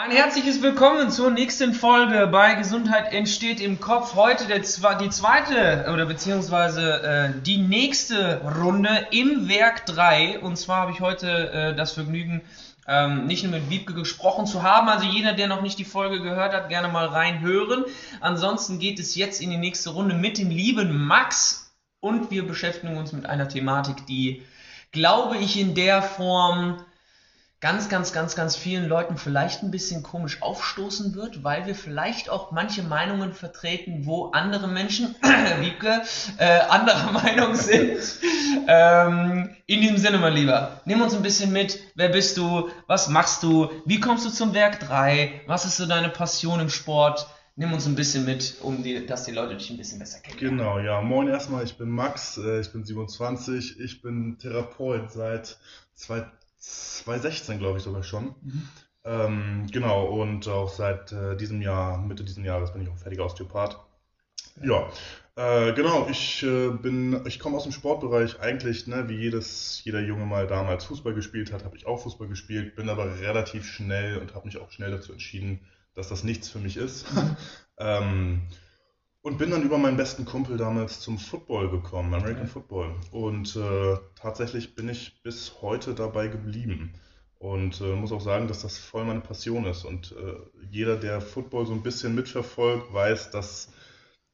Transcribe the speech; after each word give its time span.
Ein 0.00 0.12
herzliches 0.12 0.62
Willkommen 0.62 1.10
zur 1.10 1.32
nächsten 1.32 1.74
Folge 1.74 2.28
bei 2.28 2.54
Gesundheit 2.54 3.12
entsteht 3.12 3.60
im 3.60 3.80
Kopf. 3.80 4.14
Heute 4.14 4.46
der, 4.46 4.60
die 4.60 5.10
zweite 5.10 5.90
oder 5.92 6.06
beziehungsweise 6.06 7.02
äh, 7.02 7.42
die 7.42 7.56
nächste 7.56 8.40
Runde 8.62 9.08
im 9.10 9.48
Werk 9.48 9.86
3. 9.86 10.38
Und 10.38 10.56
zwar 10.56 10.82
habe 10.82 10.92
ich 10.92 11.00
heute 11.00 11.50
äh, 11.50 11.74
das 11.74 11.90
Vergnügen, 11.90 12.42
ähm, 12.86 13.26
nicht 13.26 13.42
nur 13.42 13.50
mit 13.50 13.70
Wiebke 13.70 13.92
gesprochen 13.92 14.46
zu 14.46 14.62
haben. 14.62 14.88
Also 14.88 15.04
jeder, 15.04 15.32
der 15.32 15.48
noch 15.48 15.62
nicht 15.62 15.80
die 15.80 15.84
Folge 15.84 16.22
gehört 16.22 16.52
hat, 16.52 16.68
gerne 16.68 16.86
mal 16.86 17.06
reinhören. 17.06 17.84
Ansonsten 18.20 18.78
geht 18.78 19.00
es 19.00 19.16
jetzt 19.16 19.42
in 19.42 19.50
die 19.50 19.56
nächste 19.56 19.90
Runde 19.90 20.14
mit 20.14 20.38
dem 20.38 20.50
lieben 20.50 21.06
Max. 21.08 21.72
Und 21.98 22.30
wir 22.30 22.46
beschäftigen 22.46 22.96
uns 22.98 23.12
mit 23.12 23.26
einer 23.26 23.48
Thematik, 23.48 24.06
die, 24.06 24.44
glaube 24.92 25.38
ich, 25.38 25.58
in 25.58 25.74
der 25.74 26.02
Form 26.02 26.84
ganz, 27.60 27.88
ganz, 27.88 28.12
ganz, 28.12 28.36
ganz 28.36 28.56
vielen 28.56 28.88
Leuten 28.88 29.16
vielleicht 29.16 29.62
ein 29.62 29.70
bisschen 29.70 30.02
komisch 30.04 30.42
aufstoßen 30.42 31.14
wird, 31.14 31.42
weil 31.42 31.66
wir 31.66 31.74
vielleicht 31.74 32.30
auch 32.30 32.52
manche 32.52 32.84
Meinungen 32.84 33.32
vertreten, 33.32 34.06
wo 34.06 34.30
andere 34.30 34.68
Menschen, 34.68 35.16
Wiebke, 35.60 36.02
äh, 36.38 36.60
anderer 36.60 37.12
Meinung 37.24 37.54
sind. 37.56 37.98
ähm, 38.68 39.56
in 39.66 39.80
diesem 39.80 39.98
Sinne, 39.98 40.18
mein 40.18 40.34
Lieber, 40.34 40.80
nimm 40.84 41.02
uns 41.02 41.14
ein 41.14 41.22
bisschen 41.22 41.52
mit. 41.52 41.80
Wer 41.96 42.10
bist 42.10 42.36
du? 42.36 42.70
Was 42.86 43.08
machst 43.08 43.42
du? 43.42 43.70
Wie 43.84 43.98
kommst 43.98 44.24
du 44.24 44.30
zum 44.30 44.54
Werk 44.54 44.78
3? 44.80 45.42
Was 45.46 45.64
ist 45.64 45.78
so 45.78 45.86
deine 45.86 46.10
Passion 46.10 46.60
im 46.60 46.70
Sport? 46.70 47.26
Nimm 47.56 47.72
uns 47.72 47.86
ein 47.86 47.96
bisschen 47.96 48.24
mit, 48.24 48.54
um 48.62 48.84
die, 48.84 49.04
dass 49.04 49.24
die 49.24 49.32
Leute 49.32 49.56
dich 49.56 49.68
ein 49.70 49.78
bisschen 49.78 49.98
besser 49.98 50.20
kennen. 50.20 50.38
Genau, 50.38 50.78
ja. 50.78 51.00
Moin 51.00 51.26
erstmal, 51.26 51.64
ich 51.64 51.76
bin 51.76 51.88
Max, 51.88 52.38
äh, 52.38 52.60
ich 52.60 52.70
bin 52.70 52.84
27, 52.84 53.80
ich 53.80 54.00
bin 54.00 54.38
Therapeut 54.38 55.10
seit 55.10 55.58
2000 55.96 56.38
2016, 56.58 57.58
glaube 57.58 57.78
ich 57.78 57.84
sogar 57.84 58.02
schon. 58.02 58.34
Mhm. 58.42 58.68
Ähm, 59.04 59.66
genau, 59.72 60.06
und 60.06 60.48
auch 60.48 60.68
seit 60.68 61.12
äh, 61.12 61.36
diesem 61.36 61.62
Jahr, 61.62 61.98
Mitte 61.98 62.24
dieses 62.24 62.44
Jahres, 62.44 62.72
bin 62.72 62.82
ich 62.82 62.88
auch 62.88 62.98
fertiger 62.98 63.24
Osteopath. 63.24 63.78
Ja, 64.62 64.90
äh, 65.36 65.72
genau, 65.72 66.08
ich 66.10 66.42
äh, 66.42 66.70
bin, 66.70 67.24
ich 67.24 67.38
komme 67.38 67.56
aus 67.56 67.62
dem 67.62 67.72
Sportbereich 67.72 68.40
eigentlich, 68.40 68.88
ne, 68.88 69.08
wie 69.08 69.16
jedes, 69.16 69.82
jeder 69.84 70.00
Junge 70.00 70.26
mal 70.26 70.48
damals 70.48 70.84
Fußball 70.86 71.14
gespielt 71.14 71.52
hat, 71.52 71.64
habe 71.64 71.76
ich 71.76 71.86
auch 71.86 72.02
Fußball 72.02 72.26
gespielt, 72.26 72.74
bin 72.74 72.88
aber 72.88 73.20
relativ 73.20 73.64
schnell 73.64 74.18
und 74.18 74.34
habe 74.34 74.46
mich 74.46 74.58
auch 74.58 74.72
schnell 74.72 74.90
dazu 74.90 75.12
entschieden, 75.12 75.60
dass 75.94 76.08
das 76.08 76.24
nichts 76.24 76.48
für 76.48 76.58
mich 76.58 76.76
ist. 76.76 77.12
Mhm. 77.14 77.36
ähm, 77.78 78.42
und 79.22 79.38
bin 79.38 79.50
dann 79.50 79.62
über 79.62 79.78
meinen 79.78 79.96
besten 79.96 80.24
Kumpel 80.24 80.56
damals 80.56 81.00
zum 81.00 81.18
Football 81.18 81.70
gekommen, 81.70 82.14
American 82.14 82.44
okay. 82.44 82.52
Football. 82.52 82.94
Und 83.10 83.56
äh, 83.56 83.96
tatsächlich 84.14 84.74
bin 84.74 84.88
ich 84.88 85.22
bis 85.22 85.60
heute 85.60 85.94
dabei 85.94 86.28
geblieben. 86.28 86.94
Und 87.38 87.80
äh, 87.80 87.94
muss 87.94 88.12
auch 88.12 88.20
sagen, 88.20 88.48
dass 88.48 88.62
das 88.62 88.78
voll 88.78 89.04
meine 89.04 89.20
Passion 89.20 89.64
ist. 89.64 89.84
Und 89.84 90.12
äh, 90.12 90.34
jeder, 90.70 90.96
der 90.96 91.20
Football 91.20 91.66
so 91.66 91.72
ein 91.72 91.82
bisschen 91.82 92.14
mitverfolgt, 92.14 92.92
weiß, 92.92 93.30
dass 93.30 93.70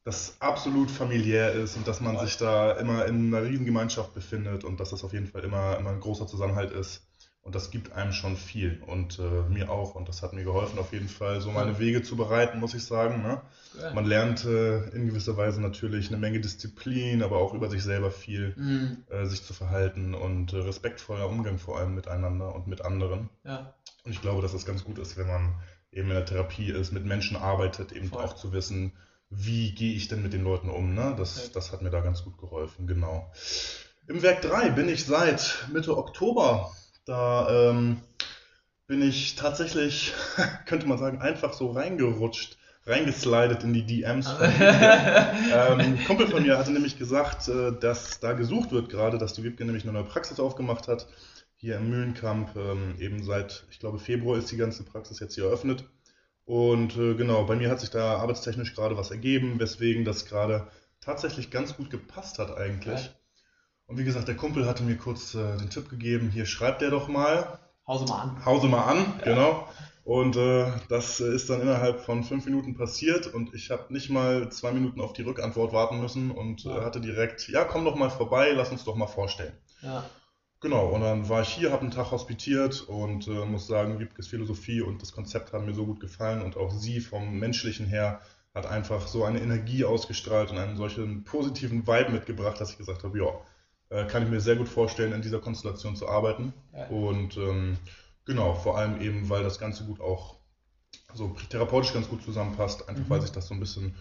das 0.03 0.37
absolut 0.39 0.91
familiär 0.91 1.51
ist 1.53 1.75
und 1.75 1.87
dass 1.87 1.99
man 1.99 2.19
sich 2.19 2.37
da 2.37 2.73
immer 2.73 3.05
in 3.05 3.33
einer 3.33 3.45
Riesengemeinschaft 3.45 4.13
befindet 4.13 4.63
und 4.63 4.79
dass 4.79 4.91
das 4.91 5.03
auf 5.03 5.13
jeden 5.13 5.27
Fall 5.27 5.43
immer, 5.43 5.77
immer 5.77 5.89
ein 5.89 5.99
großer 5.99 6.27
Zusammenhalt 6.27 6.71
ist. 6.71 7.07
Und 7.45 7.53
das 7.53 7.69
gibt 7.69 7.93
einem 7.93 8.11
schon 8.11 8.37
viel 8.37 8.81
und 8.87 9.19
äh, 9.19 9.47
mir 9.53 9.69
auch. 9.69 9.93
Und 9.93 10.09
das 10.09 10.23
hat 10.23 10.33
mir 10.33 10.43
geholfen, 10.43 10.79
auf 10.79 10.91
jeden 10.93 11.07
Fall 11.07 11.41
so 11.41 11.51
meine 11.51 11.77
Wege 11.77 12.01
zu 12.01 12.15
bereiten, 12.15 12.59
muss 12.59 12.73
ich 12.73 12.83
sagen. 12.83 13.21
Ne? 13.21 13.39
Ja. 13.79 13.93
Man 13.93 14.05
lernt 14.05 14.45
äh, 14.45 14.89
in 14.89 15.05
gewisser 15.05 15.37
Weise 15.37 15.61
natürlich 15.61 16.07
eine 16.07 16.17
Menge 16.17 16.39
Disziplin, 16.39 17.21
aber 17.21 17.37
auch 17.37 17.53
über 17.53 17.69
sich 17.69 17.83
selber 17.83 18.09
viel, 18.09 18.55
mhm. 18.57 19.03
äh, 19.11 19.27
sich 19.27 19.43
zu 19.43 19.53
verhalten 19.53 20.15
und 20.15 20.53
äh, 20.53 20.57
respektvoller 20.57 21.29
Umgang 21.29 21.59
vor 21.59 21.77
allem 21.77 21.93
miteinander 21.93 22.55
und 22.55 22.65
mit 22.65 22.81
anderen. 22.81 23.29
Ja. 23.43 23.75
Und 24.03 24.11
ich 24.11 24.23
glaube, 24.23 24.41
dass 24.41 24.53
das 24.53 24.65
ganz 24.65 24.83
gut 24.83 24.97
ist, 24.97 25.15
wenn 25.15 25.27
man 25.27 25.53
eben 25.91 26.07
in 26.07 26.15
der 26.15 26.25
Therapie 26.25 26.71
ist, 26.71 26.93
mit 26.93 27.05
Menschen 27.05 27.37
arbeitet, 27.37 27.91
eben 27.91 28.09
Voll. 28.09 28.23
auch 28.23 28.33
zu 28.33 28.53
wissen, 28.53 28.93
wie 29.29 29.75
gehe 29.75 29.93
ich 29.93 30.07
denn 30.07 30.23
mit 30.23 30.33
den 30.33 30.43
Leuten 30.43 30.71
um. 30.71 30.95
Ne? 30.95 31.13
Das, 31.15 31.51
das 31.51 31.71
hat 31.71 31.83
mir 31.83 31.91
da 31.91 32.01
ganz 32.01 32.23
gut 32.23 32.39
geholfen, 32.39 32.87
genau. 32.87 33.31
Im 34.07 34.23
Werk 34.23 34.41
3 34.41 34.71
bin 34.71 34.89
ich 34.89 35.05
seit 35.05 35.67
Mitte 35.71 35.95
Oktober 35.95 36.71
da 37.05 37.69
ähm, 37.69 37.97
bin 38.87 39.01
ich 39.01 39.35
tatsächlich, 39.35 40.13
könnte 40.65 40.87
man 40.87 40.97
sagen, 40.97 41.21
einfach 41.21 41.53
so 41.53 41.71
reingerutscht, 41.71 42.57
reingeslidet 42.85 43.63
in 43.63 43.73
die 43.73 43.85
DMs. 43.85 44.29
Von 44.29 44.49
ähm, 45.79 45.99
Kumpel 46.05 46.27
von 46.27 46.43
mir 46.43 46.57
hatte 46.57 46.71
nämlich 46.71 46.97
gesagt, 46.97 47.47
äh, 47.47 47.71
dass 47.79 48.19
da 48.19 48.33
gesucht 48.33 48.71
wird 48.71 48.89
gerade, 48.89 49.17
dass 49.17 49.33
die 49.33 49.43
Wiebke 49.43 49.65
nämlich 49.65 49.83
eine 49.83 49.93
neue 49.93 50.03
Praxis 50.03 50.39
aufgemacht 50.39 50.87
hat. 50.87 51.07
Hier 51.55 51.77
im 51.77 51.89
Mühlenkamp, 51.89 52.55
ähm, 52.55 52.95
eben 52.99 53.23
seit, 53.23 53.65
ich 53.71 53.79
glaube, 53.79 53.97
Februar 53.97 54.37
ist 54.37 54.51
die 54.51 54.57
ganze 54.57 54.83
Praxis 54.83 55.19
jetzt 55.19 55.35
hier 55.35 55.45
eröffnet. 55.45 55.85
Und 56.43 56.95
äh, 56.95 57.15
genau, 57.15 57.45
bei 57.45 57.55
mir 57.55 57.71
hat 57.71 57.79
sich 57.79 57.89
da 57.89 58.17
arbeitstechnisch 58.17 58.75
gerade 58.75 58.97
was 58.97 59.09
ergeben, 59.09 59.59
weswegen 59.59 60.05
das 60.05 60.25
gerade 60.25 60.67
tatsächlich 61.01 61.49
ganz 61.49 61.75
gut 61.75 61.89
gepasst 61.89 62.37
hat 62.37 62.55
eigentlich. 62.55 63.05
Ja. 63.05 63.09
Und 63.87 63.97
wie 63.97 64.03
gesagt, 64.03 64.27
der 64.27 64.35
Kumpel 64.35 64.65
hatte 64.65 64.83
mir 64.83 64.97
kurz 64.97 65.35
äh, 65.35 65.57
den 65.57 65.69
Tipp 65.69 65.89
gegeben, 65.89 66.29
hier 66.31 66.45
schreibt 66.45 66.81
der 66.81 66.89
doch 66.89 67.07
mal. 67.07 67.59
Hause 67.87 68.05
mal 68.05 68.21
an. 68.21 68.45
Hause 68.45 68.67
mal 68.67 68.83
an, 68.83 69.13
ja. 69.19 69.23
genau. 69.23 69.67
Und 70.03 70.35
äh, 70.35 70.71
das 70.87 71.19
ist 71.19 71.49
dann 71.49 71.61
innerhalb 71.61 71.99
von 72.01 72.23
fünf 72.23 72.45
Minuten 72.45 72.75
passiert 72.75 73.25
und 73.25 73.55
ich 73.55 73.71
habe 73.71 73.91
nicht 73.91 74.09
mal 74.11 74.51
zwei 74.51 74.71
Minuten 74.71 75.01
auf 75.01 75.13
die 75.13 75.23
Rückantwort 75.23 75.73
warten 75.73 75.99
müssen 75.99 76.29
und 76.29 76.63
ja. 76.63 76.77
äh, 76.77 76.85
hatte 76.85 77.01
direkt, 77.01 77.47
ja, 77.49 77.63
komm 77.63 77.85
doch 77.85 77.95
mal 77.95 78.11
vorbei, 78.11 78.51
lass 78.51 78.71
uns 78.71 78.83
doch 78.83 78.95
mal 78.95 79.07
vorstellen. 79.07 79.53
Ja. 79.81 80.03
Genau, 80.61 80.87
und 80.87 81.01
dann 81.01 81.27
war 81.27 81.41
ich 81.41 81.49
hier, 81.49 81.71
habe 81.71 81.81
einen 81.81 81.91
Tag 81.91 82.11
hospitiert 82.11 82.81
und 82.87 83.27
äh, 83.27 83.45
muss 83.45 83.67
sagen, 83.67 83.99
Wiebkes 83.99 84.27
Philosophie 84.27 84.81
und 84.81 85.01
das 85.01 85.11
Konzept 85.11 85.53
haben 85.53 85.65
mir 85.65 85.73
so 85.73 85.85
gut 85.85 85.99
gefallen 85.99 86.41
und 86.41 86.55
auch 86.55 86.71
sie 86.71 87.01
vom 87.01 87.37
Menschlichen 87.39 87.85
her 87.85 88.21
hat 88.53 88.65
einfach 88.65 89.07
so 89.07 89.25
eine 89.25 89.41
Energie 89.41 89.85
ausgestrahlt 89.85 90.51
und 90.51 90.57
einen 90.57 90.77
solchen 90.77 91.23
positiven 91.23 91.85
Vibe 91.85 92.11
mitgebracht, 92.11 92.59
dass 92.59 92.71
ich 92.71 92.77
gesagt 92.77 93.03
habe, 93.03 93.17
ja, 93.19 93.25
äh, 93.89 94.05
kann 94.05 94.23
ich 94.23 94.29
mir 94.29 94.41
sehr 94.41 94.55
gut 94.55 94.69
vorstellen, 94.69 95.13
in 95.13 95.21
dieser 95.21 95.39
Konstellation 95.39 95.95
zu 95.95 96.07
arbeiten. 96.07 96.53
Ja. 96.73 96.87
Und 96.87 97.37
ähm, 97.37 97.77
genau, 98.25 98.53
vor 98.53 98.77
allem 98.77 99.01
eben, 99.01 99.29
weil 99.29 99.43
das 99.43 99.59
Ganze 99.59 99.85
gut 99.85 100.01
auch 100.01 100.35
so 101.13 101.35
therapeutisch 101.49 101.93
ganz 101.93 102.09
gut 102.09 102.23
zusammenpasst, 102.23 102.89
einfach 102.89 103.05
mhm. 103.05 103.09
weil 103.09 103.21
sich 103.21 103.31
das 103.31 103.47
so 103.47 103.53
ein 103.53 103.59
bisschen 103.59 103.95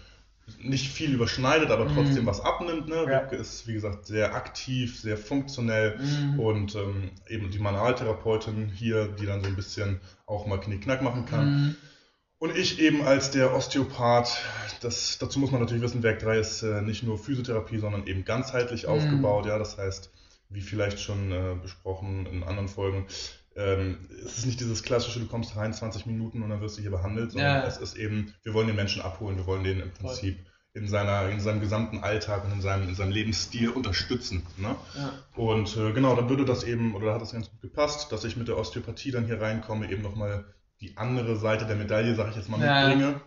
nicht 0.63 0.93
viel 0.93 1.15
überschneidet, 1.15 1.71
aber 1.71 1.87
trotzdem 1.87 2.25
mhm. 2.25 2.27
was 2.27 2.41
abnimmt. 2.41 2.89
Ne? 2.89 3.07
Ja. 3.09 3.21
ist, 3.21 3.67
wie 3.67 3.73
gesagt, 3.73 4.07
sehr 4.07 4.35
aktiv, 4.35 4.99
sehr 5.01 5.17
funktionell 5.17 5.99
mhm. 5.99 6.41
und 6.41 6.75
ähm, 6.75 7.11
eben 7.29 7.51
die 7.51 7.59
Manualtherapeutin 7.59 8.69
hier, 8.69 9.09
die 9.09 9.27
dann 9.27 9.43
so 9.43 9.47
ein 9.47 9.57
bisschen 9.57 10.01
auch 10.27 10.47
mal 10.47 10.59
Knickknack 10.59 11.03
machen 11.03 11.25
kann. 11.25 11.77
Und 12.45 12.55
ich 12.59 12.79
eben 12.79 13.01
als 13.01 13.31
der 13.31 13.55
Osteopath, 13.55 14.37
das, 14.83 15.17
dazu 15.17 15.39
muss 15.39 15.51
man 15.51 15.63
natürlich 15.63 15.83
wissen, 15.83 16.03
Werk 16.03 16.19
3 16.19 16.39
ist 16.39 16.63
äh, 16.63 16.83
nicht 16.83 17.03
nur 17.03 17.19
Physiotherapie, 17.19 17.79
sondern 17.79 18.07
eben 18.07 18.27
ganzheitlich 18.27 18.83
mhm. 18.83 18.91
aufgebaut. 18.91 19.47
Ja, 19.47 19.59
das 19.59 19.79
heißt, 19.79 20.11
wie 20.51 20.61
vielleicht 20.61 21.01
schon 21.01 21.33
äh, 21.33 21.55
besprochen 21.63 22.27
in 22.27 22.43
anderen 22.43 22.69
Folgen, 22.69 23.07
ähm, 23.57 23.97
es 24.27 24.37
ist 24.37 24.45
nicht 24.45 24.61
dieses 24.61 24.83
klassische, 24.83 25.21
du 25.21 25.27
kommst 25.27 25.57
rein 25.57 25.73
20 25.73 26.05
Minuten 26.05 26.43
und 26.43 26.51
dann 26.51 26.61
wirst 26.61 26.77
du 26.77 26.83
hier 26.83 26.91
behandelt, 26.91 27.33
sondern 27.33 27.63
ja. 27.63 27.67
es 27.67 27.79
ist 27.79 27.97
eben, 27.97 28.35
wir 28.43 28.53
wollen 28.53 28.67
den 28.67 28.77
Menschen 28.77 29.01
abholen, 29.01 29.39
wir 29.39 29.47
wollen 29.47 29.65
den 29.65 29.81
im 29.81 29.91
Prinzip 29.93 30.37
in, 30.75 30.87
seiner, 30.87 31.31
in 31.31 31.41
seinem 31.41 31.63
gesamten 31.63 32.01
Alltag 32.01 32.45
und 32.45 32.53
in 32.53 32.61
seinem, 32.61 32.91
in 32.91 32.95
seinem 32.95 33.13
Lebensstil 33.13 33.71
unterstützen. 33.71 34.45
Ne? 34.59 34.77
Ja. 34.95 35.13
Und 35.35 35.79
äh, 35.79 35.95
genau, 35.95 36.15
dann 36.15 36.29
würde 36.29 36.45
das 36.45 36.63
eben, 36.63 36.95
oder 36.95 37.07
da 37.07 37.15
hat 37.15 37.23
das 37.23 37.33
ganz 37.33 37.49
gut 37.49 37.63
gepasst, 37.63 38.13
dass 38.13 38.23
ich 38.25 38.37
mit 38.37 38.49
der 38.49 38.59
Osteopathie 38.59 39.13
dann 39.13 39.25
hier 39.25 39.41
reinkomme, 39.41 39.91
eben 39.91 40.03
nochmal 40.03 40.45
die 40.81 40.97
andere 40.97 41.37
Seite 41.37 41.67
der 41.67 41.77
Medaille, 41.77 42.15
sag 42.15 42.31
ich 42.31 42.37
jetzt 42.37 42.49
mal, 42.49 42.61
ja. 42.61 42.89
mitbringe. 42.89 43.21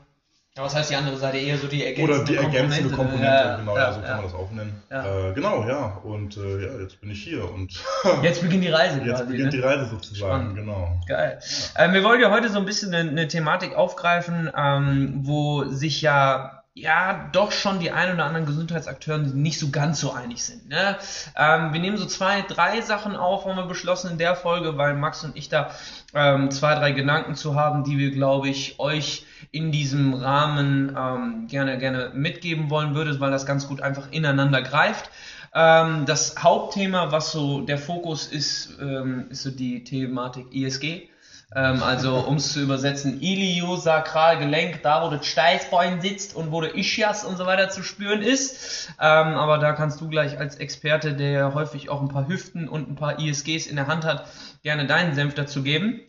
Ja, 0.58 0.64
was 0.64 0.74
heißt 0.74 0.90
die 0.90 0.96
andere 0.96 1.18
Seite? 1.18 1.38
Eher 1.38 1.56
so 1.60 1.68
die 1.68 1.86
ergänzende 1.86 2.22
Oder 2.22 2.26
die 2.26 2.36
ergänzende 2.36 2.96
Komponente, 2.96 3.26
ja, 3.26 3.58
genau, 3.58 3.78
ja, 3.78 3.94
so 3.94 4.02
kann 4.02 4.16
man 4.16 4.26
das 4.26 4.34
auch 4.34 4.50
nennen. 4.50 4.82
Äh, 4.90 5.34
genau, 5.34 5.68
ja. 5.68 6.02
Und 6.04 6.36
äh, 6.36 6.66
ja, 6.66 6.80
jetzt 6.82 7.00
bin 7.00 7.12
ich 7.12 7.24
hier 7.24 7.48
und 7.52 7.80
jetzt 8.24 8.42
beginnt 8.42 8.64
die 8.64 8.70
Reise. 8.70 8.98
Jetzt 8.98 9.18
quasi, 9.18 9.32
beginnt 9.32 9.54
ne? 9.54 9.58
die 9.60 9.64
Reise 9.64 9.86
sozusagen, 9.86 10.34
Spannend. 10.34 10.56
genau. 10.56 11.00
Geil. 11.08 11.40
Ähm, 11.78 11.94
wir 11.94 12.04
wollen 12.04 12.20
ja 12.20 12.32
heute 12.32 12.50
so 12.50 12.58
ein 12.58 12.66
bisschen 12.66 12.92
eine, 12.92 13.08
eine 13.08 13.28
Thematik 13.28 13.76
aufgreifen, 13.76 14.50
ähm, 14.58 15.20
wo 15.22 15.66
sich 15.66 16.02
ja 16.02 16.57
ja 16.80 17.30
doch 17.32 17.52
schon 17.52 17.80
die 17.80 17.92
ein 17.92 18.14
oder 18.14 18.26
anderen 18.26 18.46
Gesundheitsakteure 18.46 19.18
nicht 19.20 19.60
so 19.60 19.70
ganz 19.70 20.00
so 20.00 20.12
einig 20.12 20.44
sind. 20.44 20.70
Ne? 20.70 20.98
Ähm, 21.36 21.74
wir 21.74 21.80
nehmen 21.80 21.98
so 21.98 22.06
zwei, 22.06 22.42
drei 22.42 22.82
Sachen 22.82 23.16
auf, 23.16 23.46
haben 23.46 23.58
wir 23.58 23.66
beschlossen 23.66 24.12
in 24.12 24.18
der 24.18 24.36
Folge, 24.36 24.78
weil 24.78 24.94
Max 24.94 25.24
und 25.24 25.36
ich 25.36 25.50
da 25.50 25.72
ähm, 26.14 26.52
zwei, 26.52 26.76
drei 26.76 26.92
Gedanken 26.92 27.36
zu 27.36 27.56
haben, 27.56 27.84
die 27.84 27.98
wir, 27.98 28.12
glaube 28.12 28.50
ich, 28.50 28.80
euch 28.80 29.26
in 29.52 29.72
diesem 29.72 30.14
Rahmen 30.14 30.96
ähm, 30.98 31.48
gerne, 31.48 31.78
gerne 31.78 32.12
mitgeben 32.14 32.70
wollen 32.70 32.96
würde, 32.96 33.20
weil 33.20 33.32
das 33.32 33.46
ganz 33.46 33.68
gut 33.68 33.82
einfach 33.82 34.12
ineinander 34.12 34.62
greift. 34.62 35.10
Ähm, 35.54 36.06
das 36.06 36.36
Hauptthema, 36.38 37.12
was 37.12 37.32
so 37.32 37.62
der 37.62 37.78
Fokus 37.78 38.28
ist, 38.28 38.78
ähm, 38.80 39.28
ist 39.30 39.44
so 39.44 39.52
die 39.52 39.84
Thematik 39.84 40.54
ISG. 40.54 41.10
Ähm, 41.56 41.82
also, 41.82 42.18
um 42.18 42.36
es 42.36 42.52
zu 42.52 42.62
übersetzen, 42.62 43.22
Iliosakralgelenk, 43.22 44.82
da 44.84 45.04
wo 45.04 45.10
das 45.10 45.26
Steißbein 45.26 46.02
sitzt 46.02 46.36
und 46.36 46.52
wo 46.52 46.60
der 46.60 46.76
Ischias 46.76 47.24
und 47.24 47.38
so 47.38 47.46
weiter 47.46 47.70
zu 47.70 47.84
spüren 47.84 48.22
ist. 48.22 48.90
Ähm, 49.00 49.36
aber 49.36 49.58
da 49.58 49.72
kannst 49.72 50.02
du 50.02 50.10
gleich 50.10 50.38
als 50.40 50.56
Experte, 50.58 51.14
der 51.14 51.32
ja 51.32 51.54
häufig 51.54 51.90
auch 51.90 52.02
ein 52.02 52.10
paar 52.10 52.28
Hüften 52.28 52.68
und 52.68 52.90
ein 52.90 52.96
paar 52.96 53.20
ISGs 53.20 53.68
in 53.68 53.78
der 53.78 53.88
Hand 53.88 54.04
hat, 54.04 54.28
gerne 54.62 54.86
deinen 54.88 55.16
Senf 55.16 55.36
dazu 55.36 55.64
geben. 55.64 56.02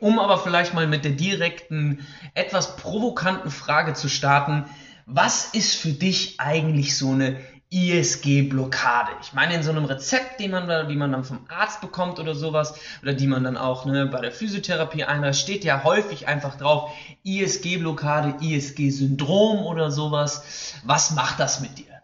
Um 0.00 0.18
aber 0.18 0.38
vielleicht 0.38 0.74
mal 0.74 0.86
mit 0.86 1.04
der 1.04 1.12
direkten, 1.12 2.06
etwas 2.34 2.76
provokanten 2.76 3.50
Frage 3.50 3.92
zu 3.92 4.08
starten, 4.08 4.64
was 5.06 5.46
ist 5.54 5.76
für 5.76 5.92
dich 5.92 6.40
eigentlich 6.40 6.96
so 6.96 7.12
eine 7.12 7.36
ISG-Blockade. 7.70 9.10
Ich 9.22 9.32
meine, 9.32 9.54
in 9.54 9.62
so 9.62 9.70
einem 9.70 9.84
Rezept, 9.84 10.40
den 10.40 10.50
man 10.50 10.88
die 10.88 10.96
man 10.96 11.12
dann 11.12 11.24
vom 11.24 11.46
Arzt 11.48 11.80
bekommt 11.80 12.18
oder 12.18 12.34
sowas, 12.34 12.74
oder 13.02 13.12
die 13.12 13.28
man 13.28 13.44
dann 13.44 13.56
auch 13.56 13.84
ne, 13.84 14.06
bei 14.06 14.20
der 14.20 14.32
Physiotherapie 14.32 15.04
einreicht, 15.04 15.40
steht 15.40 15.64
ja 15.64 15.84
häufig 15.84 16.26
einfach 16.26 16.56
drauf, 16.56 16.90
ISG-Blockade, 17.22 18.44
ISG-Syndrom 18.44 19.64
oder 19.64 19.90
sowas. 19.90 20.74
Was 20.84 21.12
macht 21.12 21.38
das 21.38 21.60
mit 21.60 21.78
dir? 21.78 22.02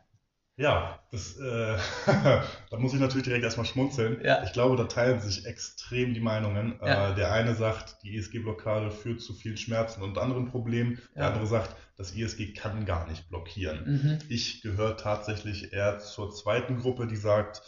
Ja, 0.56 1.00
das, 1.16 1.36
äh, 1.38 1.76
da 2.70 2.78
muss 2.78 2.92
ich 2.92 3.00
natürlich 3.00 3.24
direkt 3.24 3.44
erstmal 3.44 3.66
schmunzeln. 3.66 4.20
Ja. 4.22 4.42
Ich 4.44 4.52
glaube, 4.52 4.76
da 4.76 4.84
teilen 4.84 5.20
sich 5.20 5.46
extrem 5.46 6.14
die 6.14 6.20
Meinungen. 6.20 6.78
Ja. 6.80 7.10
Äh, 7.10 7.14
der 7.14 7.32
eine 7.32 7.54
sagt, 7.54 8.02
die 8.02 8.14
ISG-Blockade 8.16 8.90
führt 8.90 9.20
zu 9.20 9.32
vielen 9.32 9.56
Schmerzen 9.56 10.02
und 10.02 10.18
anderen 10.18 10.46
Problemen. 10.46 11.00
Der 11.14 11.22
ja. 11.22 11.28
andere 11.30 11.46
sagt, 11.46 11.74
das 11.96 12.12
ISG 12.12 12.52
kann 12.52 12.84
gar 12.84 13.08
nicht 13.08 13.28
blockieren. 13.30 13.84
Mhm. 13.86 14.18
Ich 14.28 14.60
gehöre 14.60 14.96
tatsächlich 14.96 15.72
eher 15.72 15.98
zur 15.98 16.30
zweiten 16.34 16.78
Gruppe, 16.78 17.06
die 17.06 17.16
sagt, 17.16 17.62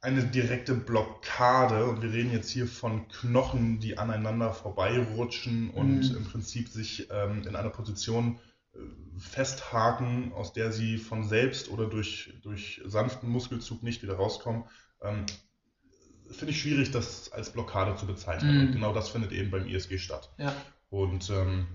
eine 0.00 0.24
direkte 0.24 0.74
Blockade, 0.74 1.86
und 1.86 2.02
wir 2.02 2.12
reden 2.12 2.32
jetzt 2.32 2.50
hier 2.50 2.66
von 2.66 3.08
Knochen, 3.08 3.80
die 3.80 3.98
aneinander 3.98 4.52
vorbeirutschen 4.52 5.70
und 5.70 6.10
mhm. 6.10 6.16
im 6.16 6.24
Prinzip 6.24 6.68
sich 6.68 7.08
ähm, 7.10 7.44
in 7.46 7.56
einer 7.56 7.70
Position 7.70 8.38
festhaken, 9.18 10.32
aus 10.32 10.52
der 10.52 10.72
sie 10.72 10.98
von 10.98 11.24
selbst 11.24 11.70
oder 11.70 11.86
durch, 11.86 12.34
durch 12.42 12.82
sanften 12.84 13.28
Muskelzug 13.28 13.82
nicht 13.82 14.02
wieder 14.02 14.14
rauskommen, 14.14 14.64
ähm, 15.02 15.24
finde 16.30 16.52
ich 16.52 16.60
schwierig, 16.60 16.90
das 16.90 17.32
als 17.32 17.50
Blockade 17.50 17.96
zu 17.96 18.06
bezeichnen. 18.06 18.54
Mhm. 18.54 18.66
Und 18.66 18.72
genau 18.72 18.92
das 18.92 19.08
findet 19.08 19.32
eben 19.32 19.50
beim 19.50 19.66
ISG 19.66 19.98
statt. 19.98 20.30
Ja. 20.38 20.54
Und 20.90 21.30
ähm, 21.30 21.66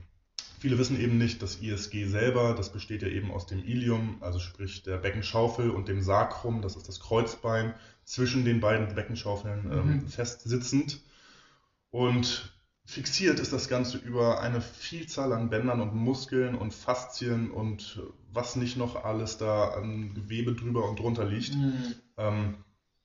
viele 0.59 0.77
wissen 0.77 0.99
eben 0.99 1.17
nicht, 1.17 1.41
dass 1.41 1.55
ISG 1.55 2.05
selber, 2.05 2.53
das 2.53 2.71
besteht 2.71 3.01
ja 3.01 3.07
eben 3.07 3.31
aus 3.31 3.47
dem 3.47 3.63
Ilium, 3.63 4.17
also 4.21 4.39
sprich 4.39 4.83
der 4.83 4.97
Beckenschaufel 4.97 5.71
und 5.71 5.87
dem 5.87 6.01
Sacrum, 6.01 6.61
das 6.61 6.75
ist 6.75 6.87
das 6.87 6.99
Kreuzbein, 6.99 7.73
zwischen 8.03 8.45
den 8.45 8.59
beiden 8.59 8.93
Beckenschaufeln 8.93 9.71
ähm, 9.71 9.87
mhm. 9.87 10.07
festsitzend. 10.07 11.01
Und 11.89 12.53
Fixiert 12.91 13.39
ist 13.39 13.53
das 13.53 13.69
Ganze 13.69 13.97
über 13.97 14.41
eine 14.41 14.59
Vielzahl 14.59 15.31
an 15.31 15.49
Bändern 15.49 15.79
und 15.79 15.95
Muskeln 15.95 16.55
und 16.55 16.73
Faszien 16.73 17.49
und 17.49 18.01
was 18.33 18.57
nicht 18.57 18.75
noch 18.75 19.05
alles 19.05 19.37
da 19.37 19.69
an 19.69 20.13
Gewebe 20.13 20.53
drüber 20.53 20.89
und 20.89 20.99
drunter 20.99 21.23
liegt. 21.23 21.55
Mhm. 21.55 21.95
Ähm, 22.17 22.55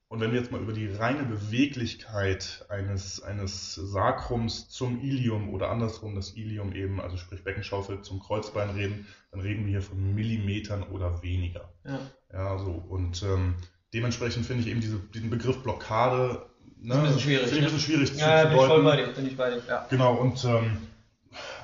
und 0.09 0.19
wenn 0.19 0.33
wir 0.33 0.41
jetzt 0.41 0.51
mal 0.51 0.61
über 0.61 0.73
die 0.73 0.89
reine 0.89 1.23
Beweglichkeit 1.23 2.67
eines, 2.69 3.23
eines 3.23 3.77
Sakrums 3.77 4.69
zum 4.69 5.01
Ilium 5.03 5.51
oder 5.51 5.71
andersrum 5.71 6.17
das 6.17 6.37
Ilium 6.37 6.73
eben, 6.73 7.01
also 7.01 7.17
sprich 7.17 7.45
Beckenschaufel 7.45 8.03
zum 8.03 8.19
Kreuzbein 8.19 8.71
reden, 8.71 9.07
dann 9.31 9.41
reden 9.41 9.67
wir 9.67 9.71
hier 9.71 9.83
von 9.83 10.17
Millimetern 10.17 10.83
oder 10.83 11.23
weniger. 11.23 11.73
Ja, 11.85 12.01
ja 12.33 12.59
so. 12.59 12.73
Und 12.73 13.23
ähm, 13.23 13.55
dementsprechend 13.95 14.47
finde 14.47 14.65
ich 14.65 14.69
eben 14.69 14.81
diese, 14.81 14.99
diesen 14.99 15.31
Begriff 15.31 15.63
Blockade 15.63 16.45
Ne? 16.87 16.95
Ein 16.95 17.03
bisschen 17.03 17.19
schwierig. 17.19 17.49
Finde 17.49 17.59
ich 17.59 17.67
ein 17.67 17.75
bisschen 17.75 17.81
schwierig 17.81 18.13
zu, 18.13 18.21
ja, 18.21 18.43
zu 18.43 18.49
bin 18.49 18.59
ich 18.59 18.65
voll 18.65 18.85
bei 18.85 18.97
dir, 18.97 19.07
bin 19.09 19.27
ich 19.27 19.37
bei 19.37 19.51
dir, 19.51 19.63
ja. 19.67 19.87
Genau, 19.91 20.15
und 20.15 20.45
ähm, 20.45 20.77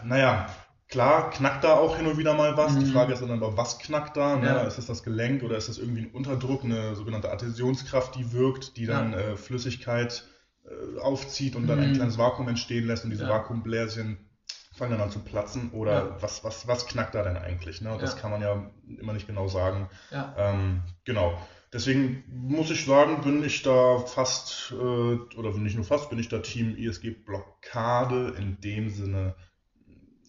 naja, 0.03 0.49
klar, 0.89 1.31
knackt 1.31 1.63
da 1.63 1.75
auch 1.75 1.97
hin 1.97 2.09
und 2.09 2.19
wieder 2.19 2.35
mal 2.35 2.57
was. 2.57 2.73
Mhm. 2.73 2.81
Die 2.81 2.91
Frage 2.91 3.13
ist 3.13 3.23
dann 3.23 3.31
aber, 3.31 3.57
was 3.57 3.79
knackt 3.79 4.17
da? 4.17 4.35
Ne? 4.35 4.47
Ja. 4.47 4.63
Ist 4.63 4.79
das 4.79 4.87
das 4.87 5.05
Gelenk 5.05 5.45
oder 5.45 5.57
ist 5.57 5.69
das 5.69 5.79
irgendwie 5.79 6.03
ein 6.03 6.11
Unterdruck, 6.11 6.65
eine 6.65 6.97
sogenannte 6.97 7.31
Adhäsionskraft, 7.31 8.17
die 8.17 8.33
wirkt, 8.33 8.77
die 8.77 8.87
dann 8.87 9.13
ja. 9.13 9.19
äh, 9.19 9.37
Flüssigkeit 9.37 10.25
äh, 10.65 10.99
aufzieht 10.99 11.55
und 11.55 11.63
mhm. 11.63 11.69
dann 11.69 11.79
ein 11.79 11.91
mhm. 11.91 11.95
kleines 11.95 12.19
Vakuum 12.19 12.49
entstehen 12.49 12.89
lässt 12.89 13.05
und 13.05 13.11
diese 13.11 13.23
ja. 13.23 13.31
Vakuumbläschen 13.31 14.29
fangen 14.75 14.91
dann 14.91 15.03
an 15.03 15.13
zu 15.13 15.21
platzen 15.21 15.71
oder 15.71 16.21
was, 16.21 16.43
was, 16.43 16.67
was 16.67 16.89
knackt 16.89 17.15
da 17.15 17.23
denn 17.23 17.37
eigentlich? 17.37 17.81
Ne? 17.81 17.97
Das 18.01 18.17
kann 18.17 18.33
man 18.33 18.43
ja 18.43 18.69
immer 18.99 19.13
nicht 19.13 19.29
genau 19.29 19.47
sagen. 19.47 19.89
Ähm, 20.37 20.83
genau. 21.05 21.39
Deswegen 21.73 22.23
muss 22.29 22.71
ich 22.71 22.85
sagen, 22.85 23.23
bin 23.23 23.43
ich 23.43 23.63
da 23.63 23.99
fast, 23.99 24.73
äh, 24.73 24.75
oder 24.75 25.53
nicht 25.53 25.77
nur 25.77 25.85
fast, 25.85 26.11
bin 26.11 26.19
ich 26.19 26.29
da 26.29 26.39
Team 26.41 26.77
ISG-Blockade 26.77 28.35
in 28.37 28.61
dem 28.61 28.91
Sinne 28.91 29.35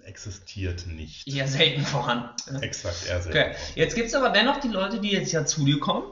existiert 0.05 0.87
nicht. 0.87 1.27
Eher 1.27 1.47
selten 1.47 1.81
vorhanden. 1.81 2.61
Exakt, 2.61 3.07
eher 3.07 3.21
selten. 3.21 3.37
Okay. 3.37 3.55
Jetzt 3.75 3.95
gibt 3.95 4.07
es 4.07 4.13
aber 4.13 4.29
dennoch 4.29 4.59
die 4.59 4.69
Leute, 4.69 4.99
die 4.99 5.11
jetzt 5.11 5.31
ja 5.31 5.45
zu 5.45 5.65
dir 5.65 5.79
kommen 5.79 6.05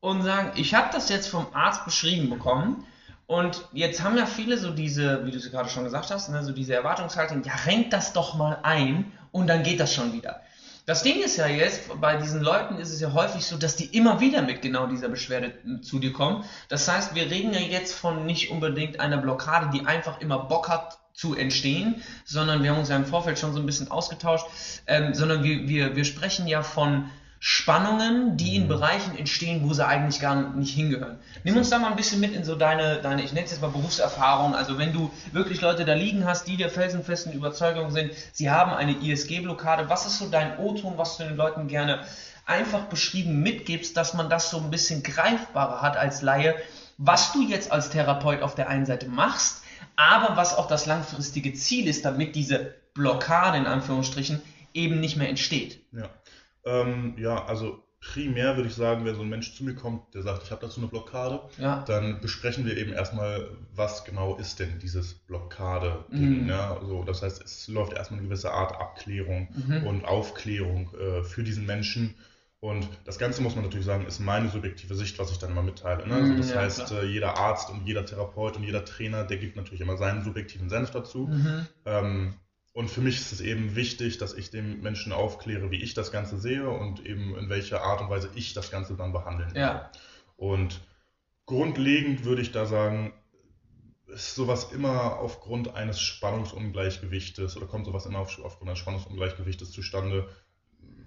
und 0.00 0.22
sagen, 0.22 0.52
ich 0.56 0.74
habe 0.74 0.88
das 0.92 1.08
jetzt 1.08 1.28
vom 1.28 1.46
Arzt 1.52 1.84
beschrieben 1.84 2.30
bekommen 2.30 2.86
und 3.26 3.68
jetzt 3.72 4.02
haben 4.02 4.16
ja 4.16 4.26
viele 4.26 4.58
so 4.58 4.70
diese, 4.70 5.24
wie 5.26 5.30
du 5.30 5.36
es 5.36 5.50
gerade 5.50 5.68
schon 5.68 5.84
gesagt 5.84 6.10
hast, 6.10 6.30
ne, 6.30 6.42
so 6.42 6.52
diese 6.52 6.74
Erwartungshaltung, 6.74 7.42
ja, 7.44 7.54
renkt 7.66 7.92
das 7.92 8.12
doch 8.12 8.34
mal 8.34 8.58
ein 8.62 9.12
und 9.30 9.46
dann 9.46 9.62
geht 9.62 9.78
das 9.78 9.94
schon 9.94 10.12
wieder. 10.12 10.40
Das 10.90 11.04
Ding 11.04 11.22
ist 11.22 11.36
ja 11.36 11.46
jetzt, 11.46 12.00
bei 12.00 12.16
diesen 12.16 12.42
Leuten 12.42 12.74
ist 12.78 12.92
es 12.92 13.00
ja 13.00 13.12
häufig 13.12 13.46
so, 13.46 13.56
dass 13.56 13.76
die 13.76 13.96
immer 13.96 14.18
wieder 14.18 14.42
mit 14.42 14.60
genau 14.60 14.88
dieser 14.88 15.08
Beschwerde 15.08 15.52
zu 15.82 16.00
dir 16.00 16.12
kommen. 16.12 16.42
Das 16.68 16.88
heißt, 16.88 17.14
wir 17.14 17.30
reden 17.30 17.54
ja 17.54 17.60
jetzt 17.60 17.94
von 17.94 18.26
nicht 18.26 18.50
unbedingt 18.50 18.98
einer 18.98 19.18
Blockade, 19.18 19.70
die 19.72 19.86
einfach 19.86 20.20
immer 20.20 20.40
Bock 20.40 20.68
hat 20.68 20.98
zu 21.14 21.36
entstehen, 21.36 22.02
sondern 22.24 22.64
wir 22.64 22.72
haben 22.72 22.80
uns 22.80 22.88
ja 22.88 22.96
im 22.96 23.04
Vorfeld 23.04 23.38
schon 23.38 23.52
so 23.52 23.60
ein 23.60 23.66
bisschen 23.66 23.88
ausgetauscht, 23.88 24.46
ähm, 24.88 25.14
sondern 25.14 25.44
wir, 25.44 25.68
wir, 25.68 25.94
wir 25.94 26.04
sprechen 26.04 26.48
ja 26.48 26.64
von 26.64 27.08
Spannungen, 27.42 28.36
die 28.36 28.56
in 28.56 28.64
mhm. 28.64 28.68
Bereichen 28.68 29.16
entstehen, 29.16 29.66
wo 29.66 29.72
sie 29.72 29.86
eigentlich 29.86 30.20
gar 30.20 30.54
nicht 30.54 30.74
hingehören. 30.74 31.18
Nimm 31.42 31.56
uns 31.56 31.70
da 31.70 31.78
mal 31.78 31.90
ein 31.90 31.96
bisschen 31.96 32.20
mit 32.20 32.34
in 32.34 32.44
so 32.44 32.54
deine, 32.54 32.96
deine 32.96 33.22
ich 33.22 33.32
nenne 33.32 33.46
es 33.46 33.52
jetzt 33.52 33.62
mal 33.62 33.70
Berufserfahrung. 33.70 34.54
Also 34.54 34.76
wenn 34.76 34.92
du 34.92 35.10
wirklich 35.32 35.62
Leute 35.62 35.86
da 35.86 35.94
liegen 35.94 36.26
hast, 36.26 36.46
die 36.46 36.58
der 36.58 36.68
felsenfesten 36.68 37.32
Überzeugung 37.32 37.92
sind, 37.92 38.12
sie 38.32 38.50
haben 38.50 38.72
eine 38.72 38.92
ISG-Blockade, 38.92 39.88
was 39.88 40.04
ist 40.04 40.18
so 40.18 40.28
dein 40.28 40.58
O-Ton, 40.58 40.98
was 40.98 41.16
du 41.16 41.24
den 41.24 41.36
Leuten 41.36 41.66
gerne 41.66 42.00
einfach 42.44 42.84
beschrieben 42.84 43.42
mitgibst, 43.42 43.96
dass 43.96 44.12
man 44.12 44.28
das 44.28 44.50
so 44.50 44.58
ein 44.58 44.70
bisschen 44.70 45.02
greifbarer 45.02 45.80
hat 45.80 45.96
als 45.96 46.20
Laie, 46.20 46.56
was 46.98 47.32
du 47.32 47.42
jetzt 47.42 47.72
als 47.72 47.88
Therapeut 47.88 48.42
auf 48.42 48.54
der 48.54 48.68
einen 48.68 48.84
Seite 48.84 49.08
machst, 49.08 49.62
aber 49.96 50.36
was 50.36 50.54
auch 50.54 50.68
das 50.68 50.84
langfristige 50.84 51.54
Ziel 51.54 51.88
ist, 51.88 52.04
damit 52.04 52.34
diese 52.34 52.74
Blockade 52.92 53.56
in 53.56 53.66
Anführungsstrichen 53.66 54.42
eben 54.74 55.00
nicht 55.00 55.16
mehr 55.16 55.30
entsteht. 55.30 55.80
Ja. 55.92 56.10
Ähm, 56.64 57.14
ja, 57.18 57.44
also 57.44 57.82
primär 58.00 58.56
würde 58.56 58.68
ich 58.68 58.74
sagen, 58.74 59.04
wenn 59.04 59.14
so 59.14 59.22
ein 59.22 59.28
Mensch 59.28 59.54
zu 59.54 59.62
mir 59.62 59.74
kommt, 59.74 60.14
der 60.14 60.22
sagt, 60.22 60.44
ich 60.44 60.50
habe 60.50 60.62
dazu 60.62 60.80
eine 60.80 60.88
Blockade, 60.88 61.42
ja. 61.58 61.84
dann 61.86 62.20
besprechen 62.20 62.64
wir 62.64 62.76
eben 62.76 62.92
erstmal, 62.92 63.50
was 63.74 64.04
genau 64.04 64.36
ist 64.36 64.58
denn 64.58 64.78
dieses 64.78 65.14
Blockade-Ding. 65.14 66.44
Mhm. 66.44 66.48
Ja? 66.48 66.80
So, 66.82 67.04
das 67.04 67.22
heißt, 67.22 67.42
es 67.44 67.68
läuft 67.68 67.92
erstmal 67.92 68.20
eine 68.20 68.28
gewisse 68.28 68.52
Art 68.52 68.72
Abklärung 68.80 69.48
mhm. 69.54 69.86
und 69.86 70.04
Aufklärung 70.06 70.90
äh, 70.94 71.22
für 71.22 71.42
diesen 71.42 71.66
Menschen. 71.66 72.14
Und 72.60 72.88
das 73.04 73.18
Ganze 73.18 73.42
muss 73.42 73.54
man 73.54 73.64
natürlich 73.64 73.86
sagen, 73.86 74.06
ist 74.06 74.20
meine 74.20 74.48
subjektive 74.48 74.94
Sicht, 74.94 75.18
was 75.18 75.30
ich 75.30 75.38
dann 75.38 75.50
immer 75.50 75.62
mitteile. 75.62 76.06
Ne? 76.06 76.14
Also 76.14 76.32
mhm, 76.32 76.36
das 76.38 76.50
ja, 76.50 76.60
heißt, 76.60 76.92
äh, 76.92 77.04
jeder 77.04 77.38
Arzt 77.38 77.70
und 77.70 77.86
jeder 77.86 78.04
Therapeut 78.04 78.56
und 78.56 78.64
jeder 78.64 78.84
Trainer, 78.84 79.24
der 79.24 79.38
gibt 79.38 79.56
natürlich 79.56 79.80
immer 79.80 79.96
seinen 79.96 80.24
subjektiven 80.24 80.68
Senf 80.68 80.90
dazu. 80.90 81.26
Mhm. 81.26 81.66
Ähm, 81.84 82.34
und 82.72 82.88
für 82.88 83.00
mich 83.00 83.16
ist 83.16 83.32
es 83.32 83.40
eben 83.40 83.74
wichtig, 83.74 84.18
dass 84.18 84.32
ich 84.32 84.50
dem 84.50 84.80
Menschen 84.80 85.12
aufkläre, 85.12 85.70
wie 85.70 85.82
ich 85.82 85.94
das 85.94 86.12
Ganze 86.12 86.38
sehe 86.38 86.68
und 86.68 87.04
eben 87.04 87.36
in 87.36 87.48
welcher 87.48 87.82
Art 87.82 88.00
und 88.00 88.10
Weise 88.10 88.30
ich 88.34 88.52
das 88.52 88.70
Ganze 88.70 88.94
dann 88.94 89.12
behandeln 89.12 89.52
will. 89.54 89.60
Ja. 89.60 89.90
Und 90.36 90.80
grundlegend 91.46 92.24
würde 92.24 92.42
ich 92.42 92.52
da 92.52 92.66
sagen, 92.66 93.12
ist 94.06 94.34
sowas 94.34 94.72
immer 94.72 95.18
aufgrund 95.18 95.74
eines 95.74 96.00
Spannungsungleichgewichtes 96.00 97.56
oder 97.56 97.66
kommt 97.66 97.86
sowas 97.86 98.06
immer 98.06 98.20
auf, 98.20 98.38
aufgrund 98.42 98.70
eines 98.70 98.80
Spannungsungleichgewichtes 98.80 99.72
zustande. 99.72 100.28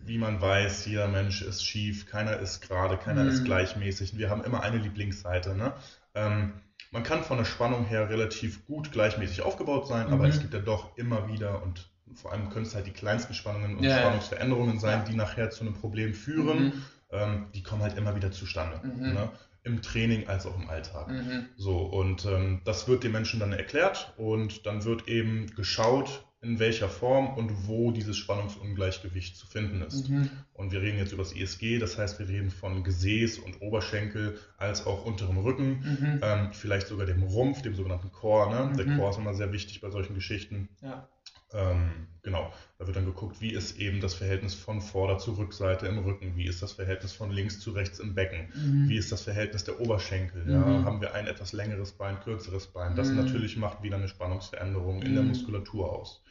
Wie 0.05 0.17
man 0.17 0.41
weiß, 0.41 0.85
jeder 0.85 1.07
Mensch 1.07 1.41
ist 1.41 1.65
schief, 1.65 2.07
keiner 2.07 2.37
ist 2.39 2.61
gerade, 2.61 2.97
keiner 2.97 3.23
mhm. 3.23 3.29
ist 3.29 3.45
gleichmäßig. 3.45 4.17
Wir 4.17 4.29
haben 4.29 4.43
immer 4.43 4.63
eine 4.63 4.77
Lieblingsseite. 4.77 5.55
Ne? 5.55 5.73
Ähm, 6.13 6.53
man 6.93 7.03
kann 7.03 7.23
von 7.23 7.39
der 7.39 7.45
Spannung 7.45 7.85
her 7.85 8.09
relativ 8.09 8.65
gut 8.67 8.91
gleichmäßig 8.91 9.41
aufgebaut 9.41 9.87
sein, 9.87 10.07
mhm. 10.07 10.13
aber 10.13 10.27
es 10.27 10.39
gibt 10.39 10.53
ja 10.53 10.59
doch 10.59 10.95
immer 10.95 11.27
wieder 11.27 11.63
und 11.63 11.89
vor 12.13 12.31
allem 12.31 12.49
können 12.49 12.65
es 12.65 12.75
halt 12.75 12.85
die 12.85 12.91
kleinsten 12.91 13.33
Spannungen 13.33 13.77
und 13.77 13.83
ja, 13.83 13.97
Spannungsveränderungen 13.97 14.79
sein, 14.79 15.03
die 15.09 15.15
nachher 15.15 15.49
zu 15.49 15.61
einem 15.61 15.73
Problem 15.73 16.13
führen. 16.13 16.65
Mhm. 16.65 16.73
Ähm, 17.11 17.47
die 17.55 17.63
kommen 17.63 17.81
halt 17.81 17.97
immer 17.97 18.15
wieder 18.15 18.31
zustande. 18.31 18.79
Mhm. 18.83 19.13
Ne? 19.13 19.29
Im 19.63 19.81
Training 19.81 20.27
als 20.27 20.45
auch 20.45 20.55
im 20.55 20.69
Alltag. 20.69 21.07
Mhm. 21.07 21.47
So, 21.57 21.77
und 21.77 22.25
ähm, 22.25 22.61
das 22.65 22.87
wird 22.87 23.03
den 23.03 23.11
Menschen 23.11 23.39
dann 23.39 23.53
erklärt 23.53 24.13
und 24.17 24.67
dann 24.67 24.83
wird 24.83 25.07
eben 25.07 25.47
geschaut, 25.55 26.25
in 26.43 26.59
welcher 26.59 26.89
Form 26.89 27.35
und 27.35 27.67
wo 27.67 27.91
dieses 27.91 28.17
Spannungsungleichgewicht 28.17 29.37
zu 29.37 29.47
finden 29.47 29.81
ist. 29.81 30.09
Mhm. 30.09 30.29
Und 30.53 30.71
wir 30.71 30.81
reden 30.81 30.97
jetzt 30.97 31.13
über 31.13 31.23
das 31.23 31.33
ISG, 31.33 31.79
das 31.79 31.97
heißt, 31.97 32.19
wir 32.19 32.27
reden 32.27 32.51
von 32.51 32.83
Gesäß 32.83 33.39
und 33.39 33.61
Oberschenkel 33.61 34.37
als 34.57 34.85
auch 34.85 35.05
unterem 35.05 35.37
Rücken, 35.37 35.69
mhm. 35.79 36.19
ähm, 36.21 36.49
vielleicht 36.51 36.87
sogar 36.87 37.05
dem 37.05 37.23
Rumpf, 37.23 37.61
dem 37.61 37.75
sogenannten 37.75 38.11
Core. 38.11 38.49
Ne? 38.49 38.65
Mhm. 38.71 38.77
Der 38.77 38.97
Core 38.97 39.11
ist 39.11 39.17
immer 39.17 39.33
sehr 39.33 39.51
wichtig 39.53 39.81
bei 39.81 39.89
solchen 39.89 40.15
Geschichten. 40.15 40.69
Ja. 40.81 41.07
Ähm, 41.53 42.07
genau, 42.23 42.51
da 42.79 42.87
wird 42.87 42.97
dann 42.97 43.05
geguckt, 43.05 43.39
wie 43.39 43.53
ist 43.53 43.77
eben 43.77 44.01
das 44.01 44.15
Verhältnis 44.15 44.55
von 44.55 44.81
Vorder- 44.81 45.19
zu 45.19 45.33
Rückseite 45.33 45.85
im 45.85 45.99
Rücken, 45.99 46.35
wie 46.35 46.45
ist 46.45 46.63
das 46.63 46.71
Verhältnis 46.73 47.13
von 47.13 47.31
links 47.31 47.59
zu 47.59 47.71
rechts 47.71 47.99
im 47.99 48.15
Becken, 48.15 48.47
mhm. 48.55 48.89
wie 48.89 48.97
ist 48.97 49.11
das 49.11 49.21
Verhältnis 49.21 49.63
der 49.63 49.79
Oberschenkel, 49.79 50.49
ja? 50.49 50.57
Mhm. 50.57 50.85
haben 50.85 51.01
wir 51.01 51.13
ein 51.13 51.27
etwas 51.27 51.53
längeres 51.53 51.91
Bein, 51.91 52.19
kürzeres 52.21 52.67
Bein. 52.67 52.95
Das 52.95 53.09
mhm. 53.09 53.17
natürlich 53.17 53.55
macht 53.55 53.83
wieder 53.83 53.97
eine 53.97 54.07
Spannungsveränderung 54.07 55.03
in 55.03 55.13
der 55.13 55.21
mhm. 55.21 55.29
Muskulatur 55.29 55.91
aus. 55.91 56.22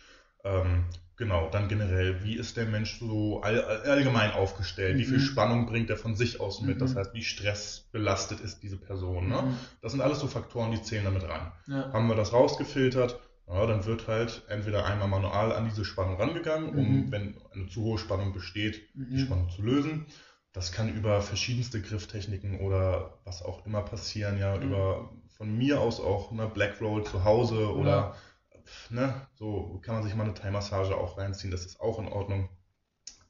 Ähm, 0.44 0.84
genau, 1.16 1.49
dann 1.50 1.68
generell, 1.68 2.25
wie 2.25 2.34
ist 2.34 2.56
der 2.56 2.66
Mensch 2.66 2.99
so 2.99 3.40
all, 3.42 3.62
allgemein 3.64 4.32
aufgestellt? 4.32 4.99
Wie 4.99 5.04
viel 5.04 5.18
mhm. 5.18 5.22
Spannung 5.22 5.66
bringt 5.66 5.90
er 5.90 5.96
von 5.96 6.16
sich 6.16 6.40
aus 6.40 6.61
mit? 6.61 6.80
Das 6.80 6.96
heißt, 6.96 7.14
wie 7.14 7.22
stressbelastet 7.22 8.40
ist 8.40 8.62
diese 8.62 8.76
Person? 8.76 9.28
Ne? 9.28 9.54
Das 9.80 9.92
sind 9.92 10.00
alles 10.00 10.20
so 10.20 10.26
Faktoren, 10.26 10.72
die 10.72 10.82
zählen 10.82 11.04
damit 11.04 11.22
rein. 11.28 11.52
Ja. 11.66 11.92
Haben 11.92 12.08
wir 12.08 12.16
das 12.16 12.32
rausgefiltert? 12.32 13.20
Ja, 13.49 13.66
dann 13.66 13.84
wird 13.84 14.08
halt 14.08 14.42
entweder 14.49 14.87
einmal 14.87 15.08
manual 15.08 15.52
an 15.52 15.68
diese 15.68 15.84
Spannung 15.84 16.16
rangegangen, 16.16 16.70
um, 16.70 17.06
mhm. 17.06 17.12
wenn 17.12 17.34
eine 17.52 17.66
zu 17.66 17.82
hohe 17.82 17.99
Spannung 17.99 18.32
besteht, 18.32 18.94
mhm. 18.94 19.11
die 19.11 19.20
Spannung 19.20 19.50
zu 19.50 19.62
lösen. 19.62 20.06
Das 20.52 20.70
kann 20.70 20.94
über 20.94 21.22
verschiedenste 21.22 21.80
Grifftechniken 21.80 22.61
oder 22.61 23.18
was 23.25 23.42
auch 23.42 23.66
immer 23.66 23.82
passieren, 23.82 24.38
ja, 24.38 24.56
mhm. 24.56 24.62
über 24.62 25.11
von 25.37 25.56
mir 25.56 25.80
aus 25.80 25.99
auch 25.99 26.30
eine 26.30 26.46
Black 26.46 26.80
Roll 26.80 27.04
zu 27.04 27.25
Hause 27.25 27.75
oder 27.75 28.14
ne, 28.90 29.14
so 29.35 29.81
kann 29.83 29.95
man 29.95 30.04
sich 30.04 30.14
mal 30.14 30.25
eine 30.25 30.35
Thai-Massage 30.35 30.97
auch 30.97 31.19
reinziehen, 31.19 31.50
das 31.50 31.66
ist 31.66 31.81
auch 31.81 31.99
in 31.99 32.09
Ordnung. 32.09 32.49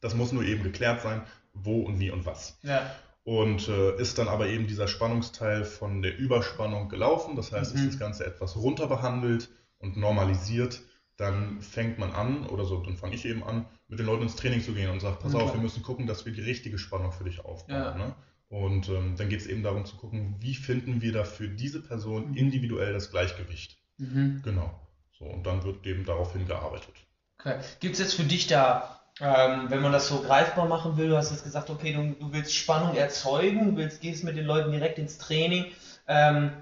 Das 0.01 0.15
muss 0.15 0.33
nur 0.33 0.45
eben 0.45 0.63
geklärt 0.63 1.03
sein, 1.03 1.23
wo 1.55 1.83
und 1.83 2.01
wie 2.01 2.11
und 2.11 2.27
was. 2.27 2.59
Ja. 2.63 2.91
Und 3.25 3.69
äh, 3.69 3.97
ist 4.01 4.19
dann 4.19 4.29
aber 4.29 4.49
eben 4.49 4.67
dieser 4.67 4.89
Spannungsteil 4.89 5.65
von 5.65 6.03
der 6.03 6.19
Überspannung 6.19 6.89
gelaufen, 6.89 7.37
das 7.37 7.53
heißt, 7.53 7.75
mhm. 7.75 7.81
ist 7.83 7.89
das 7.93 7.99
Ganze 8.01 8.27
etwas 8.27 8.57
runter 8.57 8.89
behandelt 8.89 9.49
und 9.79 9.97
normalisiert, 9.97 10.81
dann 11.17 11.61
fängt 11.61 11.99
man 11.99 12.11
an, 12.13 12.47
oder 12.47 12.65
so, 12.65 12.83
dann 12.83 12.97
fange 12.97 13.15
ich 13.15 13.25
eben 13.25 13.45
an, 13.45 13.67
mit 13.87 13.99
den 13.99 14.07
Leuten 14.07 14.23
ins 14.23 14.35
Training 14.35 14.61
zu 14.61 14.73
gehen 14.73 14.91
und 14.91 15.01
sage, 15.01 15.19
pass 15.21 15.35
ja, 15.35 15.39
auf, 15.39 15.55
wir 15.55 15.61
müssen 15.61 15.83
gucken, 15.83 16.07
dass 16.07 16.27
wir 16.27 16.33
die 16.33 16.41
richtige 16.41 16.79
Spannung 16.79 17.13
für 17.13 17.25
dich 17.25 17.45
aufbauen. 17.45 17.77
Ja. 17.77 17.95
Ne? 17.97 18.15
Und 18.49 18.89
ähm, 18.89 19.15
dann 19.17 19.29
geht 19.29 19.41
es 19.41 19.47
eben 19.47 19.63
darum 19.63 19.87
zu 19.87 19.97
gucken, 19.97 20.35
wie 20.41 20.55
finden 20.55 21.01
wir 21.01 21.13
da 21.13 21.25
für 21.25 21.49
diese 21.49 21.81
Person 21.83 22.31
mhm. 22.31 22.37
individuell 22.37 22.93
das 22.93 23.11
Gleichgewicht. 23.11 23.79
Mhm. 23.99 24.43
Genau. 24.43 24.82
So, 25.23 25.29
und 25.29 25.47
dann 25.47 25.63
wird 25.65 25.87
eben 25.87 26.05
daraufhin 26.05 26.47
gearbeitet. 26.47 26.95
Okay. 27.39 27.59
Gibt 27.81 27.95
es 27.95 28.01
jetzt 28.01 28.15
für 28.15 28.25
dich 28.25 28.47
da, 28.47 29.01
ähm, 29.21 29.67
wenn 29.69 29.81
man 29.81 29.93
das 29.93 30.09
so 30.09 30.21
greifbar 30.21 30.67
machen 30.67 30.97
will, 30.97 31.09
du 31.09 31.17
hast 31.17 31.31
jetzt 31.31 31.45
gesagt, 31.45 31.71
okay, 31.71 31.93
du, 31.93 32.15
du 32.19 32.33
willst 32.33 32.55
Spannung 32.55 32.97
erzeugen, 32.97 33.77
willst, 33.77 34.01
gehst 34.01 34.25
mit 34.25 34.37
den 34.37 34.47
Leuten 34.47 34.73
direkt 34.73 34.99
ins 34.99 35.19
Training. 35.19 35.67
Ähm, 36.09 36.53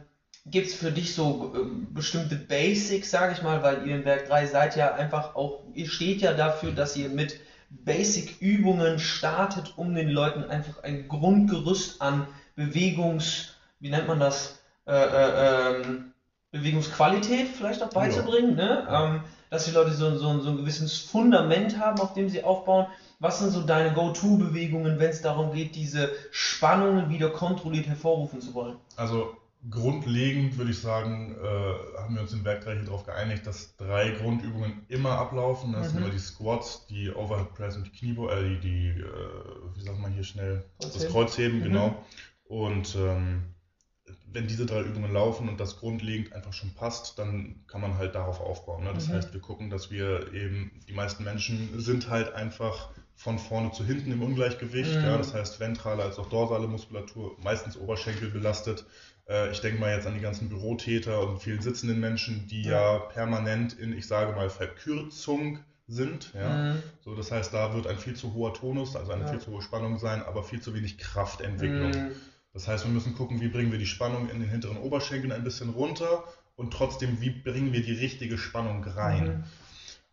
Gibt 0.46 0.68
es 0.68 0.74
für 0.74 0.90
dich 0.90 1.14
so 1.14 1.54
äh, 1.54 1.58
bestimmte 1.92 2.36
Basics, 2.36 3.10
sage 3.10 3.34
ich 3.34 3.42
mal, 3.42 3.62
weil 3.62 3.86
ihr 3.86 3.96
in 3.96 4.04
Werk 4.04 4.28
3 4.28 4.46
seid 4.46 4.76
ja 4.76 4.94
einfach 4.94 5.34
auch, 5.34 5.64
ihr 5.74 5.88
steht 5.88 6.22
ja 6.22 6.32
dafür, 6.32 6.72
dass 6.72 6.96
ihr 6.96 7.08
mit 7.08 7.38
Basic-Übungen 7.70 8.98
startet, 8.98 9.74
um 9.76 9.94
den 9.94 10.08
Leuten 10.08 10.44
einfach 10.44 10.82
ein 10.82 11.08
Grundgerüst 11.08 12.02
an 12.02 12.26
Bewegungs, 12.56 13.54
wie 13.78 13.90
nennt 13.90 14.08
man 14.08 14.18
das, 14.18 14.60
äh, 14.86 14.92
äh, 14.92 15.82
ähm, 15.82 16.09
Bewegungsqualität 16.52 17.48
vielleicht 17.48 17.82
auch 17.82 17.90
beizubringen, 17.90 18.58
ja. 18.58 18.64
ne? 18.64 18.88
Ähm, 18.90 19.20
dass 19.50 19.64
die 19.64 19.72
Leute 19.72 19.92
so, 19.92 20.16
so, 20.16 20.40
so 20.40 20.50
ein 20.50 20.56
gewisses 20.58 20.98
Fundament 20.98 21.78
haben, 21.78 22.00
auf 22.00 22.14
dem 22.14 22.28
sie 22.28 22.44
aufbauen. 22.44 22.86
Was 23.18 23.40
sind 23.40 23.50
so 23.50 23.62
deine 23.62 23.92
Go-To-Bewegungen, 23.92 24.98
wenn 24.98 25.10
es 25.10 25.20
darum 25.20 25.52
geht, 25.52 25.74
diese 25.74 26.10
Spannungen 26.30 27.10
wieder 27.10 27.30
kontrolliert 27.30 27.86
hervorrufen 27.86 28.40
zu 28.40 28.54
wollen? 28.54 28.76
Also 28.96 29.36
grundlegend 29.68 30.56
würde 30.56 30.70
ich 30.70 30.80
sagen, 30.80 31.36
äh, 31.42 31.98
haben 32.00 32.14
wir 32.14 32.22
uns 32.22 32.32
im 32.32 32.44
Werk 32.44 32.64
3 32.64 32.76
hier 32.76 32.84
darauf 32.84 33.04
geeinigt, 33.04 33.46
dass 33.46 33.76
drei 33.76 34.10
Grundübungen 34.10 34.86
immer 34.88 35.18
ablaufen. 35.18 35.72
Das 35.72 35.88
mhm. 35.88 35.88
sind 35.88 36.02
immer 36.04 36.12
die 36.12 36.18
Squats, 36.18 36.86
die 36.86 37.10
Overhead 37.10 37.52
Press 37.54 37.76
und 37.76 37.84
die 37.84 37.90
Kniebeuge, 37.90 38.32
äh, 38.32 38.48
die, 38.48 38.60
die 38.60 38.88
äh, 39.00 39.74
wie 39.74 39.82
sagt 39.82 39.98
man 39.98 40.12
hier 40.12 40.24
schnell, 40.24 40.64
Kreuzheben. 40.78 41.02
das 41.02 41.12
Kreuzheben, 41.12 41.58
mhm. 41.58 41.64
genau. 41.64 42.04
Und 42.44 42.94
ähm, 42.96 43.42
wenn 44.32 44.46
diese 44.46 44.66
drei 44.66 44.82
Übungen 44.82 45.12
laufen 45.12 45.48
und 45.48 45.58
das 45.58 45.78
grundlegend 45.78 46.32
einfach 46.32 46.52
schon 46.52 46.74
passt, 46.74 47.18
dann 47.18 47.64
kann 47.66 47.80
man 47.80 47.98
halt 47.98 48.14
darauf 48.14 48.40
aufbauen. 48.40 48.84
Ne? 48.84 48.92
Das 48.94 49.08
mhm. 49.08 49.14
heißt, 49.14 49.32
wir 49.32 49.40
gucken, 49.40 49.70
dass 49.70 49.90
wir 49.90 50.32
eben, 50.32 50.70
die 50.88 50.92
meisten 50.92 51.24
Menschen 51.24 51.80
sind 51.80 52.08
halt 52.08 52.32
einfach 52.34 52.90
von 53.16 53.38
vorne 53.38 53.72
zu 53.72 53.84
hinten 53.84 54.12
im 54.12 54.22
Ungleichgewicht. 54.22 54.94
Mhm. 54.94 55.04
Ja? 55.04 55.18
Das 55.18 55.34
heißt, 55.34 55.60
ventrale 55.60 56.02
als 56.02 56.18
auch 56.18 56.28
dorsale 56.28 56.68
Muskulatur, 56.68 57.36
meistens 57.42 57.76
Oberschenkel 57.76 58.30
belastet. 58.30 58.86
Äh, 59.28 59.50
ich 59.50 59.60
denke 59.60 59.80
mal 59.80 59.94
jetzt 59.94 60.06
an 60.06 60.14
die 60.14 60.20
ganzen 60.20 60.48
Bürotäter 60.48 61.26
und 61.26 61.40
vielen 61.40 61.60
sitzenden 61.60 62.00
Menschen, 62.00 62.46
die 62.46 62.62
ja, 62.62 62.94
ja 62.94 62.98
permanent 62.98 63.72
in, 63.72 63.96
ich 63.96 64.06
sage 64.06 64.32
mal, 64.32 64.48
Verkürzung 64.48 65.58
sind. 65.86 66.32
Ja? 66.34 66.74
Mhm. 66.74 66.82
So, 67.04 67.14
das 67.14 67.32
heißt, 67.32 67.52
da 67.52 67.74
wird 67.74 67.86
ein 67.86 67.98
viel 67.98 68.14
zu 68.14 68.32
hoher 68.32 68.54
Tonus, 68.54 68.96
also 68.96 69.12
eine 69.12 69.24
ja. 69.24 69.30
viel 69.30 69.40
zu 69.40 69.50
hohe 69.50 69.62
Spannung 69.62 69.98
sein, 69.98 70.22
aber 70.22 70.44
viel 70.44 70.60
zu 70.60 70.72
wenig 70.72 70.98
Kraftentwicklung. 70.98 71.90
Mhm. 71.90 72.12
Das 72.52 72.66
heißt, 72.66 72.84
wir 72.84 72.92
müssen 72.92 73.14
gucken, 73.14 73.40
wie 73.40 73.48
bringen 73.48 73.70
wir 73.70 73.78
die 73.78 73.86
Spannung 73.86 74.28
in 74.28 74.40
den 74.40 74.48
hinteren 74.48 74.78
Oberschenkeln 74.78 75.32
ein 75.32 75.44
bisschen 75.44 75.70
runter 75.70 76.24
und 76.56 76.72
trotzdem, 76.72 77.20
wie 77.20 77.30
bringen 77.30 77.72
wir 77.72 77.82
die 77.82 77.92
richtige 77.92 78.38
Spannung 78.38 78.84
rein. 78.84 79.24
Mhm. 79.24 79.44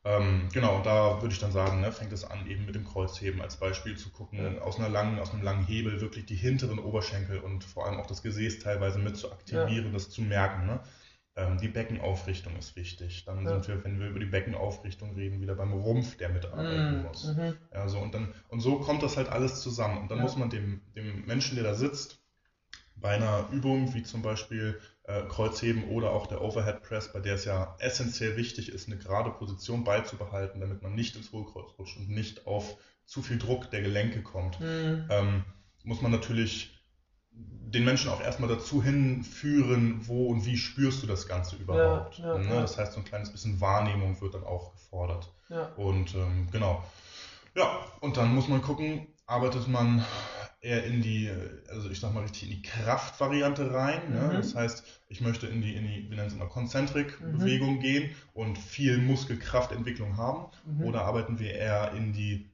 Ähm, 0.04 0.50
genau, 0.54 0.78
und 0.78 0.86
da 0.86 1.22
würde 1.22 1.34
ich 1.34 1.40
dann 1.40 1.52
sagen, 1.52 1.82
ne, 1.82 1.92
fängt 1.92 2.14
es 2.14 2.24
an, 2.24 2.48
eben 2.48 2.66
mit 2.66 2.76
dem 2.76 2.86
Kreuzheben 2.86 3.42
als 3.42 3.58
Beispiel 3.58 3.98
zu 3.98 4.10
gucken, 4.10 4.40
ja. 4.40 4.62
aus, 4.62 4.78
einer 4.78 4.88
langen, 4.88 5.20
aus 5.20 5.34
einem 5.34 5.44
langen 5.44 5.66
Hebel 5.66 6.00
wirklich 6.00 6.26
die 6.26 6.36
hinteren 6.36 6.80
Oberschenkel 6.80 7.40
und 7.40 7.66
vor 7.66 7.86
allem 7.86 8.00
auch 8.00 8.06
das 8.06 8.22
Gesäß 8.22 8.60
teilweise 8.60 9.00
mit 9.00 9.18
zu 9.18 9.32
aktivieren, 9.32 9.88
ja. 9.88 9.92
das 9.92 10.10
zu 10.10 10.22
merken. 10.22 10.66
Ne? 10.66 10.80
Ähm, 11.36 11.58
die 11.58 11.68
Beckenaufrichtung 11.68 12.56
ist 12.56 12.78
wichtig. 12.78 13.26
Dann 13.26 13.44
ja. 13.44 13.50
sind 13.50 13.68
wir, 13.68 13.84
wenn 13.84 14.00
wir 14.00 14.08
über 14.08 14.20
die 14.20 14.26
Beckenaufrichtung 14.28 15.14
reden, 15.14 15.42
wieder 15.42 15.56
beim 15.56 15.74
Rumpf, 15.74 16.16
der 16.18 16.30
mitarbeiten 16.30 17.00
mhm. 17.00 17.04
muss. 17.04 17.26
Mhm. 17.26 17.58
Ja, 17.74 17.90
so, 17.90 18.00
und, 18.00 18.14
dann, 18.14 18.34
und 18.48 18.62
so 18.62 18.80
kommt 18.80 19.04
das 19.04 19.18
halt 19.18 19.30
alles 19.30 19.62
zusammen. 19.62 19.98
Und 19.98 20.10
dann 20.10 20.20
muss 20.20 20.38
man 20.38 20.50
dem, 20.50 20.82
dem 20.96 21.26
Menschen, 21.26 21.56
der 21.56 21.66
da 21.66 21.74
sitzt, 21.74 22.24
bei 23.00 23.16
einer 23.16 23.48
Übung 23.52 23.94
wie 23.94 24.04
zum 24.04 24.22
Beispiel 24.22 24.80
äh, 25.04 25.24
Kreuzheben 25.24 25.86
oder 25.90 26.12
auch 26.12 26.28
der 26.28 26.42
Overhead 26.42 26.82
Press, 26.82 27.14
bei 27.14 27.20
der 27.20 27.36
es 27.36 27.46
ja 27.46 27.76
essentiell 27.80 28.38
wichtig 28.38 28.70
ist, 28.70 28.88
eine 28.88 28.98
gerade 28.98 29.32
Position 29.32 29.84
beizubehalten, 29.84 30.60
damit 30.60 30.82
man 30.82 30.96
nicht 30.96 31.16
ins 31.16 31.32
Hohlkreuz 31.32 31.72
rutscht 31.78 31.98
und 31.98 32.10
nicht 32.10 32.48
auf 32.48 32.78
zu 33.06 33.22
viel 33.22 33.38
Druck 33.38 33.72
der 33.72 33.82
Gelenke 33.82 34.22
kommt, 34.22 34.60
mhm. 34.60 35.08
ähm, 35.10 35.44
muss 35.84 36.02
man 36.02 36.12
natürlich 36.12 36.74
den 37.32 37.86
Menschen 37.86 38.10
auch 38.10 38.22
erstmal 38.22 38.50
dazu 38.50 38.84
hinführen, 38.84 40.08
wo 40.08 40.28
und 40.28 40.46
wie 40.46 40.58
spürst 40.58 41.04
du 41.04 41.08
das 41.08 41.28
Ganze 41.28 41.56
überhaupt. 41.58 42.18
Ja, 42.18 42.36
ja, 42.36 42.40
ne? 42.40 42.62
Das 42.62 42.78
heißt, 42.78 42.94
so 42.94 43.00
ein 43.00 43.06
kleines 43.06 43.32
bisschen 43.32 43.62
Wahrnehmung 43.62 44.20
wird 44.22 44.34
dann 44.34 44.44
auch 44.44 44.74
gefordert. 44.74 45.32
Und 45.76 46.16
ähm, 46.16 46.48
genau. 46.52 46.84
Ja, 47.56 47.80
und 48.02 48.18
dann 48.18 48.34
muss 48.34 48.48
man 48.48 48.62
gucken, 48.62 49.08
arbeitet 49.28 49.68
man 49.68 50.04
eher 50.60 50.84
in 50.86 51.02
die, 51.02 51.30
also 51.70 51.90
ich 51.90 52.00
sag 52.00 52.14
mal 52.14 52.24
richtig 52.24 52.44
in 52.44 52.50
die 52.50 52.62
Kraftvariante 52.62 53.74
rein. 53.74 54.12
Ne? 54.12 54.22
Mhm. 54.22 54.34
Das 54.34 54.56
heißt, 54.56 54.84
ich 55.08 55.22
möchte 55.22 55.48
in 55.48 55.62
die, 55.62 55.76
in 55.76 55.84
die, 55.84 56.10
wir 56.10 56.16
nennen 56.16 56.30
es 56.30 56.34
immer 56.34 56.48
Konzentrik-Bewegung 56.48 57.76
mhm. 57.76 57.80
gehen 57.80 58.16
und 58.34 58.58
viel 58.58 58.98
Muskelkraftentwicklung 58.98 60.18
haben. 60.18 60.48
Mhm. 60.66 60.86
Oder 60.86 61.04
arbeiten 61.04 61.40
wir 61.40 61.54
eher 61.54 61.92
in 61.94 62.14
die, 62.14 62.50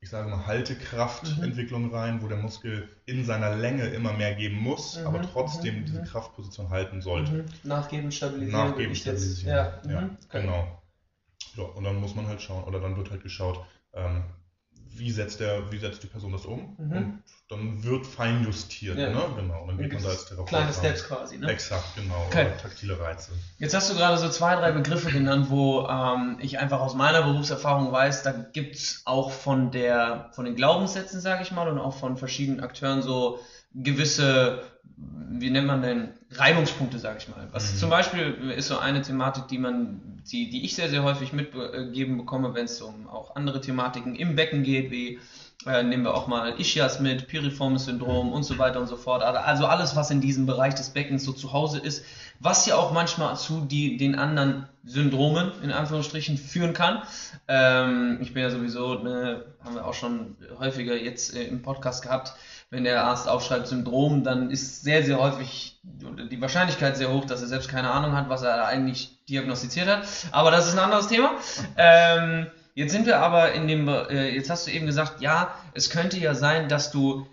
ich 0.00 0.10
sage 0.10 0.28
mal, 0.28 0.46
Haltekraftentwicklung 0.46 1.84
mhm. 1.84 1.94
rein, 1.94 2.22
wo 2.22 2.28
der 2.28 2.38
Muskel 2.38 2.88
in 3.04 3.24
seiner 3.24 3.54
Länge 3.54 3.84
immer 3.86 4.12
mehr 4.12 4.34
geben 4.34 4.56
muss, 4.56 4.98
mhm. 4.98 5.06
aber 5.06 5.22
trotzdem 5.22 5.84
diese 5.84 6.00
mhm. 6.00 6.06
Kraftposition 6.06 6.70
halten 6.70 7.00
sollte. 7.00 7.44
Nachgeben, 7.62 8.10
stabilisieren. 8.10 8.70
Nachgeben, 8.70 8.94
stabilisieren. 8.94 9.56
Ja, 9.56 9.90
ja 9.90 10.10
genau. 10.30 10.82
Ja, 11.56 11.64
und 11.64 11.84
dann 11.84 11.96
muss 11.96 12.14
man 12.14 12.26
halt 12.26 12.42
schauen, 12.42 12.64
oder 12.64 12.80
dann 12.80 12.96
wird 12.96 13.10
halt 13.10 13.22
geschaut, 13.22 13.64
ähm, 13.94 14.24
wie 14.98 15.10
setzt 15.10 15.40
der, 15.40 15.70
wie 15.70 15.78
setzt 15.78 16.02
die 16.02 16.06
Person 16.06 16.32
das 16.32 16.44
um? 16.46 16.76
Mhm. 16.78 16.92
Und 16.92 17.22
dann 17.48 17.84
wird 17.84 18.06
fein 18.06 18.44
justiert, 18.44 18.98
ja. 18.98 19.10
ne? 19.10 19.22
Genau. 19.36 19.62
Und 19.62 19.68
dann 19.68 19.78
geht 19.78 19.92
man 19.92 20.02
da 20.02 20.08
als 20.08 20.26
Therapeut. 20.26 20.48
Kleine 20.48 20.72
Steps 20.72 21.04
quasi, 21.04 21.38
ne? 21.38 21.50
Exakt, 21.50 21.94
genau. 21.94 22.24
Okay. 22.26 22.48
taktile 22.60 22.98
Reize. 22.98 23.32
Jetzt 23.58 23.74
hast 23.74 23.90
du 23.90 23.94
gerade 23.94 24.18
so 24.18 24.28
zwei, 24.28 24.56
drei 24.56 24.72
Begriffe 24.72 25.10
genannt, 25.10 25.46
wo 25.50 25.86
ähm, 25.86 26.38
ich 26.40 26.58
einfach 26.58 26.80
aus 26.80 26.94
meiner 26.94 27.22
Berufserfahrung 27.22 27.92
weiß, 27.92 28.22
da 28.22 28.32
gibt 28.32 28.76
es 28.76 29.02
auch 29.04 29.30
von 29.30 29.70
der, 29.70 30.30
von 30.32 30.44
den 30.44 30.56
Glaubenssätzen, 30.56 31.20
sage 31.20 31.42
ich 31.42 31.52
mal, 31.52 31.68
und 31.68 31.78
auch 31.78 31.96
von 31.96 32.16
verschiedenen 32.16 32.60
Akteuren 32.60 33.02
so 33.02 33.40
gewisse, 33.74 34.62
wie 34.96 35.50
nennt 35.50 35.66
man 35.66 35.82
denn, 35.82 36.08
Reibungspunkte, 36.32 36.98
sage 36.98 37.18
ich 37.18 37.28
mal. 37.28 37.48
Was 37.52 37.74
mhm. 37.74 37.78
zum 37.78 37.90
Beispiel 37.90 38.52
ist 38.56 38.68
so 38.68 38.78
eine 38.78 39.02
Thematik, 39.02 39.48
die 39.48 39.58
man, 39.58 40.22
die, 40.30 40.50
die 40.50 40.64
ich 40.64 40.74
sehr, 40.74 40.88
sehr 40.88 41.02
häufig 41.02 41.32
mitgegeben 41.32 42.16
bekomme, 42.16 42.54
wenn 42.54 42.64
es 42.64 42.80
um 42.80 43.08
auch 43.08 43.36
andere 43.36 43.60
Thematiken 43.60 44.14
im 44.14 44.36
Becken 44.36 44.62
geht, 44.62 44.90
wie 44.90 45.18
äh, 45.66 45.82
nehmen 45.82 46.04
wir 46.04 46.14
auch 46.14 46.26
mal 46.26 46.58
Ischias 46.60 47.00
mit, 47.00 47.28
Piriformis 47.28 47.86
Syndrom 47.86 48.32
und 48.32 48.44
so 48.44 48.58
weiter 48.58 48.80
und 48.80 48.86
so 48.86 48.96
fort. 48.96 49.22
Also 49.22 49.66
alles, 49.66 49.96
was 49.96 50.10
in 50.10 50.20
diesem 50.20 50.46
Bereich 50.46 50.74
des 50.74 50.90
Beckens 50.90 51.24
so 51.24 51.32
zu 51.32 51.52
Hause 51.52 51.78
ist, 51.78 52.04
was 52.38 52.66
ja 52.66 52.76
auch 52.76 52.92
manchmal 52.92 53.36
zu 53.36 53.62
die, 53.62 53.96
den 53.96 54.14
anderen 54.14 54.68
Syndromen 54.84 55.50
in 55.62 55.72
Anführungsstrichen 55.72 56.38
führen 56.38 56.72
kann. 56.72 57.02
Ähm, 57.48 58.18
ich 58.20 58.34
bin 58.34 58.42
ja 58.42 58.50
sowieso, 58.50 58.94
ne, 58.94 59.44
haben 59.64 59.74
wir 59.74 59.86
auch 59.86 59.94
schon 59.94 60.36
häufiger 60.58 60.94
jetzt 60.94 61.34
äh, 61.34 61.44
im 61.44 61.62
Podcast 61.62 62.02
gehabt, 62.02 62.34
wenn 62.70 62.84
der 62.84 63.04
Arzt 63.04 63.28
aufschreibt 63.28 63.68
Syndrom, 63.68 64.24
dann 64.24 64.50
ist 64.50 64.82
sehr, 64.82 65.04
sehr 65.04 65.18
häufig 65.18 65.80
die 65.82 66.40
Wahrscheinlichkeit 66.40 66.96
sehr 66.96 67.12
hoch, 67.12 67.24
dass 67.24 67.40
er 67.40 67.46
selbst 67.46 67.68
keine 67.68 67.90
Ahnung 67.90 68.12
hat, 68.12 68.28
was 68.28 68.42
er 68.42 68.56
da 68.56 68.66
eigentlich 68.66 69.24
diagnostiziert 69.26 69.88
hat. 69.88 70.06
Aber 70.32 70.50
das 70.50 70.66
ist 70.66 70.74
ein 70.74 70.80
anderes 70.80 71.06
Thema. 71.06 71.32
Ähm, 71.76 72.48
jetzt 72.74 72.92
sind 72.92 73.06
wir 73.06 73.20
aber 73.20 73.52
in 73.52 73.68
dem, 73.68 73.88
äh, 73.88 74.30
jetzt 74.30 74.50
hast 74.50 74.66
du 74.66 74.72
eben 74.72 74.86
gesagt, 74.86 75.20
ja, 75.20 75.54
es 75.74 75.90
könnte 75.90 76.18
ja 76.18 76.34
sein, 76.34 76.68
dass 76.68 76.90
du 76.90 77.26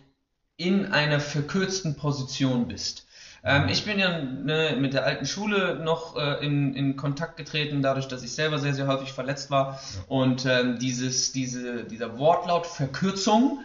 in 0.55 0.91
einer 0.91 1.19
verkürzten 1.19 1.95
Position 1.95 2.67
bist. 2.67 3.07
Ähm, 3.43 3.67
ich 3.69 3.85
bin 3.85 3.99
ja 3.99 4.19
ne, 4.19 4.77
mit 4.79 4.93
der 4.93 5.03
alten 5.03 5.25
Schule 5.25 5.75
noch 5.83 6.15
äh, 6.15 6.45
in, 6.45 6.75
in 6.75 6.95
Kontakt 6.95 7.37
getreten, 7.37 7.81
dadurch, 7.81 8.07
dass 8.07 8.23
ich 8.23 8.33
selber 8.33 8.59
sehr, 8.59 8.73
sehr 8.73 8.87
häufig 8.87 9.11
verletzt 9.11 9.51
war. 9.51 9.79
Und 10.07 10.45
ähm, 10.45 10.77
dieses, 10.79 11.31
diese, 11.33 11.83
dieser 11.83 12.17
Wortlaut 12.17 12.67
Verkürzung 12.67 13.59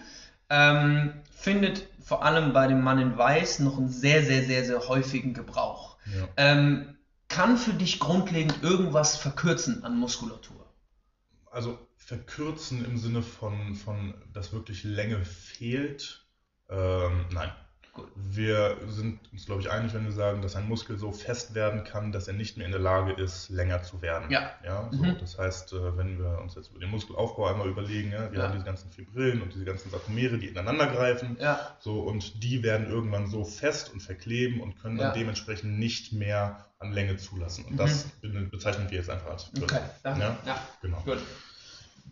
ähm, 0.51 1.13
findet 1.39 1.87
vor 2.03 2.25
allem 2.25 2.53
bei 2.53 2.67
dem 2.67 2.83
Mann 2.83 2.99
in 2.99 3.17
Weiß 3.17 3.61
noch 3.61 3.79
einen 3.79 3.91
sehr, 3.91 4.25
sehr, 4.25 4.45
sehr, 4.45 4.65
sehr 4.65 4.89
häufigen 4.89 5.35
Gebrauch. 5.35 5.97
Ja. 6.07 6.29
Ähm, 6.37 6.97
kann 7.29 7.57
für 7.57 7.75
dich 7.75 8.01
grundlegend 8.01 8.63
irgendwas 8.63 9.17
verkürzen 9.17 9.85
an 9.85 9.99
Muskulatur? 9.99 10.67
Also 11.51 11.79
verkürzen 11.97 12.85
im 12.85 12.99
Sinne 12.99 13.23
von, 13.23 13.75
von 13.75 14.15
dass 14.33 14.53
wirklich 14.53 14.83
Länge 14.83 15.25
fehlt? 15.25 16.27
Ähm, 16.69 17.27
nein. 17.31 17.53
Wir 18.15 18.77
sind 18.89 19.21
uns, 19.33 19.47
glaube 19.47 19.61
ich, 19.61 19.71
einig, 19.71 19.95
wenn 19.95 20.05
wir 20.05 20.13
sagen, 20.13 20.43
dass 20.43 20.57
ein 20.57 20.69
Muskel 20.69 20.99
so 20.99 21.13
fest 21.13 21.55
werden 21.55 21.85
kann, 21.85 22.13
dass 22.13 22.29
er 22.29 22.35
nicht 22.35 22.57
mehr 22.57 22.67
in 22.67 22.73
der 22.73 22.81
Lage 22.81 23.13
ist, 23.13 23.49
länger 23.49 23.83
zu 23.83 24.03
werden. 24.03 24.31
Ja. 24.31 24.53
ja 24.65 24.89
so, 24.91 25.03
mhm. 25.03 25.17
Das 25.19 25.39
heißt, 25.39 25.73
äh, 25.73 25.97
wenn 25.97 26.19
wir 26.19 26.39
uns 26.41 26.55
jetzt 26.55 26.71
über 26.71 26.81
den 26.81 26.91
Muskelaufbau 26.91 27.47
einmal 27.47 27.69
überlegen, 27.69 28.13
ja, 28.13 28.31
wir 28.31 28.39
ja. 28.39 28.45
haben 28.45 28.53
diese 28.53 28.65
ganzen 28.65 28.91
Fibrillen 28.91 29.43
und 29.43 29.55
diese 29.55 29.65
ganzen 29.65 29.91
Sarkomere, 29.91 30.39
die 30.39 30.49
ineinander 30.49 30.87
greifen. 30.87 31.37
Ja. 31.41 31.77
So, 31.81 32.01
und 32.01 32.43
die 32.43 32.63
werden 32.63 32.89
irgendwann 32.89 33.27
so 33.27 33.45
fest 33.45 33.93
und 33.93 34.01
verkleben 34.01 34.61
und 34.61 34.81
können 34.81 34.99
dann 34.99 35.15
dementsprechend 35.15 35.79
nicht 35.79 36.13
mehr 36.13 36.67
an 36.79 36.93
Länge 36.93 37.17
zulassen. 37.17 37.65
Und 37.65 37.73
mhm. 37.73 37.77
das 37.79 38.05
bezeichnen 38.51 38.91
wir 38.91 38.99
jetzt 38.99 39.11
einfach 39.11 39.31
als 39.31 39.45
Verkürzung. 39.45 39.79
Okay. 39.79 40.21
Ja? 40.21 40.39
ja, 40.47 40.63
genau. 40.81 41.01
Gut. 41.05 41.19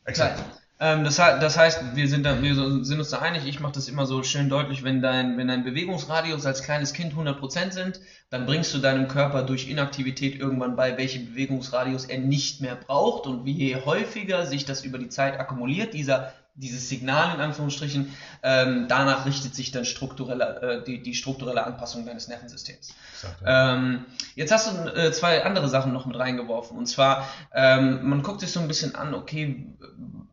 Exakt. 0.05 0.43
Ähm, 0.79 1.05
das, 1.05 1.17
das, 1.17 1.57
heißt, 1.57 1.97
wir 1.97 2.07
sind, 2.07 2.25
da, 2.25 2.43
wir 2.43 2.55
sind 2.55 2.99
uns 2.99 3.09
da 3.09 3.21
einig, 3.21 3.47
ich 3.47 3.61
mache 3.61 3.73
das 3.73 3.89
immer 3.89 4.05
so 4.05 4.23
schön 4.23 4.51
deutlich, 4.51 4.85
wenn 4.85 5.01
dein, 5.01 5.39
wenn 5.39 5.49
dein 5.49 5.65
Bewegungsradius 5.65 6.45
als 6.45 6.63
kleines 6.63 6.93
Kind 6.93 7.15
100% 7.15 7.73
sind, 7.73 8.01
dann 8.29 8.45
bringst 8.45 8.75
du 8.75 8.79
deinem 8.79 9.09
Körper 9.09 9.43
durch 9.43 9.71
Inaktivität 9.71 10.39
irgendwann 10.39 10.77
bei, 10.77 10.99
welchen 10.99 11.31
Bewegungsradius 11.31 12.05
er 12.05 12.19
nicht 12.19 12.61
mehr 12.61 12.77
braucht. 12.77 13.27
Und 13.27 13.47
wie 13.47 13.75
häufiger 13.75 14.45
sich 14.45 14.67
das 14.67 14.85
über 14.85 14.99
die 14.99 15.09
Zeit 15.09 15.41
akkumuliert, 15.41 15.95
dieser 15.95 16.35
dieses 16.57 16.89
Signal 16.89 17.35
in 17.35 17.41
Anführungsstrichen, 17.41 18.15
ähm, 18.43 18.87
danach 18.89 19.27
richtet 19.27 19.55
sich 19.55 19.71
dann 19.71 19.85
strukturelle, 19.85 20.61
äh, 20.63 20.85
die, 20.85 21.03
die 21.03 21.15
strukturelle 21.15 21.65
Anpassung 21.65 22.07
deines 22.07 22.29
Nervensystems. 22.29 22.95
Ähm, 23.45 24.07
jetzt 24.35 24.53
hast 24.53 24.73
du 24.73 24.89
äh, 24.95 25.13
zwei 25.13 25.45
andere 25.45 25.69
Sachen 25.69 25.93
noch 25.93 26.07
mit 26.07 26.19
reingeworfen. 26.19 26.77
Und 26.77 26.87
zwar, 26.87 27.29
ähm, 27.53 28.09
man 28.09 28.23
guckt 28.23 28.41
sich 28.41 28.53
so 28.53 28.61
ein 28.61 28.69
bisschen 28.69 28.95
an, 28.95 29.15
okay, 29.15 29.67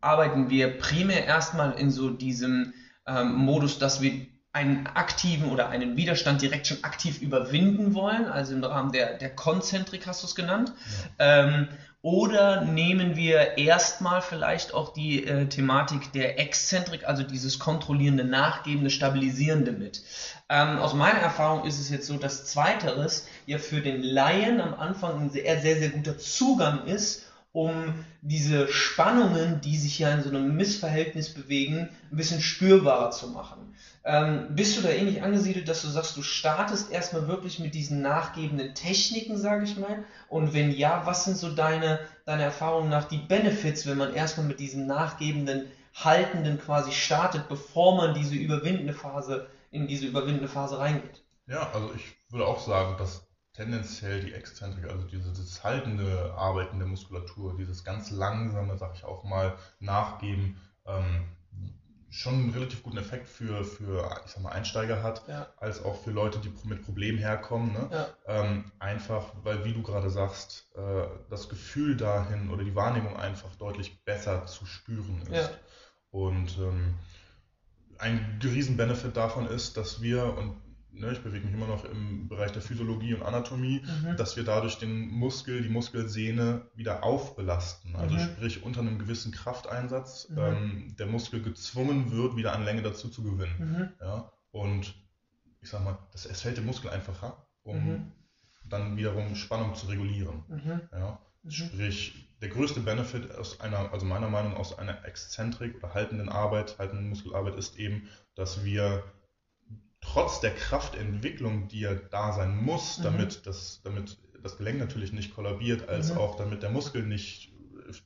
arbeiten 0.02 0.50
wir 0.50 0.78
primär 0.78 1.26
erstmal 1.26 1.74
in 1.74 1.92
so 1.92 2.10
diesem 2.10 2.74
ähm, 3.06 3.34
Modus, 3.36 3.80
dass 3.80 4.02
wir 4.02 4.26
einen 4.54 4.86
aktiven 4.86 5.50
oder 5.50 5.70
einen 5.70 5.98
Widerstand 5.98 6.42
direkt 6.42 6.68
schon 6.68 6.84
aktiv 6.84 7.22
überwinden 7.22 7.96
wollen, 7.96 8.26
also 8.26 8.54
im 8.54 8.64
Rahmen 8.64 8.92
der, 8.92 9.18
der 9.18 9.36
Konzentrik 9.36 10.06
hast 10.06 10.22
du 10.22 10.28
es 10.28 10.36
genannt. 10.36 10.72
Ja. 11.20 11.44
Ähm, 11.44 11.68
oder 12.04 12.66
nehmen 12.66 13.16
wir 13.16 13.58
erstmal 13.58 14.22
vielleicht 14.22 14.74
auch 14.74 14.92
die 14.94 15.26
äh, 15.26 15.48
Thematik 15.48 16.12
der 16.12 16.38
Exzentrik, 16.38 17.08
also 17.08 17.24
dieses 17.24 17.60
kontrollierende, 17.60 18.26
nachgebende, 18.26 18.90
stabilisierende 18.90 19.72
mit? 19.72 20.04
Ähm, 20.50 20.80
aus 20.80 20.94
meiner 20.94 21.20
Erfahrung 21.20 21.66
ist 21.66 21.80
es 21.80 21.90
jetzt 21.90 22.06
so, 22.06 22.18
dass 22.18 22.46
Zweiteres 22.46 23.26
ja 23.46 23.58
für 23.58 23.80
den 23.80 24.04
Laien 24.04 24.60
am 24.60 24.74
Anfang 24.74 25.22
ein 25.22 25.30
sehr, 25.30 25.62
sehr, 25.62 25.78
sehr 25.78 25.90
guter 25.90 26.18
Zugang 26.18 26.86
ist, 26.88 27.26
um 27.54 27.94
diese 28.22 28.68
Spannungen, 28.68 29.62
die 29.62 29.78
sich 29.78 30.00
ja 30.00 30.12
in 30.12 30.24
so 30.24 30.30
einem 30.30 30.56
Missverhältnis 30.56 31.34
bewegen, 31.34 31.90
ein 32.12 32.18
bisschen 32.18 32.42
spürbarer 32.42 33.12
zu 33.12 33.30
machen. 33.30 33.76
Ähm, 34.04 34.48
bist 34.56 34.76
du 34.76 34.82
da 34.82 34.90
ähnlich 34.90 35.22
angesiedelt, 35.22 35.70
dass 35.70 35.84
du 35.84 35.88
sagst, 35.88 36.18
du 36.18 36.24
startest 36.24 36.92
erstmal 36.92 37.28
wirklich 37.28 37.60
mit 37.60 37.76
diesen 37.76 38.02
nachgebenden 38.02 38.74
Techniken, 38.74 39.38
sage 39.38 39.64
ich 39.66 39.78
mal? 39.78 40.04
Und 40.28 40.54
wenn 40.54 40.72
ja, 40.72 41.06
was 41.06 41.26
sind 41.26 41.38
so 41.38 41.54
deine, 41.54 42.00
deine 42.26 42.42
Erfahrungen 42.42 42.90
nach 42.90 43.08
die 43.08 43.18
Benefits, 43.18 43.86
wenn 43.86 43.98
man 43.98 44.14
erstmal 44.14 44.48
mit 44.48 44.60
diesen 44.60 44.88
nachgebenden, 44.88 45.68
haltenden 45.94 46.60
quasi 46.60 46.92
startet, 46.92 47.48
bevor 47.50 47.96
man 47.96 48.16
diese 48.16 48.34
überwindende 48.34 48.94
Phase, 48.94 49.48
in 49.70 49.88
diese 49.88 50.08
überwindende 50.08 50.48
Phase 50.48 50.80
reingeht? 50.80 51.22
Ja, 51.46 51.70
also 51.72 51.94
ich 51.96 52.16
würde 52.32 52.48
auch 52.48 52.60
sagen, 52.60 52.96
dass 52.98 53.28
tendenziell 53.54 54.22
die 54.22 54.34
Exzentrik, 54.34 54.90
also 54.90 55.06
dieses 55.08 55.64
haltende 55.64 56.34
Arbeiten 56.34 56.80
der 56.80 56.88
Muskulatur, 56.88 57.56
dieses 57.56 57.84
ganz 57.84 58.12
langsame, 58.12 58.78
sag 58.78 58.96
ich 58.96 59.04
auch 59.04 59.24
mal, 59.24 59.56
Nachgeben, 59.80 60.58
ähm, 60.86 61.26
schon 62.10 62.36
einen 62.36 62.50
relativ 62.52 62.84
guten 62.84 62.98
Effekt 62.98 63.28
für, 63.28 63.64
für 63.64 64.22
ich 64.24 64.32
sag 64.32 64.44
mal, 64.44 64.52
Einsteiger 64.52 65.02
hat, 65.02 65.28
ja. 65.28 65.48
als 65.58 65.84
auch 65.84 66.04
für 66.04 66.12
Leute, 66.12 66.38
die 66.38 66.54
mit 66.68 66.84
Problemen 66.84 67.18
herkommen. 67.18 67.74
Ne? 67.74 67.90
Ja. 67.92 68.08
Ähm, 68.28 68.72
einfach, 68.78 69.34
weil, 69.42 69.66
wie 69.66 69.74
du 69.74 69.82
gerade 69.82 70.12
sagst, 70.12 70.68
äh, 70.76 71.08
das 71.32 71.50
Gefühl 71.50 71.98
dahin 71.98 72.52
oder 72.52 72.64
die 72.64 72.76
Wahrnehmung 72.76 73.18
einfach 73.18 73.56
deutlich 73.56 74.04
besser 74.04 74.46
zu 74.46 74.68
spüren 74.68 75.24
ist. 75.24 75.32
Ja. 75.32 75.58
Und 76.12 76.56
ähm, 76.60 76.94
ein 77.98 78.40
riesen 78.44 78.78
Benefit 78.78 79.18
davon 79.18 79.48
ist, 79.48 79.78
dass 79.78 80.02
wir, 80.04 80.38
und 80.38 80.56
ne, 80.94 81.12
ich 81.12 81.20
bewege 81.20 81.46
mich 81.46 81.56
immer 81.56 81.68
noch 81.68 81.86
im 81.86 82.28
Bereich 82.28 82.52
der 82.52 82.62
Physiologie 82.62 83.14
und 83.14 83.24
Anatomie, 83.24 83.82
mhm. 83.82 84.16
dass 84.18 84.36
wir 84.38 84.44
dadurch 84.44 84.78
den 84.78 85.08
Muskel, 85.10 85.62
die 85.62 85.70
Muskelsehne 85.70 86.68
wieder 86.76 87.04
aufbelasten. 87.04 87.96
Also 87.96 88.16
mhm. 88.16 88.20
sprich 88.20 88.64
unter 88.64 88.82
einem 88.82 89.00
gewissen 89.00 89.32
Krafteinsatz 89.32 90.30
mhm. 90.30 90.38
ähm, 90.38 90.96
der 90.98 91.08
Muskel 91.08 91.42
gezwungen 91.42 92.12
wird, 92.12 92.36
wieder 92.36 92.54
an 92.54 92.64
Länge 92.64 92.82
dazu 92.82 93.10
zu 93.10 93.24
gewinnen. 93.24 93.56
Mhm. 93.60 93.90
Ja? 94.06 94.32
Und 94.52 94.94
ich 95.62 95.70
sag 95.70 95.84
mal, 95.84 95.98
das, 96.12 96.26
es 96.26 96.42
fällt 96.42 96.58
dem 96.58 96.66
Muskel 96.66 96.90
einfacher, 96.90 97.46
um 97.64 97.86
mhm. 97.86 98.12
dann 98.66 98.98
wiederum 98.98 99.36
Spannung 99.36 99.76
zu 99.76 99.88
regulieren. 99.88 100.44
Mhm. 100.48 100.82
Ja? 100.92 101.20
Sprich, 101.48 102.30
der 102.42 102.50
größte 102.50 102.80
Benefit 102.80 103.36
aus 103.36 103.60
einer, 103.60 103.92
also 103.92 104.06
meiner 104.06 104.30
Meinung 104.30 104.54
nach 104.54 104.60
aus 104.60 104.78
einer 104.78 105.06
Exzentrik 105.06 105.76
oder 105.76 105.94
haltenden 105.94 106.30
Arbeit, 106.30 106.78
haltenden 106.80 107.10
Muskelarbeit 107.10 107.56
ist 107.56 107.78
eben, 107.78 108.08
dass 108.36 108.64
wir 108.64 109.04
trotz 110.04 110.40
der 110.40 110.54
Kraftentwicklung, 110.54 111.68
die 111.68 111.82
ja 111.82 111.94
da 111.94 112.34
sein 112.34 112.58
muss, 112.58 113.00
mhm. 113.00 113.04
damit, 113.04 113.46
das, 113.46 113.82
damit 113.84 114.18
das 114.42 114.58
Gelenk 114.58 114.80
natürlich 114.80 115.14
nicht 115.14 115.34
kollabiert, 115.34 115.90
als 115.90 116.12
mhm. 116.12 116.18
auch 116.18 116.36
damit 116.36 116.64
der 116.64 116.70
Muskel 116.70 117.04
nicht 117.04 117.54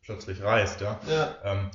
plötzlich 0.01 0.41
reißt, 0.41 0.81
ja, 0.81 0.99
ja. 1.07 1.35
Ähm, 1.43 1.71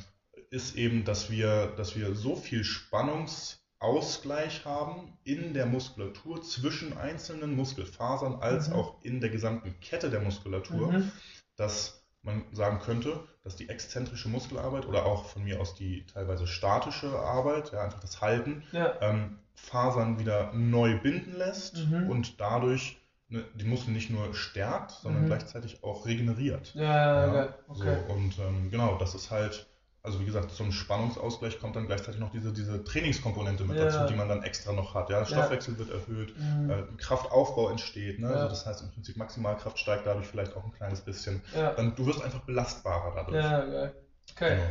ist 0.51 0.77
eben, 0.77 1.05
dass 1.05 1.31
wir, 1.31 1.69
dass 1.77 1.97
wir 1.97 2.15
so 2.15 2.37
viel 2.37 2.65
Spannungsausgleich 2.65 4.65
haben 4.65 5.19
in 5.25 5.55
der 5.55 5.67
Muskulatur 5.67 6.43
zwischen 6.43 6.97
einzelnen 6.97 7.57
Muskelfasern 7.57 8.37
als 8.37 8.69
mhm. 8.69 8.75
auch 8.75 9.03
in 9.03 9.21
der 9.21 9.31
gesamten 9.31 9.79
Kette 9.81 10.11
der 10.11 10.21
Muskulatur, 10.21 10.93
mhm. 10.93 11.11
dass 11.57 12.02
man 12.23 12.45
sagen 12.53 12.79
könnte, 12.81 13.21
dass 13.45 13.57
die 13.57 13.69
exzentrische 13.69 14.29
Muskelarbeit 14.29 14.87
oder 14.87 15.07
auch 15.07 15.27
von 15.27 15.45
mir 15.45 15.61
aus 15.61 15.75
die 15.75 16.07
teilweise 16.07 16.47
statische 16.47 17.19
Arbeit, 17.19 17.73
ja, 17.73 17.83
einfach 17.83 18.01
das 18.01 18.21
Halten, 18.21 18.63
ja. 18.73 18.95
ähm, 19.01 19.39
Fasern 19.55 20.19
wieder 20.19 20.53
neu 20.53 20.99
binden 21.01 21.37
lässt 21.37 21.87
mhm. 21.87 22.09
und 22.09 22.41
dadurch 22.41 23.01
ne, 23.29 23.45
die 23.55 23.65
Muskeln 23.65 23.95
nicht 23.95 24.11
nur 24.11 24.35
stärkt, 24.35 24.93
sondern 24.93 25.23
mhm. 25.25 25.27
gleichzeitig 25.27 25.83
auch 25.83 26.07
regeneriert. 26.07 26.75
Ja, 26.75 27.27
ja, 27.27 27.35
ja. 27.35 27.55
Okay. 27.69 27.99
So, 28.07 28.13
und 28.13 28.39
ähm, 28.39 28.71
genau, 28.71 28.97
das 28.99 29.15
ist 29.15 29.31
halt 29.31 29.67
also 30.05 30.19
wie 30.21 30.25
gesagt, 30.25 30.51
zum 30.51 30.73
Spannungsausgleich 30.73 31.61
kommt 31.61 31.77
dann 31.77 31.87
gleichzeitig 31.87 32.21
noch 32.21 32.31
diese, 32.33 32.53
diese 32.53 32.83
Trainingskomponente 32.83 33.65
mit 33.65 33.77
ja. 33.77 33.85
dazu, 33.85 34.13
die 34.13 34.15
man 34.15 34.29
dann 34.29 34.43
extra 34.43 34.73
noch 34.73 34.95
hat. 34.95 35.11
Ja, 35.11 35.25
Stoffwechsel 35.25 35.75
ja. 35.75 35.79
wird 35.79 35.91
erhöht, 35.91 36.35
mhm. 36.39 36.71
äh, 36.71 36.83
Kraftaufbau 36.97 37.71
entsteht. 37.71 38.19
Ne? 38.19 38.29
Ja. 38.29 38.35
Also 38.35 38.49
das 38.49 38.67
heißt 38.67 38.83
im 38.83 38.91
Prinzip 38.91 39.17
Maximalkraft 39.17 39.79
steigt 39.79 40.07
dadurch 40.07 40.27
vielleicht 40.27 40.57
auch 40.57 40.65
ein 40.65 40.73
kleines 40.73 41.03
bisschen. 41.03 41.41
Dann, 41.55 41.95
du 41.95 42.07
wirst 42.07 42.23
einfach 42.23 42.41
belastbarer 42.41 43.15
dadurch. 43.15 43.45
Ja, 43.45 43.65
geil. 43.65 43.95
Okay. 44.35 44.57
Genau. 44.57 44.63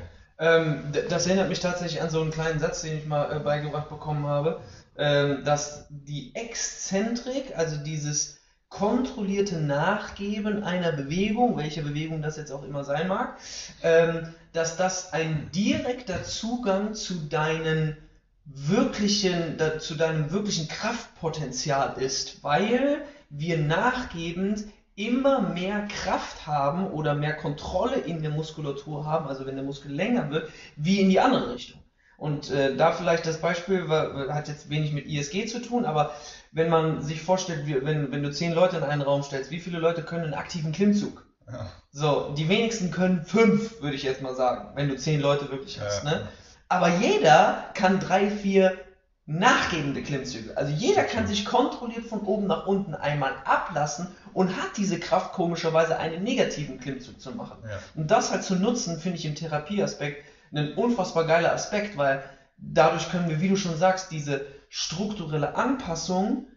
Ähm, 0.42 0.92
das 1.10 1.28
erinnert 1.28 1.50
mich 1.50 1.60
tatsächlich 1.60 2.02
an 2.02 2.10
so 2.10 2.20
einen 2.20 2.32
kleinen 2.32 2.60
Satz, 2.60 2.82
den 2.82 2.98
ich 2.98 3.06
mal 3.06 3.32
äh, 3.32 3.40
beigebracht 3.40 3.90
bekommen 3.90 4.26
habe, 4.26 4.60
ähm, 4.98 5.44
dass 5.46 5.86
die 5.90 6.34
Exzentrik, 6.34 7.56
also 7.56 7.78
dieses 7.78 8.41
kontrollierte 8.72 9.58
Nachgeben 9.58 10.64
einer 10.64 10.94
Bewegung, 10.94 11.58
welche 11.58 11.84
Bewegung 11.84 12.22
das 12.22 12.38
jetzt 12.38 12.52
auch 12.52 12.64
immer 12.64 12.84
sein 12.84 13.10
mag, 13.10 13.38
ähm, 13.84 14.34
dass 14.54 14.78
das 14.78 15.14
ein 15.14 15.52
direkter 15.52 16.24
Zugang 16.24 16.96
zu 16.96 17.16
deinen 17.16 17.98
wirklichen, 18.46 19.58
zu 19.80 19.96
deinem 19.96 20.32
wirklichen 20.32 20.68
Kraftpotenzial 20.68 22.02
ist, 22.02 22.44
weil 22.44 23.04
wir 23.30 23.60
nachgebend 23.60 24.66
immer 24.96 25.42
mehr 25.42 25.88
Kraft 25.88 26.48
haben 26.48 26.88
oder 26.88 27.14
mehr 27.14 27.34
Kontrolle 27.34 27.98
in 27.98 28.22
der 28.22 28.32
Muskulatur 28.32 29.06
haben, 29.06 29.28
also 29.28 29.46
wenn 29.46 29.56
der 29.56 29.66
Muskel 29.66 29.92
länger 29.92 30.32
wird, 30.32 30.50
wie 30.76 31.02
in 31.02 31.10
die 31.10 31.20
andere 31.20 31.54
Richtung. 31.54 31.82
Und 32.22 32.52
äh, 32.52 32.76
da 32.76 32.92
vielleicht 32.92 33.26
das 33.26 33.42
Beispiel 33.42 33.90
hat 34.30 34.48
jetzt 34.48 34.70
wenig 34.70 34.94
mit 34.94 35.08
ISG 35.08 35.48
zu 35.48 35.60
tun, 35.60 35.86
aber 35.86 36.14
wenn 36.52 36.70
man 36.70 37.02
sich 37.02 37.24
vorstellt, 37.24 37.66
wie, 37.66 37.84
wenn, 37.84 38.12
wenn 38.12 38.22
du 38.22 38.32
zehn 38.32 38.54
Leute 38.54 38.78
in 38.78 38.84
einen 38.84 39.02
Raum 39.02 39.24
stellst, 39.24 39.50
wie 39.50 39.60
viele 39.60 39.80
Leute 39.80 40.04
können 40.04 40.26
einen 40.26 40.36
aktiven 40.36 40.72
Klimmzug? 40.72 41.26
Ja. 41.52 41.66
So, 41.92 42.36
die 42.38 42.48
wenigsten 42.48 42.92
können 42.92 43.26
fünf, 43.26 43.82
würde 43.82 43.96
ich 43.96 44.04
jetzt 44.04 44.22
mal 44.22 44.36
sagen, 44.36 44.70
wenn 44.76 44.88
du 44.88 44.98
zehn 44.98 45.20
Leute 45.20 45.50
wirklich 45.50 45.82
hast. 45.82 46.04
Ja. 46.04 46.12
Ne? 46.12 46.28
Aber 46.70 46.90
jeder 46.90 47.64
kann 47.74 48.00
drei, 48.00 48.30
vier 48.30 48.78
nachgebende 49.26 50.04
Klimmzüge. 50.04 50.56
Also 50.56 50.72
jeder 50.72 51.06
kann 51.06 51.26
sich 51.26 51.44
kontrolliert 51.44 52.06
von 52.06 52.20
oben 52.20 52.46
nach 52.46 52.68
unten 52.68 52.94
einmal 52.94 53.34
ablassen 53.46 54.10
und 54.34 54.56
hat 54.58 54.78
diese 54.78 55.00
Kraft 55.00 55.34
komischerweise 55.34 55.98
einen 55.98 56.24
negativen 56.24 56.80
Klimmzug 56.80 57.20
zu 57.20 57.32
machen. 57.32 57.58
Ja. 57.64 57.80
Und 57.96 58.12
das 58.12 58.32
halt 58.32 58.44
zu 58.44 58.56
nutzen, 58.56 59.00
finde 59.00 59.18
ich 59.18 59.26
im 59.26 59.34
Therapieaspekt 59.34 60.24
ein 60.54 60.74
unfassbar 60.74 61.26
geiler 61.26 61.54
Aspekt, 61.54 61.98
weil 61.98 62.24
dadurch 62.58 63.10
können 63.10 63.30
wir, 63.30 63.42
wie 63.42 63.50
du 63.50 63.56
schon 63.56 63.78
sagst, 63.78 64.12
diese 64.12 64.46
strukturelle 64.70 65.56
Anpassung 65.56 66.48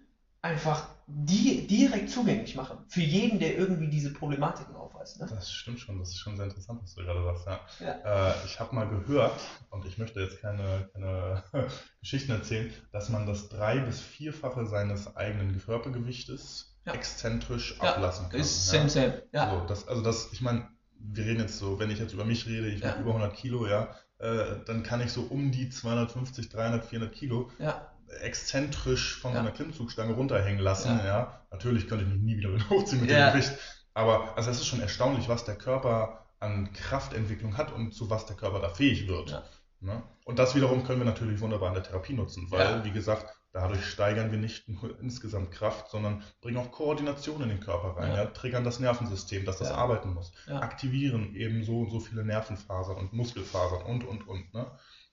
einfach 0.43 0.87
die, 1.07 1.67
direkt 1.67 2.11
zugänglich 2.11 2.55
machen. 2.55 2.79
Für 2.89 3.01
jeden, 3.01 3.39
der 3.39 3.59
irgendwie 3.59 3.89
diese 3.89 4.13
Problematiken 4.13 4.75
aufweist. 4.75 5.21
Ne? 5.21 5.27
Das 5.29 5.53
stimmt 5.53 5.81
schon, 5.81 5.99
das 5.99 6.11
ist 6.11 6.19
schon 6.19 6.37
sehr 6.37 6.47
interessant, 6.47 6.81
was 6.83 6.95
du 6.95 7.03
gerade 7.03 7.39
sagst. 7.45 7.81
Ja. 7.81 7.99
ja. 8.05 8.31
Äh, 8.31 8.35
ich 8.47 8.59
habe 8.59 8.75
mal 8.75 8.89
gehört, 8.89 9.39
und 9.71 9.85
ich 9.85 9.99
möchte 9.99 10.21
jetzt 10.21 10.41
keine, 10.41 10.89
keine 10.93 11.43
Geschichten 12.01 12.33
erzählen, 12.33 12.73
dass 12.93 13.11
man 13.11 13.27
das 13.27 13.49
drei- 13.49 13.81
bis 13.81 14.01
vierfache 14.01 14.67
seines 14.67 15.15
eigenen 15.17 15.61
Körpergewichtes 15.61 16.75
ja. 16.87 16.95
exzentrisch 16.95 17.77
ja. 17.83 17.95
ablassen 17.95 18.31
kann. 18.31 18.41
Ist 18.41 18.67
same, 18.67 18.89
same. 18.89 19.23
Ja. 19.33 19.51
So, 19.51 19.67
das, 19.67 19.87
also 19.89 20.03
das, 20.03 20.33
ich 20.33 20.41
meine, 20.41 20.69
wir 21.13 21.25
reden 21.25 21.41
jetzt 21.41 21.59
so, 21.59 21.79
wenn 21.79 21.91
ich 21.91 21.99
jetzt 21.99 22.13
über 22.13 22.25
mich 22.25 22.47
rede, 22.47 22.69
ich 22.69 22.81
ja. 22.81 22.97
über 22.97 23.11
100 23.11 23.35
Kilo, 23.35 23.67
ja, 23.67 23.95
äh, 24.19 24.57
dann 24.67 24.83
kann 24.83 25.01
ich 25.01 25.13
so 25.13 25.23
um 25.23 25.51
die 25.51 25.69
250, 25.69 26.49
300, 26.49 26.85
400 26.85 27.15
Kilo 27.15 27.51
ja. 27.59 27.91
exzentrisch 28.21 29.19
von 29.19 29.35
ja. 29.35 29.41
einer 29.41 29.51
Klimmzugstange 29.51 30.15
runterhängen 30.15 30.61
lassen, 30.61 31.01
ja. 31.05 31.41
Natürlich 31.51 31.89
könnte 31.89 32.05
ich 32.05 32.11
mich 32.11 32.21
nie 32.21 32.37
wieder 32.37 32.51
hochziehen 32.71 33.01
mit 33.01 33.11
dem 33.11 33.33
Gewicht, 33.33 33.53
aber 33.93 34.37
also 34.37 34.51
es 34.51 34.59
ist 34.59 34.67
schon 34.67 34.81
erstaunlich, 34.81 35.29
was 35.29 35.45
der 35.45 35.57
Körper 35.57 36.25
an 36.41 36.73
Kraftentwicklung 36.73 37.57
hat 37.57 37.73
und 37.73 37.93
zu 37.93 38.11
was 38.11 38.27
der 38.27 38.37
Körper 38.37 38.61
da 38.61 38.69
fähig 38.69 39.09
wird. 39.09 39.43
Ne? 39.81 40.03
Und 40.25 40.39
das 40.39 40.55
wiederum 40.55 40.85
können 40.85 41.01
wir 41.01 41.07
natürlich 41.07 41.41
wunderbar 41.41 41.69
in 41.69 41.75
der 41.75 41.83
Therapie 41.83 42.15
nutzen, 42.15 42.51
weil, 42.51 42.85
wie 42.85 42.91
gesagt, 42.91 43.35
Dadurch 43.55 43.87
steigern 43.87 44.33
wir 44.33 44.39
nicht 44.39 44.69
nur 44.69 44.99
insgesamt 45.01 45.53
Kraft, 45.53 45.89
sondern 45.89 46.25
bringen 46.41 46.57
auch 46.57 46.73
Koordination 46.73 47.41
in 47.41 47.51
den 47.51 47.61
Körper 47.61 47.97
rein, 47.97 48.11
ja. 48.11 48.25
Ja, 48.25 48.27
triggern 48.27 48.65
das 48.65 48.81
Nervensystem, 48.81 49.45
dass 49.45 49.59
das 49.59 49.69
ja. 49.69 49.77
arbeiten 49.77 50.13
muss, 50.13 50.33
aktivieren 50.49 51.37
eben 51.37 51.63
so 51.63 51.83
und 51.83 51.91
so 51.91 52.01
viele 52.01 52.25
Nervenfasern 52.25 52.97
und 52.97 53.13
Muskelfasern 53.13 53.83
und, 53.83 54.03
und, 54.03 54.27
und. 54.27 54.53
Ne? 54.53 54.67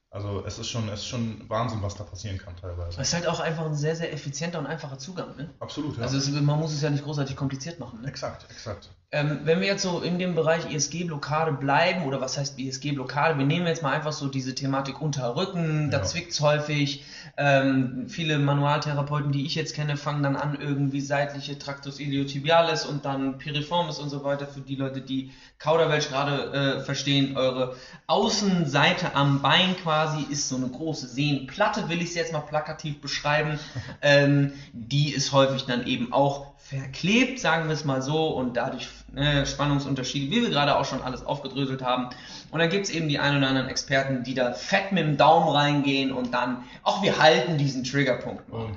Also 0.10 0.44
es 0.44 0.58
ist 0.58 0.70
schon, 0.70 0.90
es 0.90 1.02
ist 1.02 1.08
schon 1.08 1.48
Wahnsinn, 1.50 1.84
was 1.84 1.94
da 1.94 2.04
passieren 2.04 2.40
kann 2.40 2.58
teilweise. 2.58 3.00
Es 3.00 3.10
ist 3.10 3.14
halt 3.14 3.28
auch 3.28 3.40
einfach 3.40 3.66
ein 3.66 3.76
sehr, 3.76 3.96
sehr 3.96 4.12
effizienter 4.12 4.58
und 4.58 4.66
einfacher 4.66 4.98
Zugang. 4.98 5.38
Ne? 5.38 5.54
Absolut, 5.60 5.98
ja. 5.98 6.04
Also 6.04 6.18
es, 6.18 6.30
man 6.32 6.60
muss 6.60 6.74
es 6.74 6.82
ja 6.82 6.90
nicht 6.90 7.04
großartig 7.04 7.36
kompliziert 7.36 7.80
machen. 7.80 8.02
Ne? 8.02 8.08
Exakt, 8.08 8.50
exakt. 8.50 8.90
Ähm, 9.14 9.42
wenn 9.44 9.60
wir 9.60 9.68
jetzt 9.68 9.82
so 9.82 10.00
in 10.00 10.20
dem 10.20 10.36
Bereich 10.36 10.74
ESG-Blockade 10.74 11.52
bleiben, 11.52 12.06
oder 12.06 12.22
was 12.22 12.38
heißt 12.38 12.58
ESG-Blockade, 12.58 13.38
wir 13.38 13.46
nehmen 13.46 13.68
jetzt 13.68 13.84
mal 13.84 13.92
einfach 13.92 14.14
so 14.14 14.30
diese 14.30 14.56
Thematik 14.56 15.02
Unterrücken, 15.02 15.92
da 15.92 15.98
ja. 15.98 16.04
zwickt 16.04 16.32
es 16.32 16.40
häufig. 16.40 17.04
Ähm, 17.36 18.06
viele 18.08 18.40
Manualtherapeuten, 18.40 19.34
die 19.34 19.46
ich 19.46 19.56
jetzt 19.56 19.76
kenne, 19.76 19.98
fangen 19.98 20.24
dann 20.24 20.38
an, 20.38 20.58
irgendwie 20.62 21.02
seitliche 21.02 21.60
Tractus 21.60 22.00
iliotibialis 22.00 22.86
und 22.86 23.04
dann 23.04 23.38
Piriformis 23.38 24.00
und 24.00 24.08
so 24.08 24.24
weiter. 24.24 24.48
Für 24.48 24.62
die 24.62 24.76
Leute, 24.76 25.02
die 25.02 25.32
Kauderwelsch 25.60 26.08
gerade 26.08 26.54
äh, 26.54 26.80
verstehen, 26.80 27.36
eure 27.36 27.76
Außenseite 28.08 29.14
am 29.14 29.42
Bein 29.42 29.76
quasi 29.84 30.26
ist 30.32 30.48
so 30.48 30.56
eine 30.56 30.70
große 30.70 31.08
Sehnenplatte, 31.08 31.90
will 31.90 32.02
ich 32.02 32.10
es 32.10 32.16
jetzt 32.16 32.32
mal 32.32 32.40
plakativ 32.40 33.02
beschreiben. 33.02 33.60
ähm, 34.02 34.54
die 34.72 35.14
ist 35.14 35.34
häufig 35.34 35.66
dann 35.66 35.86
eben 35.86 36.14
auch 36.14 36.51
verklebt, 36.80 37.40
sagen 37.40 37.68
wir 37.68 37.74
es 37.74 37.84
mal 37.84 38.02
so, 38.02 38.30
und 38.30 38.56
dadurch 38.56 38.88
ne, 39.12 39.46
Spannungsunterschiede, 39.46 40.34
wie 40.34 40.42
wir 40.42 40.50
gerade 40.50 40.78
auch 40.78 40.86
schon 40.86 41.02
alles 41.02 41.26
aufgedröselt 41.26 41.84
haben. 41.84 42.10
Und 42.50 42.60
dann 42.60 42.70
gibt 42.70 42.86
es 42.86 42.92
eben 42.92 43.10
die 43.10 43.20
ein 43.20 43.38
oder 43.38 43.50
anderen 43.50 43.68
Experten, 43.68 44.24
die 44.24 44.34
da 44.34 44.54
fett 44.54 44.94
mit 44.94 45.04
dem 45.04 45.18
Daumen 45.18 45.50
reingehen 45.50 46.14
und 46.14 46.34
dann, 46.34 46.64
auch 46.84 47.04
wir 47.04 47.20
halten 47.20 47.58
diesen 47.58 47.84
Triggerpunkt 47.84 48.50
mal. 48.50 48.64
Okay. 48.66 48.76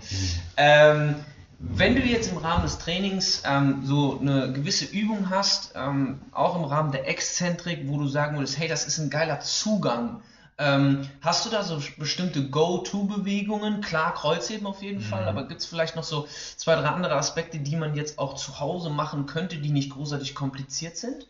Ähm, 0.57 1.14
wenn 1.61 1.94
du 1.94 2.02
jetzt 2.02 2.33
im 2.33 2.38
Rahmen 2.38 2.64
des 2.64 2.78
Trainings 2.78 3.42
ähm, 3.46 3.83
so 3.85 4.18
eine 4.20 4.52
gewisse 4.52 4.87
Übung 4.87 5.30
hast, 5.30 5.72
ähm, 5.76 6.20
auch 6.33 6.57
im 6.57 6.64
Rahmen 6.64 6.90
der 6.90 7.09
Exzentrik, 7.09 7.83
wo 7.87 7.98
du 7.98 8.09
sagen 8.09 8.37
würdest, 8.37 8.59
hey, 8.59 8.66
das 8.66 8.87
ist 8.87 8.98
ein 8.98 9.09
geiler 9.09 9.38
Zugang 9.40 10.20
ähm, 10.56 11.08
hast 11.20 11.44
du 11.44 11.50
da 11.50 11.62
so 11.64 11.80
bestimmte 11.98 12.48
Go-To-Bewegungen? 12.48 13.80
Klar, 13.80 14.14
Kreuzheben 14.14 14.66
auf 14.66 14.82
jeden 14.82 15.00
mhm. 15.00 15.04
Fall, 15.04 15.24
aber 15.26 15.48
gibt 15.48 15.60
es 15.60 15.66
vielleicht 15.66 15.96
noch 15.96 16.04
so 16.04 16.28
zwei, 16.56 16.76
drei 16.76 16.88
andere 16.88 17.16
Aspekte, 17.16 17.58
die 17.58 17.76
man 17.76 17.94
jetzt 17.96 18.18
auch 18.18 18.34
zu 18.34 18.60
Hause 18.60 18.90
machen 18.90 19.26
könnte, 19.26 19.56
die 19.58 19.70
nicht 19.70 19.90
großartig 19.90 20.34
kompliziert 20.34 20.96
sind? 20.96 21.26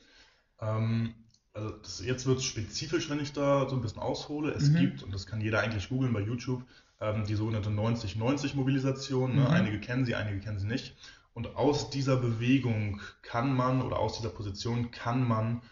Ähm, 0.60 1.14
also 1.54 1.70
das, 1.70 2.04
jetzt 2.04 2.26
wird 2.26 2.38
es 2.38 2.44
spezifisch, 2.44 3.08
wenn 3.08 3.20
ich 3.20 3.32
da 3.32 3.68
so 3.68 3.76
ein 3.76 3.80
bisschen 3.80 4.02
aushole. 4.02 4.50
Es 4.52 4.68
mhm. 4.68 4.80
gibt, 4.80 5.02
und 5.02 5.14
das 5.14 5.26
kann 5.26 5.40
jeder 5.40 5.60
eigentlich 5.60 5.88
googeln 5.88 6.12
bei 6.12 6.20
YouTube, 6.20 6.62
ähm, 7.00 7.24
die 7.26 7.34
sogenannte 7.34 7.70
90-90-Mobilisation. 7.70 9.36
Ne? 9.36 9.42
Mhm. 9.42 9.46
Einige 9.46 9.80
kennen 9.80 10.04
sie, 10.04 10.14
einige 10.14 10.40
kennen 10.40 10.58
sie 10.58 10.66
nicht. 10.66 10.94
Und 11.32 11.56
aus 11.56 11.90
dieser 11.90 12.16
Bewegung 12.16 13.00
kann 13.22 13.54
man 13.54 13.82
oder 13.82 13.98
aus 13.98 14.18
dieser 14.18 14.28
Position 14.28 14.90
kann 14.90 15.26
man 15.26 15.62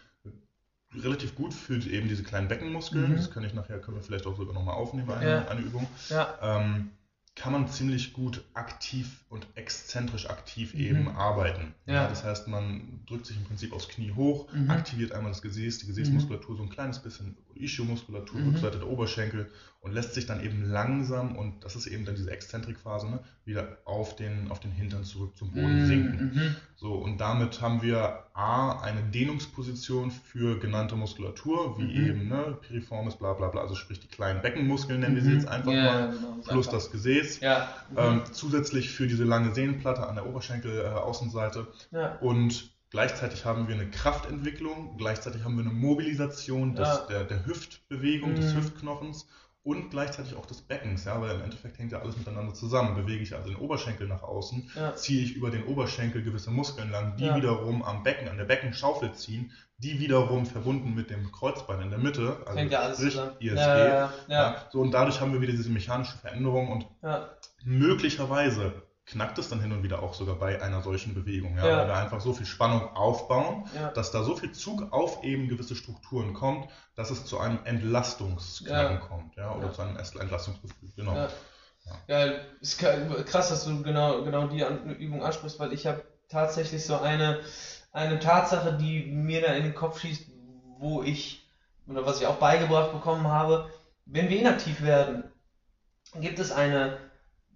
relativ 1.01 1.35
gut 1.35 1.53
für 1.53 1.75
eben 1.75 2.07
diese 2.07 2.23
kleinen 2.23 2.47
Beckenmuskeln. 2.47 3.11
Mhm. 3.11 3.15
Das 3.15 3.31
kann 3.31 3.43
ich 3.43 3.53
nachher, 3.53 3.79
können 3.79 3.97
wir 3.97 4.03
vielleicht 4.03 4.25
auch 4.27 4.37
sogar 4.37 4.53
nochmal 4.53 4.75
aufnehmen, 4.75 5.09
eine, 5.11 5.29
ja. 5.29 5.47
eine 5.47 5.61
Übung. 5.61 5.87
Ja. 6.09 6.37
Ähm, 6.41 6.91
kann 7.35 7.53
man 7.53 7.67
ziemlich 7.67 8.13
gut 8.13 8.43
aktiv 8.53 9.22
und 9.33 9.47
exzentrisch 9.55 10.29
aktiv 10.29 10.75
mhm. 10.75 10.79
eben 10.79 11.07
arbeiten. 11.09 11.73
Ja. 11.87 11.93
ja. 11.93 12.07
das 12.07 12.23
heißt, 12.23 12.47
man 12.47 12.99
drückt 13.07 13.25
sich 13.25 13.35
im 13.35 13.43
Prinzip 13.43 13.73
aufs 13.73 13.89
Knie 13.89 14.11
hoch, 14.11 14.47
mhm. 14.53 14.69
aktiviert 14.69 15.11
einmal 15.11 15.31
das 15.31 15.41
Gesäß, 15.41 15.79
die 15.79 15.87
Gesäßmuskulatur, 15.87 16.55
so 16.55 16.63
ein 16.63 16.69
kleines 16.69 16.99
bisschen 16.99 17.35
Ischiomuskulatur, 17.55 18.39
mhm. 18.39 18.49
Rückseite 18.49 18.77
der 18.77 18.87
Oberschenkel 18.87 19.49
und 19.81 19.91
lässt 19.91 20.13
sich 20.13 20.25
dann 20.25 20.41
eben 20.41 20.63
langsam, 20.63 21.35
und 21.35 21.65
das 21.65 21.75
ist 21.75 21.87
eben 21.87 22.05
dann 22.05 22.15
diese 22.15 22.31
Exzentrikphase, 22.31 23.09
ne, 23.09 23.19
wieder 23.43 23.79
auf 23.83 24.15
den, 24.15 24.49
auf 24.49 24.61
den 24.61 24.71
Hintern 24.71 25.03
zurück 25.03 25.35
zum 25.35 25.51
Boden 25.51 25.83
mhm. 25.83 25.87
sinken. 25.87 26.31
Mhm. 26.33 26.55
So, 26.77 26.93
und 26.93 27.17
damit 27.17 27.59
haben 27.59 27.81
wir 27.81 28.23
A, 28.33 28.79
eine 28.79 29.01
Dehnungsposition 29.03 30.11
für 30.11 30.57
genannte 30.59 30.95
Muskulatur, 30.95 31.77
wie 31.77 31.83
mhm. 31.83 32.07
eben 32.07 32.27
ne, 32.29 32.57
Piriformis, 32.61 33.17
bla 33.17 33.33
bla 33.33 33.49
bla, 33.49 33.61
also 33.61 33.75
sprich 33.75 33.99
die 33.99 34.07
kleinen 34.07 34.41
Beckenmuskeln 34.41 35.01
nennen 35.01 35.15
wir 35.15 35.21
sie 35.21 35.33
jetzt 35.33 35.49
einfach 35.49 35.73
ja, 35.73 35.83
mal, 35.83 36.11
genau, 36.11 36.37
plus 36.47 36.67
einfach. 36.67 36.79
das 36.79 36.91
Gesäß. 36.91 37.41
Ja. 37.41 37.67
Ähm, 37.97 38.21
zusätzlich 38.31 38.89
für 38.89 39.07
diese 39.07 39.22
lange 39.25 39.53
Sehnenplatte 39.53 40.07
an 40.07 40.15
der 40.15 40.25
Oberschenkel-Außenseite. 40.25 41.67
Äh, 41.91 41.97
ja. 41.97 42.15
Und 42.19 42.71
gleichzeitig 42.89 43.45
haben 43.45 43.67
wir 43.67 43.75
eine 43.75 43.89
Kraftentwicklung, 43.89 44.97
gleichzeitig 44.97 45.43
haben 45.43 45.57
wir 45.57 45.65
eine 45.65 45.73
Mobilisation 45.73 46.75
des, 46.75 46.87
ja. 46.87 47.05
der, 47.09 47.23
der 47.25 47.45
Hüftbewegung, 47.45 48.31
mhm. 48.31 48.35
des 48.35 48.55
Hüftknochens 48.55 49.27
und 49.63 49.91
gleichzeitig 49.91 50.35
auch 50.35 50.45
des 50.45 50.61
Beckens, 50.61 51.05
ja, 51.05 51.19
weil 51.21 51.35
im 51.35 51.41
Endeffekt 51.41 51.79
hängt 51.79 51.93
ja 51.93 51.99
alles 51.99 52.17
miteinander 52.17 52.53
zusammen. 52.53 52.95
Bewege 52.95 53.23
ich 53.23 53.33
also 53.33 53.47
den 53.47 53.55
Oberschenkel 53.57 54.07
nach 54.07 54.21
außen, 54.21 54.69
ja. 54.75 54.93
ziehe 54.95 55.23
ich 55.23 55.35
über 55.35 55.51
den 55.51 55.65
Oberschenkel 55.65 56.21
gewisse 56.21 56.51
Muskeln 56.51 56.91
lang, 56.91 57.15
die 57.15 57.25
ja. 57.25 57.35
wiederum 57.35 57.81
am 57.81 58.03
Becken, 58.03 58.27
an 58.27 58.37
der 58.37 58.43
Beckenschaufel 58.43 59.13
ziehen, 59.13 59.51
die 59.77 59.99
wiederum 59.99 60.45
verbunden 60.45 60.93
mit 60.93 61.09
dem 61.09 61.31
Kreuzbein 61.31 61.81
in 61.81 61.89
der 61.89 61.99
Mitte, 61.99 62.37
also 62.45 62.59
hängt 62.59 62.73
ja 62.73 62.79
alles 62.81 62.97
sprich 62.97 63.13
zusammen. 63.13 63.35
ISG. 63.39 63.55
Ja, 63.55 64.13
ja, 64.27 64.65
so 64.69 64.81
und 64.81 64.91
dadurch 64.91 65.21
haben 65.21 65.31
wir 65.31 65.41
wieder 65.41 65.53
diese 65.53 65.69
mechanische 65.69 66.17
Veränderung 66.17 66.69
und 66.69 66.85
möglicherweise 67.63 68.82
knackt 69.05 69.37
es 69.37 69.49
dann 69.49 69.59
hin 69.59 69.71
und 69.73 69.83
wieder 69.83 70.01
auch 70.01 70.13
sogar 70.13 70.35
bei 70.35 70.61
einer 70.61 70.81
solchen 70.81 71.13
Bewegung, 71.13 71.57
ja, 71.57 71.67
ja. 71.67 71.77
weil 71.77 71.87
wir 71.87 71.95
einfach 71.95 72.21
so 72.21 72.33
viel 72.33 72.45
Spannung 72.45 72.95
aufbauen, 72.95 73.65
ja. 73.75 73.91
dass 73.91 74.11
da 74.11 74.23
so 74.23 74.35
viel 74.35 74.53
Zug 74.53 74.93
auf 74.93 75.23
eben 75.23 75.49
gewisse 75.49 75.75
Strukturen 75.75 76.33
kommt, 76.33 76.69
dass 76.95 77.09
es 77.11 77.25
zu 77.25 77.39
einem 77.39 77.59
Entlastungsknacken 77.65 79.01
kommt, 79.01 79.35
ja, 79.35 79.53
oder 79.53 79.73
zu 79.73 79.81
einem 79.81 79.97
Entlastungsgefühl, 79.97 80.89
genau. 80.95 81.15
Ja. 81.15 81.29
Ja. 82.07 82.33
ist 82.61 82.79
krass, 82.79 83.49
dass 83.49 83.65
du 83.65 83.83
genau, 83.83 84.23
genau 84.23 84.47
die 84.47 84.63
Übung 85.03 85.21
ansprichst, 85.21 85.59
weil 85.59 85.73
ich 85.73 85.85
habe 85.85 86.03
tatsächlich 86.29 86.85
so 86.85 86.97
eine, 86.97 87.41
eine 87.91 88.19
Tatsache, 88.19 88.77
die 88.77 89.05
mir 89.05 89.41
da 89.41 89.53
in 89.53 89.63
den 89.63 89.75
Kopf 89.75 89.99
schießt, 89.99 90.27
wo 90.79 91.03
ich, 91.03 91.45
oder 91.87 92.05
was 92.05 92.21
ich 92.21 92.27
auch 92.27 92.37
beigebracht 92.37 92.93
bekommen 92.93 93.27
habe, 93.27 93.69
wenn 94.05 94.29
wir 94.29 94.39
inaktiv 94.39 94.81
werden, 94.81 95.25
gibt 96.15 96.39
es 96.39 96.51
eine 96.51 96.97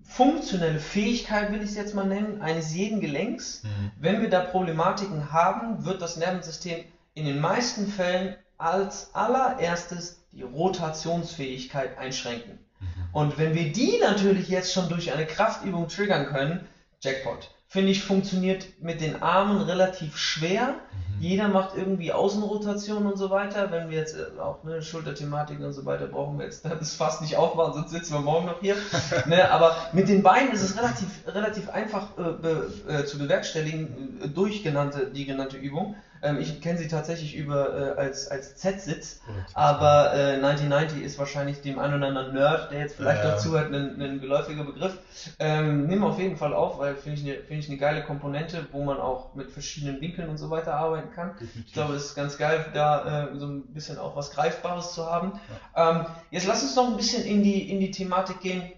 funktionelle 0.08 0.80
Fähigkeit, 0.80 1.52
will 1.52 1.62
ich 1.62 1.72
es 1.72 1.76
jetzt 1.76 1.94
mal 1.94 2.06
nennen, 2.06 2.42
eines 2.42 2.74
jeden 2.74 3.02
Gelenks. 3.02 3.64
Mhm. 3.64 3.92
Wenn 4.00 4.22
wir 4.22 4.30
da 4.30 4.40
Problematiken 4.40 5.32
haben, 5.32 5.86
wird 5.86 6.02
das 6.02 6.18
Nervensystem 6.18 6.86
in 7.14 7.26
den 7.26 7.40
meisten 7.40 7.88
Fällen 7.88 8.36
als 8.58 9.14
allererstes 9.14 10.24
die 10.32 10.42
Rotationsfähigkeit 10.42 11.98
einschränken. 11.98 12.60
Mhm. 12.80 12.88
Und 13.12 13.38
wenn 13.38 13.54
wir 13.54 13.72
die 13.72 14.00
natürlich 14.02 14.48
jetzt 14.48 14.74
schon 14.74 14.90
durch 14.90 15.12
eine 15.12 15.26
Kraftübung 15.26 15.88
triggern 15.88 16.28
können, 16.28 16.68
Jackpot. 17.02 17.52
finde 17.68 17.92
ich, 17.92 18.04
funktioniert 18.04 18.82
mit 18.82 19.02
den 19.02 19.22
Armen 19.22 19.62
relativ 19.62 20.18
schwer. 20.18 20.70
Mhm. 20.70 21.07
Jeder 21.20 21.48
macht 21.48 21.76
irgendwie 21.76 22.12
Außenrotation 22.12 23.06
und 23.06 23.18
so 23.18 23.30
weiter. 23.30 23.72
Wenn 23.72 23.90
wir 23.90 23.98
jetzt 23.98 24.16
äh, 24.16 24.40
auch 24.40 24.64
eine 24.64 24.82
Schulterthematik 24.82 25.60
und 25.60 25.74
so 25.74 25.86
weiter 25.86 26.08
brauchen 26.08 26.38
wir 26.38 26.46
jetzt 26.46 26.66
das 26.80 26.96
fast 26.96 27.22
nicht 27.22 27.38
aufmachen, 27.38 27.74
sonst 27.74 27.92
sitzen 27.92 28.14
wir 28.14 28.22
morgen 28.22 28.46
noch 28.46 28.60
hier. 28.60 28.76
ne, 29.26 29.50
aber 29.52 29.76
mit 29.94 30.10
den 30.10 30.24
Beinen 30.24 30.52
ist 30.52 30.64
es 30.64 30.78
relativ, 30.78 31.08
relativ 31.28 31.70
einfach 31.70 32.18
äh, 32.18 32.34
be, 32.42 32.72
äh, 32.88 33.06
zu 33.06 33.18
bewerkstelligen 33.18 34.20
äh, 34.24 34.28
durch 34.28 34.64
genannte, 34.64 35.08
die 35.08 35.26
genannte 35.26 35.58
Übung. 35.58 35.96
Ähm, 36.22 36.40
ich 36.40 36.62
kenne 36.62 36.78
sie 36.78 36.88
tatsächlich 36.88 37.36
über 37.36 37.98
äh, 37.98 38.00
als, 38.00 38.30
als 38.30 38.56
Z-Sitz, 38.56 39.22
aber 39.54 40.14
äh, 40.14 40.36
1990 40.36 41.04
ist 41.04 41.20
wahrscheinlich 41.20 41.62
dem 41.62 41.80
einen 41.80 41.96
oder 41.96 42.08
anderen 42.08 42.34
Nerd, 42.34 42.72
der 42.72 42.80
jetzt 42.80 42.96
vielleicht 42.96 43.24
ja, 43.24 43.32
dazu 43.32 43.58
hat, 43.58 43.68
ein, 43.68 44.02
ein 44.02 44.20
geläufiger 44.20 44.64
Begriff. 44.64 44.98
Ähm, 45.40 45.88
nimm 45.88 46.04
auf 46.04 46.20
jeden 46.20 46.38
Fall 46.38 46.54
auf, 46.54 46.80
weil 46.80 46.96
finde 46.96 47.22
ich, 47.22 47.28
eine, 47.28 47.44
find 47.44 47.64
ich 47.64 47.70
eine 47.70 47.78
geile 47.78 48.04
Komponente, 48.04 48.68
wo 48.72 48.84
man 48.84 49.00
auch 49.00 49.34
mit 49.36 49.52
verschiedenen 49.52 50.02
Winkeln 50.02 50.30
und 50.30 50.38
so 50.38 50.50
weiter 50.50 50.74
arbeiten 50.74 51.12
kann. 51.12 51.36
Ich 51.66 51.74
glaube, 51.74 51.96
es 51.96 52.06
ist 52.06 52.16
ganz 52.16 52.38
geil, 52.38 52.66
da 52.74 53.26
äh, 53.26 53.38
so 53.38 53.48
ein 53.48 53.74
bisschen 53.74 53.98
auch 53.98 54.16
was 54.16 54.32
Greifbares 54.32 54.94
zu 54.94 55.06
haben. 55.06 55.40
Ja. 55.76 55.92
Ähm, 55.92 56.06
jetzt 56.32 56.48
lass 56.48 56.64
uns 56.64 56.76
noch 56.76 56.88
ein 56.88 56.98
bisschen 56.98 57.24
in 57.26 57.44
die, 57.44 57.70
in 57.70 57.80
die 57.80 57.92
Thematik 57.92 58.40
gehen. 58.40 58.72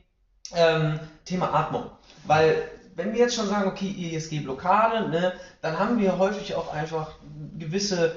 Ähm, 0.56 1.00
Thema 1.26 1.54
Atmung. 1.54 1.92
Weil 2.26 2.64
wenn 3.00 3.14
wir 3.14 3.20
jetzt 3.20 3.36
schon 3.36 3.48
sagen, 3.48 3.70
okay, 3.70 3.88
ISG-Blockade, 3.88 5.10
ne, 5.10 5.34
dann 5.62 5.80
haben 5.80 6.00
wir 6.00 6.20
häufig 6.20 6.54
auch 6.54 6.74
einfach 6.74 7.16
gewisse 7.58 8.16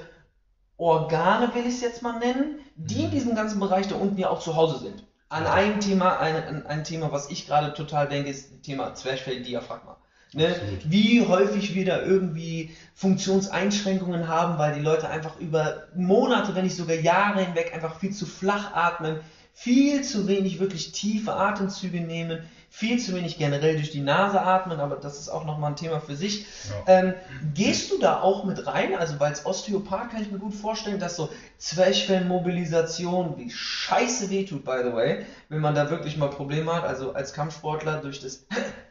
Organe, 0.77 1.55
will 1.55 1.65
ich 1.65 1.75
es 1.75 1.81
jetzt 1.81 2.01
mal 2.01 2.19
nennen, 2.19 2.59
die 2.75 3.01
in 3.01 3.07
mhm. 3.07 3.11
diesem 3.11 3.35
ganzen 3.35 3.59
Bereich 3.59 3.87
da 3.87 3.95
unten 3.95 4.17
ja 4.17 4.29
auch 4.29 4.41
zu 4.41 4.55
Hause 4.55 4.79
sind. 4.79 5.03
An 5.29 5.47
einem 5.47 5.79
Thema, 5.79 6.19
ein, 6.19 6.65
ein 6.67 6.83
Thema, 6.83 7.11
was 7.11 7.31
ich 7.31 7.47
gerade 7.47 7.73
total 7.73 8.07
denke, 8.07 8.29
ist 8.29 8.51
das 8.51 8.61
Thema 8.61 8.93
Zwerchfell-Diaphragma. 8.93 9.97
Ne? 10.33 10.55
Wie 10.83 11.25
häufig 11.25 11.73
wir 11.73 11.85
da 11.85 12.01
irgendwie 12.01 12.75
Funktionseinschränkungen 12.93 14.27
haben, 14.27 14.57
weil 14.57 14.75
die 14.75 14.81
Leute 14.81 15.09
einfach 15.09 15.39
über 15.39 15.83
Monate, 15.95 16.53
wenn 16.55 16.65
nicht 16.65 16.75
sogar 16.75 16.95
Jahre 16.97 17.45
hinweg 17.45 17.73
einfach 17.73 17.99
viel 17.99 18.11
zu 18.11 18.25
flach 18.25 18.73
atmen, 18.73 19.21
viel 19.53 20.03
zu 20.03 20.27
wenig 20.27 20.59
wirklich 20.59 20.91
tiefe 20.91 21.33
Atemzüge 21.33 22.01
nehmen, 22.01 22.43
viel 22.75 22.97
zu 22.99 23.13
wenig 23.13 23.37
generell 23.37 23.75
durch 23.75 23.91
die 23.91 24.01
Nase 24.01 24.41
atmen, 24.41 24.79
aber 24.79 24.95
das 24.95 25.19
ist 25.19 25.29
auch 25.29 25.45
nochmal 25.45 25.69
ein 25.69 25.75
Thema 25.75 25.99
für 25.99 26.15
sich. 26.15 26.47
Ja. 26.87 27.01
Ähm, 27.01 27.13
gehst 27.53 27.91
du 27.91 27.99
da 27.99 28.19
auch 28.19 28.45
mit 28.45 28.65
rein? 28.65 28.95
Also, 28.95 29.19
weil 29.19 29.29
als 29.29 29.45
Osteopath 29.45 30.09
kann 30.09 30.23
ich 30.23 30.31
mir 30.31 30.39
gut 30.39 30.55
vorstellen, 30.55 30.97
dass 30.97 31.15
so 31.15 31.29
Zwerchfellmobilisation 31.59 33.37
wie 33.37 33.51
scheiße 33.51 34.31
wehtut, 34.31 34.65
by 34.65 34.79
the 34.83 34.91
way, 34.91 35.23
wenn 35.49 35.61
man 35.61 35.75
da 35.75 35.91
wirklich 35.91 36.17
mal 36.17 36.31
Probleme 36.31 36.73
hat. 36.73 36.83
Also, 36.83 37.13
als 37.13 37.33
Kampfsportler 37.33 38.01
durch 38.01 38.19
das 38.19 38.47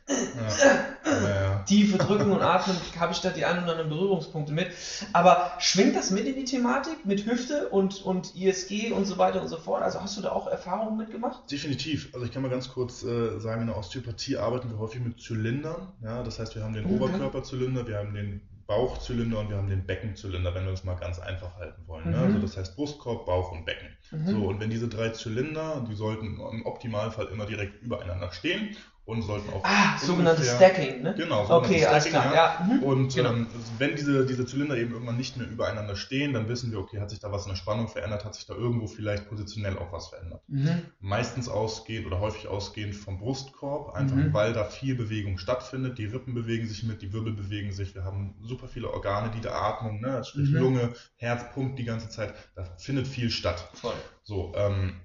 ja. 0.08 1.64
Tiefe 1.66 1.98
Drücken 1.98 2.32
und 2.32 2.42
Atmen 2.42 2.76
habe 2.98 3.12
ich 3.12 3.20
da 3.20 3.30
die 3.30 3.44
ein 3.44 3.62
oder 3.62 3.72
anderen 3.72 3.88
Berührungspunkte 3.88 4.52
mit. 4.52 4.68
Aber 5.12 5.52
schwingt 5.58 5.94
das 5.96 6.10
mit 6.10 6.26
in 6.26 6.34
die 6.34 6.44
Thematik 6.44 7.04
mit 7.04 7.26
Hüfte 7.26 7.68
und, 7.68 8.02
und 8.02 8.34
ISG 8.34 8.92
und 8.92 9.04
so 9.04 9.18
weiter 9.18 9.40
und 9.40 9.48
so 9.48 9.56
fort? 9.56 9.82
Also 9.82 10.02
hast 10.02 10.16
du 10.16 10.22
da 10.22 10.32
auch 10.32 10.46
Erfahrungen 10.46 10.96
mitgemacht? 10.96 11.50
Definitiv. 11.50 12.10
Also 12.12 12.26
ich 12.26 12.32
kann 12.32 12.42
mal 12.42 12.50
ganz 12.50 12.68
kurz 12.68 13.02
äh, 13.02 13.38
sagen, 13.38 13.66
der 13.72 13.78
Osteopathie 13.78 14.36
arbeiten 14.36 14.70
wir 14.70 14.78
häufig 14.78 15.00
mit 15.00 15.20
Zylindern. 15.20 15.92
Ja, 16.02 16.22
das 16.22 16.38
heißt, 16.38 16.54
wir 16.54 16.62
haben 16.62 16.74
den 16.74 16.86
mhm. 16.86 16.96
Oberkörperzylinder, 16.96 17.86
wir 17.86 17.98
haben 17.98 18.14
den 18.14 18.40
Bauchzylinder 18.66 19.40
und 19.40 19.50
wir 19.50 19.56
haben 19.56 19.68
den 19.68 19.84
Beckenzylinder, 19.84 20.54
wenn 20.54 20.64
wir 20.64 20.70
das 20.70 20.84
mal 20.84 20.94
ganz 20.94 21.18
einfach 21.18 21.56
halten 21.56 21.82
wollen. 21.86 22.10
Ne? 22.10 22.16
Mhm. 22.16 22.22
Also 22.22 22.38
das 22.38 22.56
heißt 22.56 22.76
Brustkorb, 22.76 23.26
Bauch 23.26 23.50
und 23.52 23.64
Becken. 23.64 23.88
Mhm. 24.10 24.26
So, 24.26 24.48
und 24.48 24.60
wenn 24.60 24.70
diese 24.70 24.88
drei 24.88 25.10
Zylinder, 25.10 25.84
die 25.88 25.94
sollten 25.94 26.38
im 26.38 26.66
Optimalfall 26.66 27.26
immer 27.26 27.46
direkt 27.46 27.82
übereinander 27.82 28.30
stehen 28.32 28.76
und 29.04 29.22
sollten 29.22 29.52
auch. 29.52 29.64
Ah, 29.64 29.98
sogenanntes 29.98 30.54
Stacking, 30.54 31.02
ne? 31.02 31.14
Genau, 31.16 31.48
okay, 31.50 31.80
Stacking, 31.80 32.12
klar, 32.12 32.34
ja. 32.34 32.34
ja. 32.34 32.64
Mhm. 32.64 32.82
Und 32.84 33.14
genau. 33.14 33.30
ähm, 33.32 33.46
wenn 33.78 33.96
diese, 33.96 34.24
diese 34.24 34.46
Zylinder 34.46 34.76
eben 34.76 34.92
irgendwann 34.92 35.16
nicht 35.16 35.36
mehr 35.36 35.48
übereinander 35.48 35.96
stehen, 35.96 36.32
dann 36.32 36.48
wissen 36.48 36.70
wir, 36.70 36.78
okay, 36.78 37.00
hat 37.00 37.10
sich 37.10 37.18
da 37.18 37.32
was 37.32 37.44
in 37.44 37.50
der 37.50 37.56
Spannung 37.56 37.88
verändert, 37.88 38.24
hat 38.24 38.36
sich 38.36 38.46
da 38.46 38.54
irgendwo 38.54 38.86
vielleicht 38.86 39.28
positionell 39.28 39.76
auch 39.76 39.92
was 39.92 40.08
verändert. 40.08 40.42
Mhm. 40.46 40.82
Meistens 41.00 41.48
ausgehend 41.48 42.06
oder 42.06 42.20
häufig 42.20 42.46
ausgehend 42.46 42.94
vom 42.94 43.18
Brustkorb, 43.18 43.94
einfach 43.94 44.16
mhm. 44.16 44.32
weil 44.32 44.52
da 44.52 44.64
viel 44.64 44.94
Bewegung 44.94 45.36
stattfindet. 45.36 45.98
Die 45.98 46.06
Rippen 46.06 46.34
bewegen 46.34 46.68
sich 46.68 46.84
mit, 46.84 47.02
die 47.02 47.12
Wirbel 47.12 47.32
bewegen 47.32 47.72
sich. 47.72 47.96
Wir 47.96 48.04
haben 48.04 48.36
super 48.40 48.68
viele 48.68 48.92
Organe, 48.92 49.32
die 49.34 49.40
der 49.40 49.60
Atmung, 49.60 50.00
ne, 50.00 50.22
sprich 50.24 50.50
mhm. 50.50 50.58
Lunge, 50.58 50.94
Herz 51.16 51.52
pumpt 51.52 51.78
die 51.78 51.84
ganze 51.84 52.08
Zeit. 52.08 52.34
Da 52.54 52.64
findet 52.78 53.08
viel 53.08 53.30
statt. 53.30 53.68
Voll. 53.74 53.94
So, 54.22 54.52
ähm, 54.54 55.00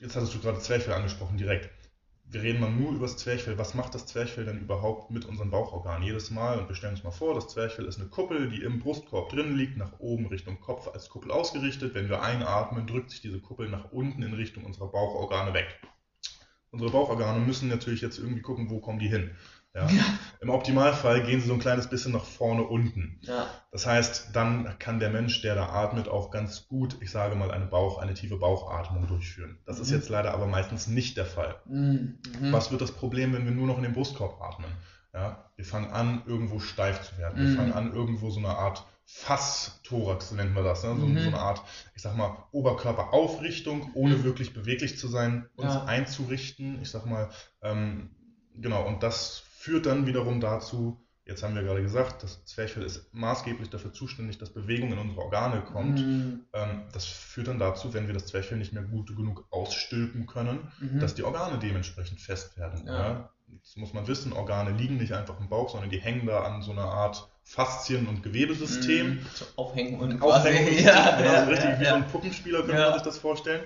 jetzt 0.00 0.16
hattest 0.16 0.34
du 0.34 0.38
gerade 0.38 0.58
Zwerchfell 0.58 0.92
angesprochen 0.92 1.38
direkt 1.38 1.70
wir 2.28 2.42
reden 2.42 2.60
mal 2.60 2.70
nur 2.70 2.92
über 2.92 3.06
das 3.06 3.16
Zwerchfell. 3.16 3.56
Was 3.56 3.74
macht 3.74 3.94
das 3.94 4.06
Zwerchfell 4.06 4.44
denn 4.44 4.58
überhaupt 4.58 5.10
mit 5.10 5.24
unseren 5.24 5.50
Bauchorganen? 5.50 6.02
Jedes 6.02 6.30
Mal, 6.30 6.58
und 6.58 6.68
wir 6.68 6.74
stellen 6.74 6.94
uns 6.94 7.04
mal 7.04 7.12
vor, 7.12 7.34
das 7.34 7.48
Zwerchfell 7.48 7.86
ist 7.86 8.00
eine 8.00 8.08
Kuppel, 8.08 8.48
die 8.50 8.62
im 8.62 8.80
Brustkorb 8.80 9.30
drin 9.30 9.56
liegt, 9.56 9.76
nach 9.76 9.98
oben 10.00 10.26
Richtung 10.26 10.60
Kopf 10.60 10.88
als 10.88 11.08
Kuppel 11.08 11.30
ausgerichtet. 11.30 11.94
Wenn 11.94 12.08
wir 12.08 12.22
einatmen, 12.22 12.86
drückt 12.86 13.10
sich 13.10 13.20
diese 13.20 13.40
Kuppel 13.40 13.68
nach 13.68 13.92
unten 13.92 14.22
in 14.22 14.34
Richtung 14.34 14.64
unserer 14.64 14.88
Bauchorgane 14.88 15.54
weg. 15.54 15.80
Unsere 16.76 16.90
Bauchorgane 16.90 17.40
müssen 17.40 17.70
natürlich 17.70 18.02
jetzt 18.02 18.18
irgendwie 18.18 18.42
gucken, 18.42 18.68
wo 18.68 18.80
kommen 18.80 18.98
die 18.98 19.08
hin. 19.08 19.30
Ja. 19.74 19.88
ja. 19.88 20.04
Im 20.42 20.50
Optimalfall 20.50 21.22
gehen 21.22 21.40
sie 21.40 21.46
so 21.46 21.54
ein 21.54 21.58
kleines 21.58 21.88
bisschen 21.88 22.12
nach 22.12 22.26
vorne 22.26 22.64
unten. 22.64 23.18
Ja. 23.22 23.46
Das 23.72 23.86
heißt, 23.86 24.30
dann 24.34 24.78
kann 24.78 25.00
der 25.00 25.08
Mensch, 25.08 25.40
der 25.40 25.54
da 25.54 25.70
atmet, 25.70 26.06
auch 26.06 26.30
ganz 26.30 26.68
gut, 26.68 26.98
ich 27.00 27.10
sage 27.10 27.34
mal, 27.34 27.50
eine 27.50 27.64
Bauch, 27.64 27.96
eine 27.96 28.12
tiefe 28.12 28.36
Bauchatmung 28.36 29.06
durchführen. 29.06 29.58
Das 29.64 29.76
mhm. 29.76 29.82
ist 29.84 29.90
jetzt 29.90 30.08
leider 30.10 30.34
aber 30.34 30.46
meistens 30.46 30.86
nicht 30.86 31.16
der 31.16 31.24
Fall. 31.24 31.56
Mhm. 31.64 32.18
Was 32.50 32.70
wird 32.70 32.82
das 32.82 32.92
Problem, 32.92 33.32
wenn 33.32 33.46
wir 33.46 33.52
nur 33.52 33.66
noch 33.66 33.78
in 33.78 33.84
den 33.84 33.94
Brustkorb 33.94 34.38
atmen? 34.42 34.70
Ja, 35.14 35.50
wir 35.56 35.64
fangen 35.64 35.90
an, 35.90 36.24
irgendwo 36.26 36.58
steif 36.58 37.00
zu 37.00 37.16
werden. 37.16 37.42
Wir 37.42 37.48
mhm. 37.52 37.56
fangen 37.56 37.72
an, 37.72 37.94
irgendwo 37.94 38.28
so 38.28 38.38
eine 38.38 38.50
Art 38.50 38.84
Fass-Thorax 39.08 40.32
nennt 40.32 40.52
man 40.52 40.64
das, 40.64 40.82
ne? 40.82 40.96
so, 40.98 41.06
mhm. 41.06 41.18
so, 41.18 41.28
eine 41.28 41.38
Art, 41.38 41.62
ich 41.94 42.02
sag 42.02 42.16
mal, 42.16 42.44
Oberkörperaufrichtung, 42.50 43.92
ohne 43.94 44.24
wirklich 44.24 44.52
beweglich 44.52 44.98
zu 44.98 45.06
sein, 45.06 45.48
uns 45.54 45.74
ja. 45.74 45.84
einzurichten. 45.84 46.82
Ich 46.82 46.90
sag 46.90 47.06
mal, 47.06 47.30
ähm, 47.62 48.10
genau, 48.54 48.84
und 48.84 49.04
das 49.04 49.38
führt 49.38 49.86
dann 49.86 50.06
wiederum 50.06 50.40
dazu, 50.40 51.06
jetzt 51.24 51.44
haben 51.44 51.54
wir 51.54 51.62
gerade 51.62 51.82
gesagt, 51.82 52.24
das 52.24 52.44
Zwerchfell 52.46 52.82
ist 52.82 53.12
maßgeblich 53.14 53.70
dafür 53.70 53.92
zuständig, 53.92 54.38
dass 54.38 54.50
Bewegung 54.50 54.92
in 54.92 54.98
unsere 54.98 55.20
Organe 55.20 55.62
kommt. 55.62 56.00
Mhm. 56.00 56.44
Ähm, 56.52 56.82
das 56.92 57.06
führt 57.06 57.46
dann 57.46 57.60
dazu, 57.60 57.94
wenn 57.94 58.08
wir 58.08 58.14
das 58.14 58.26
Zwerchfell 58.26 58.58
nicht 58.58 58.72
mehr 58.72 58.82
gut 58.82 59.14
genug 59.16 59.46
ausstülpen 59.50 60.26
können, 60.26 60.72
mhm. 60.80 60.98
dass 60.98 61.14
die 61.14 61.22
Organe 61.22 61.58
dementsprechend 61.58 62.20
fest 62.20 62.56
werden. 62.56 62.86
Ja. 62.86 62.92
Ja? 62.92 63.30
Das 63.60 63.76
muss 63.76 63.92
man 63.92 64.08
wissen, 64.08 64.32
Organe 64.32 64.72
liegen 64.72 64.96
nicht 64.96 65.12
einfach 65.12 65.38
im 65.38 65.48
Bauch, 65.48 65.70
sondern 65.70 65.90
die 65.90 66.00
hängen 66.00 66.26
da 66.26 66.42
an 66.42 66.62
so 66.62 66.72
einer 66.72 66.86
Art 66.86 67.30
Faszien- 67.46 68.08
und 68.08 68.24
Gewebesystem. 68.24 69.10
Mhm. 69.14 69.20
Aufhängen 69.54 70.00
und 70.00 70.20
Aufhängen 70.20 70.78
ja, 70.84 71.16
genau, 71.16 71.32
ja, 71.32 71.44
so 71.44 71.50
richtig 71.50 71.80
wie 71.80 71.84
so 71.84 71.94
ein 71.94 72.08
Puppenspieler 72.08 72.62
könnte 72.62 72.82
man 72.82 72.94
sich 72.94 73.02
das 73.02 73.18
vorstellen. 73.18 73.62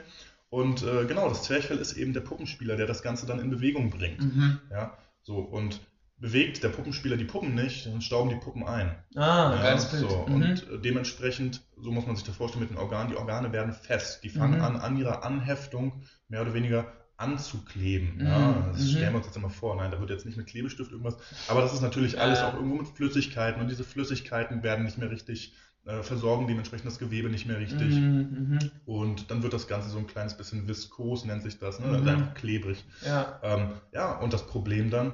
Und 0.51 0.83
äh, 0.83 1.07
genau, 1.07 1.29
das 1.29 1.45
Zwerchfell 1.45 1.79
ist 1.79 1.95
eben 1.95 2.13
der 2.13 2.21
Puppenspieler, 2.21 2.77
der 2.77 2.87
das 2.87 3.03
Ganze 3.03 3.25
dann 3.25 3.41
in 3.41 3.51
Bewegung 3.51 3.89
bringt. 3.89 4.21
Mhm. 4.21 4.61
Ja, 4.71 4.99
so 5.23 5.39
und 5.39 5.81
bewegt 6.19 6.63
der 6.63 6.69
Puppenspieler 6.69 7.17
die 7.17 7.25
Puppen 7.25 7.55
nicht, 7.55 7.87
dann 7.87 8.03
stauben 8.03 8.29
die 8.29 8.37
Puppen 8.37 8.65
ein. 8.65 8.95
Ah, 9.15 9.55
ja, 9.55 9.63
geiles 9.63 9.91
Bild. 9.91 10.11
So. 10.11 10.27
Mhm. 10.29 10.35
Und 10.35 10.71
äh, 10.71 10.79
dementsprechend, 10.79 11.63
so 11.81 11.91
muss 11.91 12.07
man 12.07 12.17
sich 12.17 12.27
das 12.27 12.37
vorstellen 12.37 12.63
mit 12.63 12.71
den 12.71 12.77
Organen, 12.77 13.11
die 13.11 13.17
Organe 13.17 13.51
werden 13.53 13.73
fest. 13.73 14.23
Die 14.25 14.29
fangen 14.29 14.59
mhm. 14.59 14.65
an, 14.65 14.77
an 14.77 14.99
ihrer 14.99 15.25
Anheftung 15.25 16.03
mehr 16.29 16.43
oder 16.43 16.53
weniger 16.53 16.93
anzukleben. 17.21 18.17
Mhm. 18.17 18.27
Ja, 18.27 18.69
das 18.73 18.81
mhm. 18.81 18.89
stellen 18.89 19.13
wir 19.13 19.19
uns 19.19 19.27
jetzt 19.27 19.37
immer 19.37 19.51
vor. 19.51 19.77
Nein, 19.77 19.91
da 19.91 20.01
wird 20.01 20.11
jetzt 20.11 20.27
nicht 20.27 20.37
mit 20.37 20.47
Klebestift 20.47 20.91
irgendwas. 20.91 21.17
Aber 21.49 21.61
das 21.61 21.75
ist 21.75 21.83
natürlich 21.83 22.21
alles 22.21 22.41
auch 22.41 22.55
irgendwo 22.55 22.77
mit 22.77 22.89
Flüssigkeiten 22.89 23.61
und 23.61 23.69
diese 23.69 23.85
Flüssigkeiten 23.85 24.63
werden 24.63 24.85
nicht 24.85 24.99
mehr 24.99 25.11
richtig 25.11 25.55
äh, 25.87 26.03
versorgen 26.03 26.47
dementsprechend 26.47 26.87
das 26.87 26.99
Gewebe 26.99 27.31
nicht 27.31 27.47
mehr 27.47 27.59
richtig. 27.59 27.95
Mhm, 27.95 28.59
mh. 28.59 28.59
Und 28.87 29.31
dann 29.31 29.43
wird 29.43 29.53
das 29.53 29.67
Ganze 29.67 29.89
so 29.89 29.99
ein 29.99 30.07
kleines 30.07 30.37
bisschen 30.37 30.69
viskos, 30.69 31.25
nennt 31.25 31.43
sich 31.43 31.59
das, 31.59 31.81
ne? 31.81 31.87
Mhm. 31.87 31.95
Also 31.95 32.11
einfach 32.11 32.35
klebrig. 32.35 32.85
Ja. 33.05 33.41
Ähm, 33.43 33.71
ja, 33.93 34.19
und 34.19 34.33
das 34.33 34.47
Problem 34.47 34.91
dann, 34.91 35.13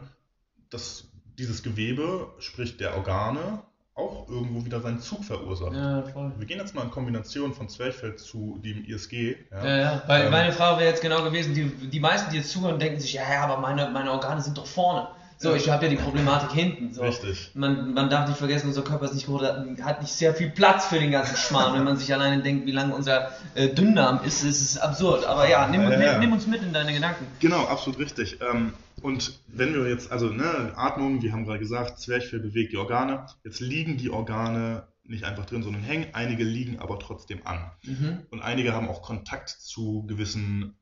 dass 0.70 1.08
dieses 1.38 1.62
Gewebe, 1.62 2.32
sprich 2.38 2.76
der 2.76 2.96
Organe, 2.96 3.62
auch 3.96 4.28
irgendwo 4.28 4.64
wieder 4.64 4.80
seinen 4.80 5.00
Zug 5.00 5.24
verursacht. 5.24 5.72
Ja, 5.72 6.02
voll. 6.02 6.30
Wir 6.36 6.46
gehen 6.46 6.58
jetzt 6.58 6.74
mal 6.74 6.82
in 6.82 6.90
Kombination 6.90 7.54
von 7.54 7.68
Zwerchfell 7.68 8.16
zu 8.16 8.60
dem 8.62 8.84
ISG. 8.84 9.36
Ja, 9.50 9.66
ja, 9.66 9.76
ja. 9.78 10.02
weil 10.06 10.26
ähm, 10.26 10.30
meine 10.30 10.52
Frage 10.52 10.80
wäre 10.80 10.90
jetzt 10.90 11.00
genau 11.00 11.24
gewesen, 11.24 11.54
die, 11.54 11.64
die 11.64 12.00
meisten, 12.00 12.30
die 12.30 12.36
jetzt 12.36 12.50
zuhören, 12.50 12.78
denken 12.78 13.00
sich, 13.00 13.14
ja, 13.14 13.22
ja, 13.22 13.42
aber 13.42 13.56
meine, 13.56 13.88
meine 13.88 14.12
Organe 14.12 14.42
sind 14.42 14.58
doch 14.58 14.66
vorne. 14.66 15.08
So, 15.38 15.54
ich 15.54 15.68
habe 15.68 15.84
ja 15.84 15.90
die 15.90 15.96
Problematik 15.96 16.52
hinten. 16.52 16.94
So. 16.94 17.02
Richtig. 17.02 17.50
Man, 17.54 17.92
man 17.92 18.08
darf 18.08 18.28
nicht 18.28 18.38
vergessen, 18.38 18.68
unser 18.68 18.82
Körper 18.82 19.04
ist 19.04 19.14
nicht 19.14 19.26
groß, 19.26 19.42
hat 19.82 20.00
nicht 20.00 20.12
sehr 20.12 20.34
viel 20.34 20.48
Platz 20.48 20.86
für 20.86 20.98
den 20.98 21.10
ganzen 21.10 21.36
Schmarrn. 21.36 21.74
Wenn 21.74 21.84
man 21.84 21.98
sich 21.98 22.12
alleine 22.12 22.42
denkt, 22.42 22.66
wie 22.66 22.72
lang 22.72 22.92
unser 22.92 23.32
äh, 23.54 23.68
Dünndarm 23.68 24.20
ist, 24.24 24.44
ist 24.44 24.62
es 24.62 24.78
absurd. 24.78 25.26
Aber 25.26 25.48
ja, 25.48 25.68
nimm, 25.68 25.82
ja, 25.82 26.00
ja. 26.00 26.18
Nimm, 26.18 26.32
uns 26.32 26.46
mit 26.46 26.62
in 26.62 26.72
deine 26.72 26.92
Gedanken. 26.92 27.26
Genau, 27.40 27.66
absolut 27.66 27.98
richtig. 27.98 28.38
Ähm, 28.40 28.72
und 29.02 29.38
wenn 29.48 29.74
wir 29.74 29.88
jetzt, 29.88 30.10
also 30.10 30.28
ne, 30.28 30.72
Atmung, 30.74 31.20
wir 31.20 31.32
haben 31.32 31.44
gerade 31.44 31.58
gesagt, 31.58 32.00
Zwerchfell 32.00 32.40
bewegt 32.40 32.72
die 32.72 32.78
Organe. 32.78 33.26
Jetzt 33.44 33.60
liegen 33.60 33.98
die 33.98 34.10
Organe 34.10 34.88
nicht 35.04 35.24
einfach 35.24 35.44
drin, 35.44 35.62
sondern 35.62 35.82
hängen. 35.82 36.08
Einige 36.14 36.44
liegen 36.44 36.78
aber 36.80 36.98
trotzdem 36.98 37.40
an. 37.44 37.70
Mhm. 37.82 38.22
Und 38.30 38.40
einige 38.40 38.72
haben 38.72 38.88
auch 38.88 39.02
Kontakt 39.02 39.50
zu 39.50 40.04
gewissen, 40.06 40.78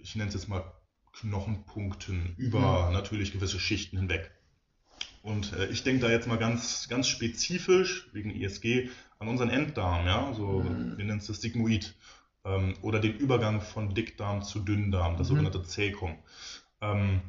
ich 0.00 0.16
nenne 0.16 0.28
es 0.28 0.34
jetzt 0.34 0.48
mal 0.48 0.64
Knochenpunkten 1.20 2.34
über 2.36 2.86
mhm. 2.86 2.92
natürlich 2.92 3.32
gewisse 3.32 3.58
Schichten 3.58 3.98
hinweg. 3.98 4.30
Und 5.22 5.52
äh, 5.52 5.66
ich 5.66 5.82
denke 5.82 6.02
da 6.02 6.10
jetzt 6.10 6.26
mal 6.26 6.38
ganz, 6.38 6.88
ganz 6.88 7.08
spezifisch 7.08 8.08
wegen 8.12 8.30
ISG 8.30 8.88
an 9.18 9.28
unseren 9.28 9.50
Enddarm, 9.50 10.06
ja, 10.06 10.32
so, 10.32 10.60
mhm. 10.60 10.96
wir 10.96 11.04
nennen 11.04 11.18
es 11.18 11.26
das 11.26 11.40
Sigmoid. 11.40 11.94
Ähm, 12.44 12.74
oder 12.82 13.00
den 13.00 13.16
Übergang 13.16 13.60
von 13.60 13.94
Dickdarm 13.94 14.42
zu 14.42 14.60
Dünndarm, 14.60 15.16
das 15.16 15.28
mhm. 15.28 15.36
sogenannte 15.36 15.64
Zäkum. 15.64 16.16
Ähm, 16.80 17.20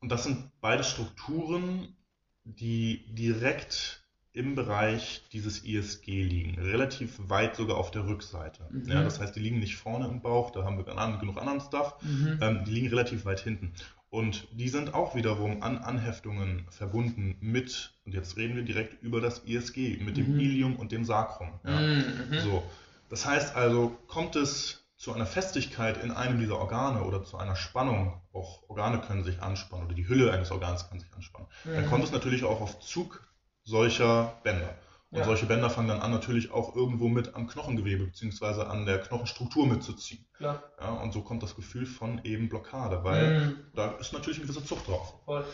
und 0.00 0.10
das 0.10 0.24
sind 0.24 0.50
beide 0.60 0.84
Strukturen, 0.84 1.96
die 2.44 3.04
direkt 3.14 3.97
im 4.38 4.54
Bereich 4.54 5.22
dieses 5.32 5.64
ISG 5.64 6.22
liegen, 6.22 6.60
relativ 6.62 7.18
weit 7.28 7.56
sogar 7.56 7.76
auf 7.76 7.90
der 7.90 8.06
Rückseite. 8.06 8.62
Mhm. 8.70 8.88
Ja, 8.88 9.02
das 9.02 9.20
heißt, 9.20 9.34
die 9.34 9.40
liegen 9.40 9.58
nicht 9.58 9.76
vorne 9.76 10.06
im 10.06 10.22
Bauch, 10.22 10.52
da 10.52 10.64
haben 10.64 10.78
wir 10.78 10.84
genug 11.18 11.38
anderen 11.38 11.60
Stuff, 11.60 11.96
mhm. 12.02 12.38
ähm, 12.40 12.64
die 12.64 12.70
liegen 12.70 12.88
relativ 12.88 13.24
weit 13.24 13.40
hinten. 13.40 13.72
Und 14.10 14.46
die 14.52 14.68
sind 14.68 14.94
auch 14.94 15.14
wiederum 15.14 15.62
an 15.62 15.78
Anheftungen 15.78 16.66
verbunden 16.70 17.36
mit, 17.40 17.92
und 18.06 18.14
jetzt 18.14 18.36
reden 18.36 18.56
wir 18.56 18.62
direkt 18.62 19.02
über 19.02 19.20
das 19.20 19.40
ISG, 19.40 19.98
mit 20.02 20.16
dem 20.16 20.34
mhm. 20.34 20.40
Ilium 20.40 20.76
und 20.76 20.92
dem 20.92 21.04
Sacrum. 21.04 21.50
Ja. 21.64 21.80
Mhm. 21.80 22.38
So. 22.42 22.62
Das 23.10 23.26
heißt 23.26 23.56
also, 23.56 23.98
kommt 24.06 24.36
es 24.36 24.84
zu 24.96 25.12
einer 25.12 25.26
Festigkeit 25.26 26.02
in 26.02 26.10
einem 26.10 26.38
dieser 26.38 26.58
Organe 26.58 27.02
oder 27.02 27.24
zu 27.24 27.38
einer 27.38 27.54
Spannung, 27.56 28.20
auch 28.32 28.68
Organe 28.68 29.00
können 29.00 29.24
sich 29.24 29.42
anspannen 29.42 29.86
oder 29.86 29.94
die 29.94 30.08
Hülle 30.08 30.32
eines 30.32 30.50
Organs 30.50 30.88
kann 30.88 30.98
sich 30.98 31.12
anspannen, 31.14 31.48
mhm. 31.64 31.74
dann 31.74 31.86
kommt 31.86 32.04
es 32.04 32.12
natürlich 32.12 32.44
auch 32.44 32.60
auf 32.60 32.80
Zug 32.80 33.27
solcher 33.68 34.40
Bänder. 34.42 34.76
Und 35.10 35.18
ja. 35.18 35.24
solche 35.24 35.46
Bänder 35.46 35.70
fangen 35.70 35.88
dann 35.88 36.00
an, 36.00 36.10
natürlich 36.10 36.50
auch 36.50 36.76
irgendwo 36.76 37.08
mit 37.08 37.34
am 37.34 37.46
Knochengewebe 37.46 38.06
bzw. 38.06 38.62
an 38.62 38.84
der 38.84 38.98
Knochenstruktur 38.98 39.66
mitzuziehen. 39.66 40.26
Klar. 40.36 40.62
Ja, 40.78 40.90
und 40.90 41.12
so 41.12 41.22
kommt 41.22 41.42
das 41.42 41.56
Gefühl 41.56 41.86
von 41.86 42.22
eben 42.24 42.48
Blockade, 42.48 43.02
weil 43.04 43.40
mhm. 43.40 43.56
da 43.74 43.92
ist 43.92 44.12
natürlich 44.12 44.38
eine 44.38 44.46
gewisse 44.46 44.64
Zucht 44.66 44.86
drauf. 44.86 45.14
Voll. 45.24 45.44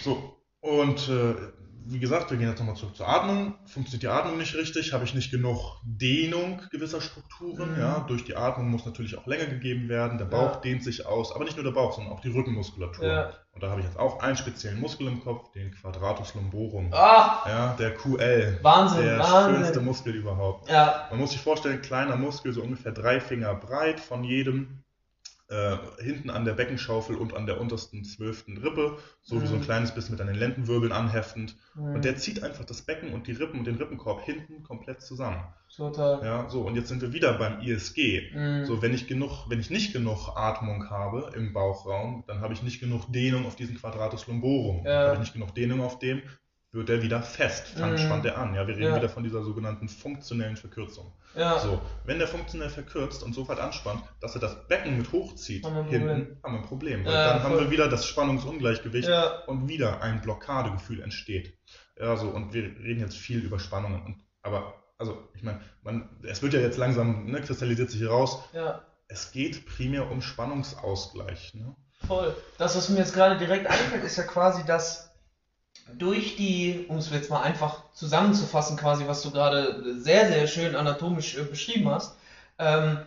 So, 0.00 0.37
und 0.60 1.08
äh, 1.08 1.34
wie 1.90 1.98
gesagt, 1.98 2.30
wir 2.30 2.36
gehen 2.36 2.48
jetzt 2.48 2.58
nochmal 2.58 2.76
zurück 2.76 2.96
zur 2.96 3.08
Atmung. 3.08 3.54
Funktioniert 3.64 4.02
die 4.02 4.08
Atmung 4.08 4.36
nicht 4.36 4.54
richtig, 4.54 4.92
habe 4.92 5.04
ich 5.04 5.14
nicht 5.14 5.30
genug 5.30 5.80
Dehnung 5.84 6.60
gewisser 6.70 7.00
Strukturen. 7.00 7.72
Mhm. 7.74 7.80
Ja, 7.80 8.00
durch 8.00 8.24
die 8.24 8.36
Atmung 8.36 8.68
muss 8.68 8.84
natürlich 8.84 9.16
auch 9.16 9.26
Länge 9.26 9.48
gegeben 9.48 9.88
werden. 9.88 10.18
Der 10.18 10.26
Bauch 10.26 10.56
ja. 10.56 10.60
dehnt 10.60 10.84
sich 10.84 11.06
aus, 11.06 11.34
aber 11.34 11.44
nicht 11.44 11.56
nur 11.56 11.64
der 11.64 11.70
Bauch, 11.70 11.94
sondern 11.94 12.12
auch 12.12 12.20
die 12.20 12.30
Rückenmuskulatur. 12.30 13.06
Ja. 13.06 13.32
Und 13.52 13.62
da 13.62 13.70
habe 13.70 13.80
ich 13.80 13.86
jetzt 13.86 13.98
auch 13.98 14.20
einen 14.20 14.36
speziellen 14.36 14.80
Muskel 14.80 15.06
im 15.08 15.24
Kopf, 15.24 15.50
den 15.52 15.72
Quadratus 15.72 16.34
lumborum. 16.34 16.90
Ach. 16.92 17.46
Ja, 17.46 17.74
der 17.78 17.94
QL. 17.94 18.58
Wahnsinn, 18.62 19.04
der 19.04 19.18
Wahnsinn. 19.20 19.56
schönste 19.56 19.80
Muskel 19.80 20.14
überhaupt. 20.14 20.68
Ja. 20.68 21.06
Man 21.10 21.20
muss 21.20 21.30
sich 21.30 21.40
vorstellen, 21.40 21.80
kleiner 21.80 22.16
Muskel, 22.16 22.52
so 22.52 22.62
ungefähr 22.62 22.92
drei 22.92 23.18
Finger 23.18 23.54
breit 23.54 23.98
von 23.98 24.24
jedem 24.24 24.84
äh, 25.48 25.76
hinten 26.02 26.30
an 26.30 26.44
der 26.44 26.52
Beckenschaufel 26.52 27.16
und 27.16 27.34
an 27.34 27.46
der 27.46 27.60
untersten 27.60 28.04
zwölften 28.04 28.58
Rippe, 28.58 28.98
so 29.22 29.40
wie 29.42 29.46
so 29.46 29.54
ein 29.54 29.60
mhm. 29.60 29.64
kleines 29.64 29.94
bisschen 29.94 30.12
mit 30.12 30.20
an 30.20 30.26
den 30.26 30.36
Lendenwirbeln 30.36 30.92
anheftend. 30.92 31.56
Mhm. 31.74 31.94
Und 31.94 32.04
der 32.04 32.16
zieht 32.16 32.42
einfach 32.42 32.64
das 32.64 32.82
Becken 32.82 33.14
und 33.14 33.26
die 33.26 33.32
Rippen 33.32 33.58
und 33.58 33.66
den 33.66 33.76
Rippenkorb 33.76 34.22
hinten 34.24 34.62
komplett 34.62 35.00
zusammen. 35.00 35.42
Total. 35.74 36.24
Ja, 36.24 36.50
so, 36.50 36.62
und 36.62 36.76
jetzt 36.76 36.88
sind 36.88 37.00
wir 37.02 37.12
wieder 37.12 37.38
beim 37.38 37.60
ISG. 37.60 38.30
Mhm. 38.34 38.64
So, 38.66 38.82
wenn 38.82 38.92
ich 38.92 39.06
genug, 39.06 39.48
wenn 39.48 39.60
ich 39.60 39.70
nicht 39.70 39.92
genug 39.92 40.36
Atmung 40.36 40.90
habe 40.90 41.32
im 41.34 41.52
Bauchraum, 41.52 42.24
dann 42.26 42.40
habe 42.40 42.52
ich 42.52 42.62
nicht 42.62 42.80
genug 42.80 43.10
Dehnung 43.12 43.46
auf 43.46 43.56
diesen 43.56 43.76
Quadratus 43.76 44.26
lumborum. 44.26 44.84
Ja. 44.84 45.04
Habe 45.04 45.14
ich 45.14 45.20
nicht 45.20 45.32
genug 45.32 45.54
Dehnung 45.54 45.80
auf 45.80 45.98
dem, 45.98 46.22
wird 46.70 46.90
er 46.90 47.02
wieder 47.02 47.22
fest, 47.22 47.72
dann 47.78 47.92
mhm. 47.92 47.98
spannt 47.98 48.26
er 48.26 48.36
an. 48.36 48.54
Ja, 48.54 48.66
wir 48.66 48.76
reden 48.76 48.90
ja. 48.90 48.96
wieder 48.96 49.08
von 49.08 49.24
dieser 49.24 49.42
sogenannten 49.42 49.88
funktionellen 49.88 50.56
Verkürzung. 50.56 51.14
Ja. 51.34 51.58
So, 51.58 51.80
wenn 52.04 52.18
der 52.18 52.28
funktionell 52.28 52.68
verkürzt 52.68 53.22
und 53.22 53.34
so 53.34 53.48
weit 53.48 53.58
anspannt, 53.58 54.02
dass 54.20 54.34
er 54.34 54.40
das 54.40 54.68
Becken 54.68 54.98
mit 54.98 55.10
hochzieht, 55.12 55.64
haben 55.64 55.88
hinten 55.88 56.38
haben 56.42 56.54
wir 56.54 56.60
ein 56.60 56.66
Problem. 56.66 57.06
Ja, 57.06 57.28
dann 57.28 57.40
voll. 57.40 57.50
haben 57.50 57.60
wir 57.60 57.70
wieder 57.70 57.88
das 57.88 58.06
Spannungsungleichgewicht 58.06 59.08
und 59.46 59.68
wieder 59.68 60.02
ein 60.02 60.20
Blockadegefühl 60.20 61.02
entsteht. 61.02 61.58
Ja, 61.98 62.16
so, 62.16 62.28
und 62.28 62.52
wir 62.52 62.62
reden 62.62 63.00
jetzt 63.00 63.16
viel 63.16 63.40
über 63.40 63.58
Spannungen. 63.58 64.04
Und, 64.04 64.24
aber, 64.42 64.74
also, 64.98 65.28
ich 65.34 65.42
meine, 65.42 65.60
es 66.24 66.42
wird 66.42 66.52
ja 66.52 66.60
jetzt 66.60 66.78
langsam, 66.78 67.26
ne, 67.26 67.40
kristallisiert 67.40 67.90
sich 67.90 68.00
hier 68.00 68.10
raus. 68.10 68.38
Ja. 68.52 68.82
Es 69.08 69.32
geht 69.32 69.66
primär 69.66 70.10
um 70.10 70.20
Spannungsausgleich. 70.20 71.54
Ne? 71.54 71.74
Voll. 72.06 72.36
Das, 72.58 72.76
was 72.76 72.88
mir 72.88 72.98
jetzt 72.98 73.14
gerade 73.14 73.38
direkt 73.38 73.66
einfällt, 73.66 74.04
ist 74.04 74.16
ja 74.16 74.24
quasi 74.24 74.64
das, 74.64 75.07
durch 75.96 76.36
die, 76.36 76.84
um 76.88 76.98
es 76.98 77.10
jetzt 77.10 77.30
mal 77.30 77.42
einfach 77.42 77.82
zusammenzufassen, 77.92 78.76
quasi, 78.76 79.06
was 79.06 79.22
du 79.22 79.30
gerade 79.30 80.00
sehr, 80.00 80.28
sehr 80.28 80.46
schön 80.46 80.74
anatomisch 80.74 81.36
äh, 81.36 81.42
beschrieben 81.42 81.90
hast, 81.90 82.16
ähm, 82.58 82.98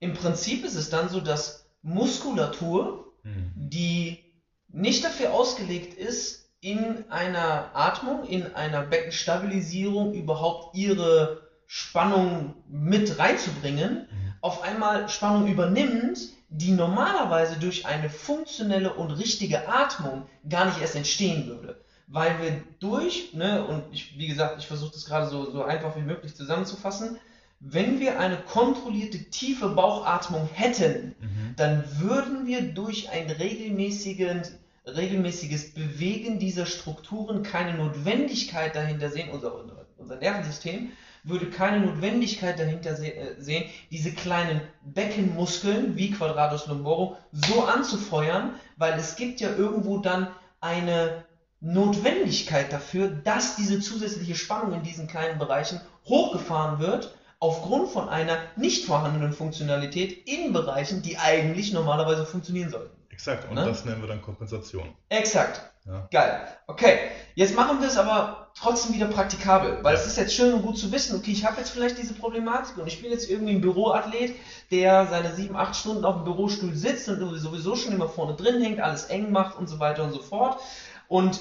im 0.00 0.14
Prinzip 0.14 0.64
ist 0.64 0.74
es 0.74 0.90
dann 0.90 1.08
so, 1.08 1.20
dass 1.20 1.66
Muskulatur, 1.82 3.12
mhm. 3.22 3.52
die 3.54 4.24
nicht 4.68 5.04
dafür 5.04 5.32
ausgelegt 5.32 5.94
ist, 5.94 6.50
in 6.60 7.04
einer 7.10 7.70
Atmung, 7.74 8.24
in 8.26 8.54
einer 8.54 8.82
Beckenstabilisierung 8.82 10.14
überhaupt 10.14 10.74
ihre 10.76 11.42
Spannung 11.66 12.54
mit 12.68 13.18
reinzubringen, 13.18 14.08
mhm. 14.10 14.34
auf 14.40 14.62
einmal 14.62 15.08
Spannung 15.08 15.46
übernimmt, 15.46 16.18
die 16.48 16.72
normalerweise 16.72 17.58
durch 17.58 17.86
eine 17.86 18.08
funktionelle 18.08 18.92
und 18.94 19.10
richtige 19.10 19.68
Atmung 19.68 20.26
gar 20.48 20.66
nicht 20.66 20.80
erst 20.80 20.96
entstehen 20.96 21.46
würde 21.46 21.83
weil 22.06 22.40
wir 22.42 22.62
durch, 22.80 23.32
ne, 23.34 23.64
und 23.64 23.82
ich, 23.92 24.18
wie 24.18 24.26
gesagt, 24.26 24.58
ich 24.58 24.66
versuche 24.66 24.92
das 24.92 25.06
gerade 25.06 25.28
so, 25.28 25.50
so 25.50 25.64
einfach 25.64 25.96
wie 25.96 26.02
möglich 26.02 26.34
zusammenzufassen, 26.34 27.18
wenn 27.60 27.98
wir 27.98 28.20
eine 28.20 28.36
kontrollierte 28.36 29.30
tiefe 29.30 29.70
Bauchatmung 29.70 30.48
hätten, 30.52 31.14
mhm. 31.20 31.54
dann 31.56 31.84
würden 31.98 32.46
wir 32.46 32.60
durch 32.62 33.10
ein 33.10 33.30
regelmäßiges, 33.30 34.58
regelmäßiges 34.86 35.72
Bewegen 35.72 36.38
dieser 36.38 36.66
Strukturen 36.66 37.42
keine 37.42 37.78
Notwendigkeit 37.78 38.76
dahinter 38.76 39.08
sehen, 39.08 39.30
unser, 39.30 39.52
unser 39.96 40.16
Nervensystem 40.16 40.90
würde 41.24 41.46
keine 41.46 41.86
Notwendigkeit 41.86 42.58
dahinter 42.58 42.90
äh, 43.00 43.34
sehen, 43.38 43.64
diese 43.90 44.12
kleinen 44.12 44.60
Beckenmuskeln 44.82 45.96
wie 45.96 46.10
Quadratus 46.10 46.66
lumborum 46.66 47.16
so 47.32 47.64
anzufeuern, 47.64 48.54
weil 48.76 48.98
es 48.98 49.16
gibt 49.16 49.40
ja 49.40 49.48
irgendwo 49.56 49.98
dann 49.98 50.28
eine 50.60 51.24
Notwendigkeit 51.64 52.72
dafür, 52.72 53.08
dass 53.08 53.56
diese 53.56 53.80
zusätzliche 53.80 54.34
Spannung 54.34 54.74
in 54.74 54.82
diesen 54.82 55.06
kleinen 55.06 55.38
Bereichen 55.38 55.80
hochgefahren 56.04 56.78
wird, 56.78 57.14
aufgrund 57.40 57.88
von 57.88 58.08
einer 58.08 58.36
nicht 58.56 58.84
vorhandenen 58.84 59.32
Funktionalität 59.32 60.28
in 60.28 60.52
Bereichen, 60.52 61.00
die 61.00 61.16
eigentlich 61.16 61.72
normalerweise 61.72 62.26
funktionieren 62.26 62.70
sollten. 62.70 62.94
Exakt, 63.08 63.48
und 63.48 63.54
ne? 63.54 63.64
das 63.64 63.84
nennen 63.84 64.02
wir 64.02 64.08
dann 64.08 64.20
Kompensation. 64.20 64.94
Exakt. 65.08 65.62
Ja. 65.86 66.06
Geil. 66.10 66.48
Okay, 66.66 66.98
jetzt 67.34 67.54
machen 67.54 67.80
wir 67.80 67.88
es 67.88 67.96
aber 67.96 68.50
trotzdem 68.54 68.94
wieder 68.94 69.06
praktikabel, 69.06 69.78
weil 69.82 69.94
ja. 69.94 70.00
es 70.00 70.06
ist 70.06 70.18
jetzt 70.18 70.34
schön 70.34 70.52
und 70.52 70.62
gut 70.62 70.76
zu 70.76 70.92
wissen, 70.92 71.16
okay, 71.16 71.30
ich 71.30 71.46
habe 71.46 71.58
jetzt 71.58 71.70
vielleicht 71.70 71.96
diese 71.96 72.14
Problematik 72.14 72.76
und 72.76 72.86
ich 72.86 73.00
bin 73.00 73.10
jetzt 73.10 73.30
irgendwie 73.30 73.54
ein 73.54 73.60
Büroathlet, 73.60 74.34
der 74.70 75.06
seine 75.06 75.34
sieben, 75.34 75.56
acht 75.56 75.76
Stunden 75.76 76.04
auf 76.04 76.16
dem 76.16 76.24
Bürostuhl 76.24 76.74
sitzt 76.74 77.08
und 77.08 77.38
sowieso 77.38 77.76
schon 77.76 77.92
immer 77.92 78.08
vorne 78.08 78.34
drin 78.34 78.62
hängt, 78.62 78.80
alles 78.80 79.04
eng 79.04 79.30
macht 79.32 79.58
und 79.58 79.68
so 79.68 79.78
weiter 79.78 80.04
und 80.04 80.12
so 80.12 80.20
fort. 80.20 80.60
Und 81.08 81.40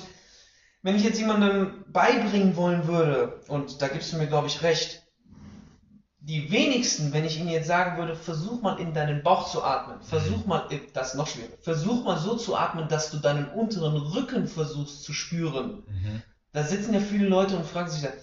wenn 0.84 0.96
ich 0.96 1.04
jetzt 1.04 1.20
jemandem 1.20 1.86
beibringen 1.92 2.56
wollen 2.56 2.88
würde, 2.88 3.42
und 3.48 3.82
da 3.82 3.88
gibst 3.88 4.12
du 4.14 4.18
mir, 4.18 4.28
glaube 4.28 4.48
ich, 4.48 4.62
recht, 4.62 5.02
die 6.20 6.52
wenigsten, 6.52 7.12
wenn 7.12 7.26
ich 7.26 7.38
ihnen 7.38 7.50
jetzt 7.50 7.68
sagen 7.68 7.98
würde, 7.98 8.16
versuch 8.16 8.62
mal 8.62 8.80
in 8.80 8.94
deinen 8.94 9.24
Bauch 9.24 9.50
zu 9.50 9.64
atmen, 9.64 10.02
versuch 10.02 10.46
mal, 10.46 10.68
äh, 10.70 10.80
das 10.94 11.10
ist 11.10 11.16
noch 11.16 11.28
schwerer, 11.28 11.50
versuch 11.62 12.04
mal 12.04 12.18
so 12.18 12.36
zu 12.36 12.56
atmen, 12.56 12.88
dass 12.88 13.12
du 13.12 13.18
deinen 13.18 13.50
unteren 13.50 13.96
Rücken 13.96 14.48
versuchst 14.48 15.04
zu 15.04 15.12
spüren. 15.12 15.84
Mhm. 15.88 16.22
Da 16.54 16.64
sitzen 16.64 16.94
ja 16.94 17.00
viele 17.00 17.28
Leute 17.28 17.58
und 17.58 17.66
fragen 17.66 17.90
sich 17.90 18.04
dann, 18.04 18.14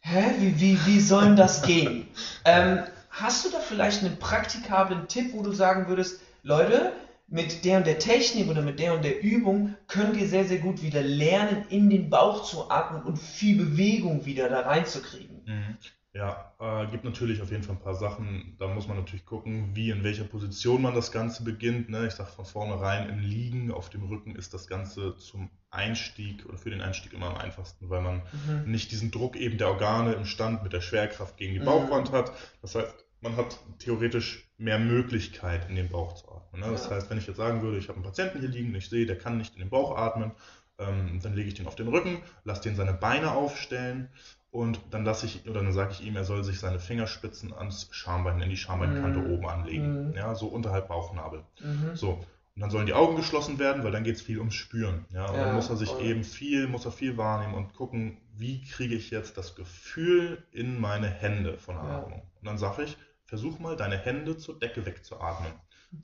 hä, 0.00 0.34
wie, 0.38 0.60
wie, 0.60 0.86
wie 0.86 1.00
soll 1.00 1.36
das 1.36 1.62
gehen? 1.62 2.08
ähm, 2.44 2.82
hast 3.10 3.44
du 3.44 3.50
da 3.50 3.58
vielleicht 3.58 4.02
einen 4.02 4.18
praktikablen 4.18 5.08
Tipp, 5.08 5.32
wo 5.32 5.42
du 5.42 5.52
sagen 5.52 5.88
würdest, 5.88 6.20
Leute, 6.42 6.92
mit 7.28 7.64
der 7.64 7.78
und 7.78 7.86
der 7.86 7.98
Technik 7.98 8.48
oder 8.48 8.62
mit 8.62 8.78
der 8.78 8.94
und 8.94 9.04
der 9.04 9.22
Übung 9.22 9.74
könnt 9.88 10.16
ihr 10.16 10.28
sehr, 10.28 10.44
sehr 10.44 10.58
gut 10.58 10.82
wieder 10.82 11.02
lernen, 11.02 11.64
in 11.70 11.90
den 11.90 12.08
Bauch 12.08 12.44
zu 12.44 12.70
atmen 12.70 13.02
und 13.02 13.18
viel 13.18 13.56
Bewegung 13.56 14.26
wieder 14.26 14.48
da 14.48 14.60
reinzukriegen. 14.60 15.42
Mhm. 15.44 15.76
Ja, 16.16 16.54
äh, 16.58 16.86
gibt 16.86 17.04
natürlich 17.04 17.42
auf 17.42 17.50
jeden 17.50 17.62
Fall 17.62 17.74
ein 17.74 17.82
paar 17.82 17.94
Sachen. 17.94 18.56
Da 18.58 18.68
muss 18.68 18.88
man 18.88 18.96
natürlich 18.96 19.26
gucken, 19.26 19.72
wie, 19.74 19.90
in 19.90 20.02
welcher 20.02 20.24
Position 20.24 20.80
man 20.80 20.94
das 20.94 21.12
Ganze 21.12 21.44
beginnt. 21.44 21.90
Ne? 21.90 22.06
Ich 22.06 22.14
sage 22.14 22.30
von 22.30 22.46
vornherein, 22.46 23.10
im 23.10 23.18
Liegen 23.18 23.70
auf 23.70 23.90
dem 23.90 24.04
Rücken 24.04 24.34
ist 24.34 24.54
das 24.54 24.66
Ganze 24.66 25.18
zum 25.18 25.50
Einstieg 25.68 26.46
oder 26.46 26.56
für 26.56 26.70
den 26.70 26.80
Einstieg 26.80 27.12
immer 27.12 27.26
am 27.26 27.36
einfachsten, 27.36 27.90
weil 27.90 28.00
man 28.00 28.22
mhm. 28.32 28.70
nicht 28.70 28.92
diesen 28.92 29.10
Druck 29.10 29.36
eben 29.36 29.58
der 29.58 29.68
Organe 29.68 30.14
im 30.14 30.24
Stand 30.24 30.62
mit 30.62 30.72
der 30.72 30.80
Schwerkraft 30.80 31.36
gegen 31.36 31.52
die 31.52 31.60
Bauchwand 31.60 32.10
mhm. 32.10 32.16
hat. 32.16 32.32
Das 32.62 32.74
heißt, 32.74 33.05
man 33.28 33.36
hat 33.36 33.58
theoretisch 33.78 34.48
mehr 34.58 34.78
Möglichkeit, 34.78 35.68
in 35.68 35.76
den 35.76 35.88
Bauch 35.88 36.14
zu 36.14 36.30
atmen. 36.30 36.60
Ne? 36.60 36.70
Das 36.70 36.84
ja. 36.84 36.92
heißt, 36.92 37.10
wenn 37.10 37.18
ich 37.18 37.26
jetzt 37.26 37.36
sagen 37.36 37.62
würde, 37.62 37.78
ich 37.78 37.88
habe 37.88 37.96
einen 37.96 38.04
Patienten 38.04 38.40
hier 38.40 38.48
liegen, 38.48 38.74
ich 38.74 38.88
sehe, 38.88 39.06
der 39.06 39.18
kann 39.18 39.36
nicht 39.38 39.54
in 39.54 39.60
den 39.60 39.70
Bauch 39.70 39.96
atmen, 39.96 40.32
ähm, 40.78 41.20
dann 41.22 41.34
lege 41.34 41.48
ich 41.48 41.54
den 41.54 41.66
auf 41.66 41.74
den 41.74 41.88
Rücken, 41.88 42.22
lasse 42.44 42.62
den 42.62 42.76
seine 42.76 42.92
Beine 42.92 43.32
aufstellen 43.32 44.08
und 44.50 44.80
dann 44.90 45.04
lasse 45.04 45.26
ich 45.26 45.48
oder 45.48 45.62
dann 45.62 45.72
sage 45.72 45.92
ich 45.92 46.06
ihm, 46.06 46.16
er 46.16 46.24
soll 46.24 46.44
sich 46.44 46.60
seine 46.60 46.78
Fingerspitzen 46.78 47.52
ans 47.52 47.88
Schambein, 47.90 48.40
in 48.40 48.50
die 48.50 48.56
Schambeinkante 48.56 49.18
mhm. 49.20 49.30
oben 49.30 49.48
anlegen, 49.48 50.08
mhm. 50.08 50.14
ja, 50.14 50.34
so 50.34 50.46
unterhalb 50.46 50.88
Bauchnabel. 50.88 51.42
Mhm. 51.60 51.94
So 51.94 52.10
Und 52.54 52.62
dann 52.62 52.70
sollen 52.70 52.86
die 52.86 52.94
Augen 52.94 53.16
geschlossen 53.16 53.58
werden, 53.58 53.84
weil 53.84 53.92
dann 53.92 54.04
geht 54.04 54.16
es 54.16 54.22
viel 54.22 54.38
ums 54.38 54.54
Spüren. 54.54 55.04
Ja, 55.12 55.26
und 55.26 55.36
Ja, 55.36 55.44
dann 55.46 55.54
muss 55.56 55.68
er 55.68 55.76
sich 55.76 55.90
voll. 55.90 56.02
eben 56.04 56.24
viel, 56.24 56.68
muss 56.68 56.84
er 56.86 56.92
viel 56.92 57.16
wahrnehmen 57.18 57.54
und 57.54 57.74
gucken, 57.74 58.18
wie 58.34 58.62
kriege 58.62 58.94
ich 58.94 59.10
jetzt 59.10 59.36
das 59.36 59.54
Gefühl 59.54 60.42
in 60.52 60.80
meine 60.80 61.08
Hände 61.08 61.58
von 61.58 61.74
der 61.76 61.84
Ja. 61.84 61.98
Atmung. 61.98 62.22
Und 62.40 62.46
dann 62.46 62.58
sage 62.58 62.84
ich, 62.84 62.96
versuch 63.26 63.58
mal 63.58 63.76
deine 63.76 63.98
Hände 63.98 64.36
zur 64.38 64.58
Decke 64.58 64.86
wegzuatmen. 64.86 65.52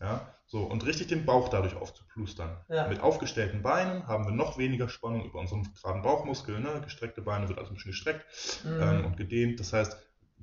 Ja, 0.01 0.33
so, 0.47 0.63
und 0.63 0.87
richtig 0.87 1.09
den 1.09 1.27
Bauch 1.27 1.49
dadurch 1.49 1.75
aufzuplustern. 1.75 2.57
Ja. 2.69 2.87
Mit 2.89 3.01
aufgestellten 3.01 3.63
Beinen 3.63 4.07
haben 4.07 4.25
wir 4.25 4.33
noch 4.33 4.57
weniger 4.57 4.89
Spannung 4.89 5.25
über 5.25 5.41
unseren 5.41 5.69
geraden 5.75 6.03
Bauchmuskel. 6.03 6.61
Ne? 6.61 6.81
Gestreckte 6.85 7.21
Beine 7.23 7.49
wird 7.49 7.59
also 7.59 7.73
ein 7.73 7.75
bisschen 7.75 7.91
gestreckt 7.91 8.25
ähm, 8.65 8.99
Mhm. 9.01 9.05
und 9.07 9.17
gedehnt. 9.17 9.59
Das 9.61 9.73
heißt, 9.73 9.97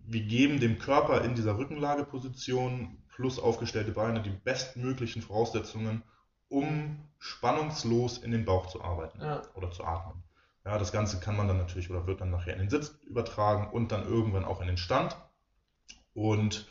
wir 0.05 0.21
geben 0.21 0.59
dem 0.59 0.77
Körper 0.77 1.23
in 1.23 1.36
dieser 1.36 1.57
Rückenlageposition 1.57 2.97
plus 3.15 3.39
aufgestellte 3.39 3.91
Beine 3.91 4.21
die 4.21 4.30
bestmöglichen 4.30 5.21
Voraussetzungen, 5.21 6.03
um 6.49 6.99
spannungslos 7.17 8.17
in 8.17 8.32
den 8.32 8.45
Bauch 8.45 8.67
zu 8.67 8.82
arbeiten 8.84 9.21
Ja. 9.21 9.41
oder 9.55 9.71
zu 9.71 9.84
atmen. 9.84 10.23
Ja, 10.65 10.77
das 10.77 10.91
Ganze 10.91 11.19
kann 11.19 11.38
man 11.38 11.47
dann 11.47 11.57
natürlich 11.57 11.89
oder 11.89 12.05
wird 12.07 12.21
dann 12.21 12.32
nachher 12.32 12.53
in 12.53 12.59
den 12.59 12.69
Sitz 12.69 12.97
übertragen 13.07 13.71
und 13.71 13.91
dann 13.91 14.03
irgendwann 14.05 14.45
auch 14.45 14.59
in 14.61 14.67
den 14.67 14.77
Stand. 14.77 15.15
Und 16.20 16.65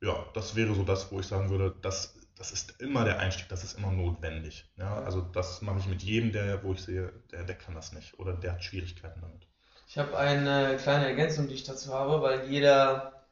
ja, 0.00 0.24
das 0.32 0.56
wäre 0.56 0.74
so 0.74 0.84
das, 0.84 1.12
wo 1.12 1.20
ich 1.20 1.26
sagen 1.26 1.50
würde, 1.50 1.74
das, 1.82 2.14
das 2.34 2.50
ist 2.50 2.80
immer 2.80 3.04
der 3.04 3.18
Einstieg, 3.18 3.46
das 3.50 3.62
ist 3.62 3.76
immer 3.78 3.92
notwendig. 3.92 4.64
Ja, 4.78 5.02
also 5.02 5.20
das 5.20 5.60
mache 5.60 5.80
ich 5.80 5.86
mit 5.86 6.02
jedem, 6.02 6.32
der, 6.32 6.64
wo 6.64 6.72
ich 6.72 6.80
sehe, 6.80 7.12
der, 7.30 7.44
der 7.44 7.56
kann 7.56 7.74
das 7.74 7.92
nicht 7.92 8.18
oder 8.18 8.32
der 8.32 8.52
hat 8.52 8.64
Schwierigkeiten 8.64 9.20
damit. 9.20 9.46
Ich 9.86 9.98
habe 9.98 10.16
eine 10.16 10.78
kleine 10.78 11.06
Ergänzung, 11.06 11.48
die 11.48 11.54
ich 11.54 11.64
dazu 11.64 11.92
habe, 11.92 12.22
weil 12.22 12.48
jeder 12.48 13.26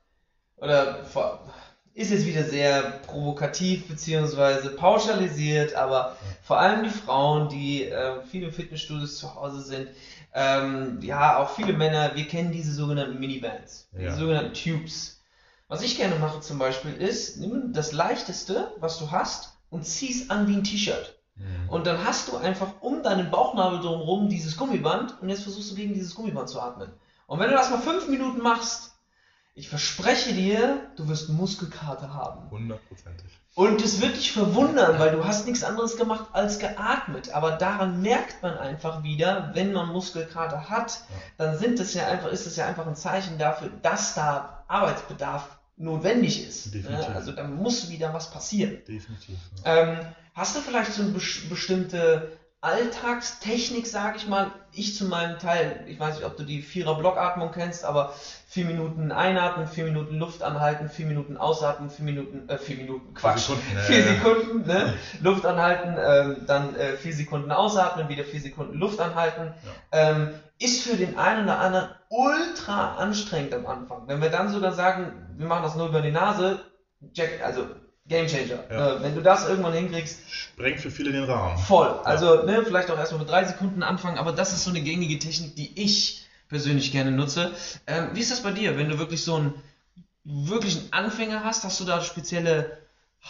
oder 0.58 1.06
ist 1.94 2.10
jetzt 2.10 2.26
wieder 2.26 2.44
sehr 2.44 2.82
provokativ 3.06 3.88
beziehungsweise 3.88 4.70
pauschalisiert, 4.70 5.74
aber 5.74 6.16
vor 6.42 6.58
allem 6.58 6.84
die 6.84 6.90
Frauen, 6.90 7.48
die 7.48 7.84
äh, 7.84 8.20
viele 8.30 8.52
Fitnessstudios 8.52 9.16
zu 9.18 9.34
Hause 9.34 9.62
sind, 9.62 9.88
ähm, 10.34 10.98
ja 11.00 11.38
auch 11.38 11.50
viele 11.50 11.72
Männer, 11.72 12.14
wir 12.14 12.28
kennen 12.28 12.52
diese 12.52 12.72
sogenannten 12.72 13.18
Minibands, 13.18 13.88
Ja. 13.96 14.10
die 14.10 14.16
sogenannten 14.18 14.52
Tubes. 14.52 15.17
Was 15.68 15.82
ich 15.82 15.96
gerne 15.98 16.14
mache 16.16 16.40
zum 16.40 16.58
Beispiel 16.58 16.94
ist, 16.94 17.36
nimm 17.36 17.72
das 17.74 17.92
leichteste, 17.92 18.72
was 18.80 18.98
du 18.98 19.10
hast 19.10 19.58
und 19.70 19.84
zieh's 19.86 20.30
an 20.30 20.48
wie 20.48 20.56
ein 20.56 20.64
T-Shirt. 20.64 21.18
Mhm. 21.36 21.68
Und 21.68 21.86
dann 21.86 22.02
hast 22.04 22.28
du 22.28 22.38
einfach 22.38 22.80
um 22.80 23.02
deinen 23.02 23.30
Bauchnabel 23.30 23.80
drumherum 23.80 24.28
dieses 24.30 24.56
Gummiband 24.56 25.20
und 25.20 25.28
jetzt 25.28 25.42
versuchst 25.42 25.70
du 25.70 25.74
gegen 25.74 25.92
dieses 25.92 26.14
Gummiband 26.14 26.48
zu 26.48 26.60
atmen. 26.60 26.90
Und 27.26 27.38
wenn 27.38 27.50
du 27.50 27.56
das 27.56 27.68
mal 27.68 27.80
fünf 27.80 28.08
Minuten 28.08 28.40
machst, 28.40 28.92
ich 29.54 29.68
verspreche 29.68 30.32
dir, 30.32 30.86
du 30.96 31.08
wirst 31.08 31.28
Muskelkater 31.28 32.14
haben. 32.14 32.48
Hundertprozentig. 32.50 33.26
Und 33.56 33.82
es 33.82 34.00
wird 34.00 34.16
dich 34.16 34.30
verwundern, 34.30 35.00
weil 35.00 35.10
du 35.10 35.24
hast 35.24 35.46
nichts 35.46 35.64
anderes 35.64 35.96
gemacht 35.96 36.26
als 36.32 36.60
geatmet. 36.60 37.34
Aber 37.34 37.50
daran 37.50 38.00
merkt 38.00 38.40
man 38.40 38.56
einfach 38.56 39.02
wieder, 39.02 39.50
wenn 39.54 39.72
man 39.72 39.88
Muskelkater 39.88 40.70
hat, 40.70 41.00
Ja. 41.10 41.16
dann 41.38 41.58
sind 41.58 41.80
es 41.80 41.92
ja 41.92 42.06
einfach, 42.06 42.28
ist 42.28 42.46
es 42.46 42.54
ja 42.54 42.66
einfach 42.66 42.86
ein 42.86 42.94
Zeichen 42.94 43.36
dafür, 43.36 43.70
dass 43.82 44.14
da 44.14 44.64
Arbeitsbedarf 44.68 45.57
notwendig 45.78 46.46
ist. 46.46 46.74
Definitiv. 46.74 47.08
Ja, 47.08 47.14
also 47.14 47.32
da 47.32 47.44
muss 47.44 47.88
wieder 47.90 48.12
was 48.12 48.30
passieren. 48.30 48.78
Definitiv. 48.86 49.36
Ja. 49.64 49.76
Ähm, 49.82 49.98
hast 50.34 50.56
du 50.56 50.60
vielleicht 50.60 50.92
so 50.92 51.02
eine 51.02 51.12
bes- 51.12 51.48
bestimmte 51.48 52.32
Alltagstechnik, 52.60 53.86
sage 53.86 54.16
ich 54.16 54.26
mal? 54.26 54.50
Ich 54.72 54.96
zu 54.96 55.04
meinem 55.04 55.38
Teil, 55.38 55.84
ich 55.86 56.00
weiß 56.00 56.16
nicht, 56.16 56.24
ob 56.26 56.36
du 56.36 56.42
die 56.42 56.60
Vierer-Blockatmung 56.60 57.52
kennst, 57.52 57.84
aber 57.84 58.12
vier 58.48 58.64
Minuten 58.64 59.12
einatmen, 59.12 59.68
vier 59.68 59.84
Minuten 59.84 60.16
Luft 60.18 60.42
anhalten, 60.42 60.88
vier 60.88 61.06
Minuten 61.06 61.36
ausatmen, 61.36 61.88
vier 61.88 62.04
Minuten, 62.04 62.48
äh, 62.48 62.58
vier 62.58 62.76
Minuten, 62.76 63.14
Quatsch, 63.14 63.46
Sekunden, 63.46 63.76
äh, 63.76 63.80
vier 63.82 64.02
Sekunden, 64.04 64.66
ne? 64.66 64.94
Luft 65.20 65.46
anhalten, 65.46 65.96
ähm, 65.98 66.44
dann 66.46 66.74
äh, 66.74 66.96
vier 66.96 67.14
Sekunden 67.14 67.52
ausatmen, 67.52 68.08
wieder 68.08 68.24
vier 68.24 68.40
Sekunden 68.40 68.76
Luft 68.76 68.98
anhalten. 69.00 69.54
Ähm, 69.92 70.30
ist 70.58 70.82
für 70.82 70.96
den 70.96 71.18
einen 71.18 71.44
oder 71.44 71.58
anderen 71.58 71.90
ultra 72.08 72.96
anstrengend 72.96 73.54
am 73.54 73.66
Anfang. 73.66 74.02
Wenn 74.06 74.20
wir 74.20 74.30
dann 74.30 74.50
sogar 74.52 74.72
sagen, 74.72 75.12
wir 75.36 75.46
machen 75.46 75.62
das 75.62 75.76
nur 75.76 75.88
über 75.88 76.00
die 76.00 76.10
Nase, 76.10 76.60
Jack, 77.12 77.40
also 77.44 77.66
Game 78.06 78.26
Changer. 78.26 78.64
Ja. 78.70 78.96
Äh, 78.96 79.02
wenn 79.02 79.14
du 79.14 79.20
das 79.20 79.48
irgendwann 79.48 79.74
hinkriegst, 79.74 80.18
Sprengt 80.30 80.80
für 80.80 80.90
viele 80.90 81.12
den 81.12 81.24
Rahmen. 81.24 81.58
voll. 81.58 82.00
Also 82.04 82.42
ne, 82.44 82.62
vielleicht 82.64 82.90
auch 82.90 82.98
erstmal 82.98 83.20
mit 83.20 83.30
drei 83.30 83.44
Sekunden 83.44 83.82
anfangen, 83.82 84.18
aber 84.18 84.32
das 84.32 84.52
ist 84.52 84.64
so 84.64 84.70
eine 84.70 84.80
gängige 84.80 85.18
Technik, 85.18 85.54
die 85.56 85.80
ich 85.80 86.26
persönlich 86.48 86.90
gerne 86.90 87.10
nutze. 87.12 87.52
Ähm, 87.86 88.10
wie 88.14 88.20
ist 88.20 88.30
das 88.32 88.42
bei 88.42 88.52
dir, 88.52 88.78
wenn 88.78 88.88
du 88.88 88.98
wirklich 88.98 89.22
so 89.22 89.36
einen 89.36 89.54
wirklichen 90.24 90.92
Anfänger 90.92 91.44
hast? 91.44 91.64
Hast 91.64 91.78
du 91.80 91.84
da 91.84 92.00
spezielle 92.00 92.78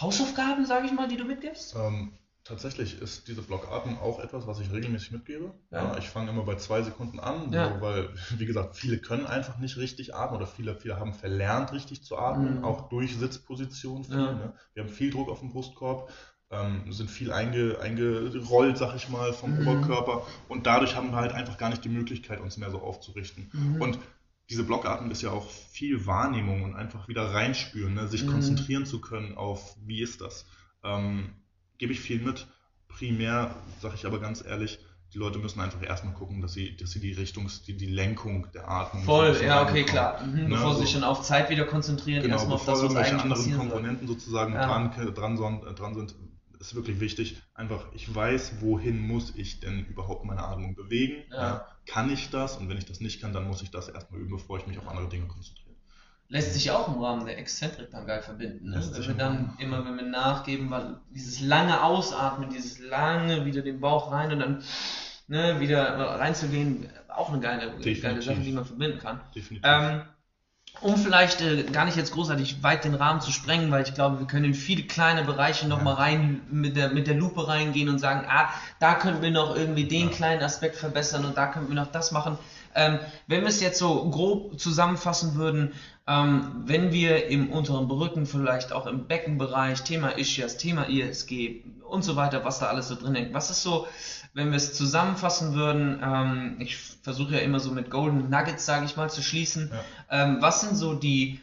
Hausaufgaben, 0.00 0.64
sage 0.66 0.86
ich 0.86 0.92
mal, 0.92 1.08
die 1.08 1.16
du 1.16 1.24
mitgibst? 1.24 1.74
Ähm, 1.74 2.12
tatsächlich 2.48 3.00
ist 3.00 3.28
diese 3.28 3.42
Blockatmung 3.42 3.98
auch 4.00 4.18
etwas, 4.18 4.46
was 4.46 4.58
ich 4.60 4.72
regelmäßig 4.72 5.12
mitgebe. 5.12 5.54
Ja. 5.70 5.92
Ja. 5.92 5.98
ich 5.98 6.08
fange 6.08 6.30
immer 6.30 6.42
bei 6.42 6.56
zwei 6.56 6.82
Sekunden 6.82 7.20
an, 7.20 7.52
Ja. 7.52 7.74
so, 7.74 7.80
weil, 7.80 8.08
wie 8.38 8.46
gesagt, 8.46 8.74
viele 8.76 8.98
können 8.98 9.26
einfach 9.26 9.58
nicht 9.58 9.76
richtig 9.76 10.14
atmen 10.14 10.36
oder 10.38 10.46
viele, 10.46 10.74
viele 10.74 10.98
haben 10.98 11.12
verlernt, 11.14 11.72
richtig 11.72 12.02
zu 12.02 12.18
atmen, 12.18 12.58
Mhm. 12.58 12.64
auch 12.64 12.88
durch 12.88 13.16
Sitzposition. 13.16 14.04
Viel, 14.04 14.16
ne? 14.16 14.54
Wir 14.74 14.82
haben 14.82 14.90
viel 14.90 15.10
Druck 15.10 15.28
auf 15.28 15.40
dem 15.40 15.50
Brustkorb, 15.50 16.10
ähm, 16.50 16.90
sind 16.92 17.10
viel 17.10 17.30
einge, 17.30 17.78
eingerollt, 17.80 18.78
sag 18.78 18.96
ich 18.96 19.08
mal, 19.10 19.32
vom 19.32 19.54
Mhm. 19.58 19.68
Oberkörper 19.68 20.26
und 20.48 20.66
dadurch 20.66 20.96
haben 20.96 21.10
wir 21.10 21.16
halt 21.16 21.32
einfach 21.32 21.58
gar 21.58 21.68
nicht 21.68 21.84
die 21.84 21.90
Möglichkeit, 21.90 22.40
uns 22.40 22.56
mehr 22.56 22.70
so 22.70 22.80
aufzurichten. 22.80 23.50
Mhm. 23.52 23.82
Und 23.82 23.98
diese 24.50 24.64
Blockatmung 24.64 25.10
ist 25.10 25.20
ja 25.20 25.30
auch 25.30 25.50
viel 25.50 26.06
Wahrnehmung 26.06 26.62
und 26.62 26.74
einfach 26.74 27.06
wieder 27.06 27.34
reinspüren, 27.34 27.92
ne? 27.94 28.08
sich 28.08 28.24
Mhm. 28.24 28.30
konzentrieren 28.32 28.86
zu 28.86 29.00
können 29.02 29.36
auf, 29.36 29.76
wie 29.84 30.00
ist 30.00 30.22
das. 30.22 30.46
Ähm, 30.82 31.34
Gebe 31.78 31.92
ich 31.92 32.00
viel 32.00 32.20
mit. 32.20 32.46
Primär 32.88 33.54
sage 33.80 33.94
ich 33.94 34.06
aber 34.06 34.18
ganz 34.20 34.44
ehrlich, 34.44 34.78
die 35.14 35.18
Leute 35.18 35.38
müssen 35.38 35.60
einfach 35.60 35.82
erstmal 35.82 36.12
gucken, 36.14 36.40
dass 36.42 36.52
sie, 36.52 36.76
dass 36.76 36.90
sie 36.90 37.00
die 37.00 37.12
Richtung, 37.12 37.48
die, 37.66 37.76
die 37.76 37.86
Lenkung 37.86 38.50
der 38.52 38.68
Atmung. 38.68 39.04
Voll, 39.04 39.36
ja, 39.42 39.62
okay, 39.62 39.84
klar. 39.84 40.22
Mhm, 40.22 40.34
Ne, 40.34 40.48
bevor 40.50 40.74
sie 40.74 40.80
sich 40.82 40.90
schon 40.90 41.04
auf 41.04 41.22
Zeit 41.22 41.48
wieder 41.50 41.64
konzentrieren, 41.64 42.22
Genau, 42.22 42.34
erstmal 42.34 42.56
auf 42.56 42.64
das, 42.66 42.82
was 42.82 42.94
eigentlich 42.96 43.12
anderen 43.12 43.30
passieren 43.30 43.58
soll. 43.60 43.68
Komponenten 43.68 44.06
sozusagen 44.08 44.52
Ja. 44.54 44.66
dran, 44.66 45.14
dran, 45.14 45.36
son- 45.36 45.66
äh, 45.66 45.74
dran 45.74 45.94
sind, 45.94 46.14
ist 46.60 46.74
wirklich 46.74 46.98
wichtig. 47.00 47.40
Einfach, 47.54 47.86
ich 47.94 48.12
weiß, 48.12 48.60
wohin 48.60 48.98
muss 49.00 49.34
ich 49.36 49.60
denn 49.60 49.86
überhaupt 49.86 50.24
meine 50.24 50.42
Atmung 50.42 50.74
bewegen. 50.74 51.22
Ja. 51.30 51.66
kann 51.86 52.12
ich 52.12 52.28
das? 52.28 52.58
Und 52.58 52.68
wenn 52.68 52.76
ich 52.76 52.84
das 52.84 53.00
nicht 53.00 53.18
kann, 53.22 53.32
dann 53.32 53.46
muss 53.48 53.62
ich 53.62 53.70
das 53.70 53.88
erstmal 53.88 54.20
üben, 54.20 54.32
bevor 54.32 54.58
ich 54.58 54.66
mich 54.66 54.76
auf 54.78 54.86
andere 54.88 55.08
Dinge 55.08 55.26
konzentriere. 55.26 55.67
Lässt 56.30 56.52
sich 56.52 56.70
auch 56.70 56.88
im 56.88 57.02
Rahmen 57.02 57.24
der 57.24 57.38
Exzentrik 57.38 57.90
dann 57.90 58.06
geil 58.06 58.20
verbinden. 58.20 58.68
Ne? 58.68 58.82
Wenn 58.92 59.06
wir 59.06 59.14
dann 59.14 59.54
immer, 59.58 59.82
wenn 59.86 59.96
wir 59.96 60.04
nachgeben, 60.04 60.68
weil 60.70 60.96
dieses 61.10 61.40
lange 61.40 61.82
Ausatmen, 61.82 62.50
dieses 62.50 62.78
lange 62.80 63.46
wieder 63.46 63.62
den 63.62 63.80
Bauch 63.80 64.12
rein 64.12 64.32
und 64.32 64.40
dann 64.40 64.62
ne, 65.28 65.58
wieder 65.58 65.98
reinzugehen, 66.18 66.90
auch 67.08 67.30
eine 67.30 67.40
geile, 67.40 67.72
geile. 67.80 68.22
Sache, 68.22 68.40
die 68.40 68.52
man 68.52 68.66
verbinden 68.66 68.98
kann. 68.98 69.20
Definitiv. 69.34 69.70
Ähm, 69.70 70.02
um 70.80 70.96
vielleicht 70.96 71.40
äh, 71.40 71.64
gar 71.64 71.86
nicht 71.86 71.96
jetzt 71.96 72.12
großartig 72.12 72.62
weit 72.62 72.84
den 72.84 72.94
Rahmen 72.94 73.20
zu 73.20 73.32
sprengen, 73.32 73.70
weil 73.70 73.82
ich 73.82 73.94
glaube, 73.94 74.20
wir 74.20 74.26
können 74.26 74.44
in 74.44 74.54
viele 74.54 74.82
kleine 74.82 75.24
Bereiche 75.24 75.66
nochmal 75.66 75.94
Ja. 75.94 76.00
rein 76.00 76.42
mit 76.50 76.76
der, 76.76 76.90
mit 76.90 77.06
der 77.06 77.14
Lupe 77.14 77.48
reingehen 77.48 77.88
und 77.88 77.98
sagen, 77.98 78.26
ah, 78.28 78.50
da 78.78 78.94
könnten 78.94 79.22
wir 79.22 79.30
noch 79.30 79.56
irgendwie 79.56 79.88
den 79.88 80.10
Ja. 80.10 80.14
kleinen 80.14 80.42
Aspekt 80.42 80.76
verbessern 80.76 81.24
und 81.24 81.36
da 81.36 81.46
könnten 81.46 81.68
wir 81.68 81.74
noch 81.74 81.90
das 81.90 82.12
machen. 82.12 82.38
Ähm, 82.74 83.00
wenn 83.26 83.40
wir 83.40 83.48
es 83.48 83.60
jetzt 83.60 83.78
so 83.78 84.08
grob 84.10 84.60
zusammenfassen 84.60 85.34
würden, 85.34 85.72
ähm, 86.08 86.62
wenn 86.64 86.90
wir 86.90 87.26
im 87.28 87.50
unteren 87.50 87.84
Rücken, 87.90 88.24
vielleicht 88.24 88.72
auch 88.72 88.86
im 88.86 89.06
Beckenbereich, 89.06 89.82
Thema 89.82 90.16
Ischias, 90.18 90.56
Thema 90.56 90.88
ISG 90.88 91.62
und 91.86 92.02
so 92.02 92.16
weiter, 92.16 92.44
was 92.44 92.58
da 92.58 92.66
alles 92.66 92.88
so 92.88 92.94
drin 92.94 93.14
hängt, 93.14 93.34
was 93.34 93.50
ist 93.50 93.62
so, 93.62 93.86
wenn 94.32 94.48
wir 94.50 94.56
es 94.56 94.72
zusammenfassen 94.74 95.54
würden, 95.54 96.00
ähm, 96.02 96.56
ich 96.60 96.78
versuche 97.02 97.34
ja 97.34 97.40
immer 97.40 97.60
so 97.60 97.72
mit 97.72 97.90
Golden 97.90 98.30
Nuggets, 98.30 98.64
sage 98.64 98.86
ich 98.86 98.96
mal, 98.96 99.10
zu 99.10 99.22
schließen, 99.22 99.70
Ja. 100.10 100.24
ähm, 100.24 100.38
was 100.40 100.62
sind 100.62 100.76
so 100.76 100.94
die 100.94 101.40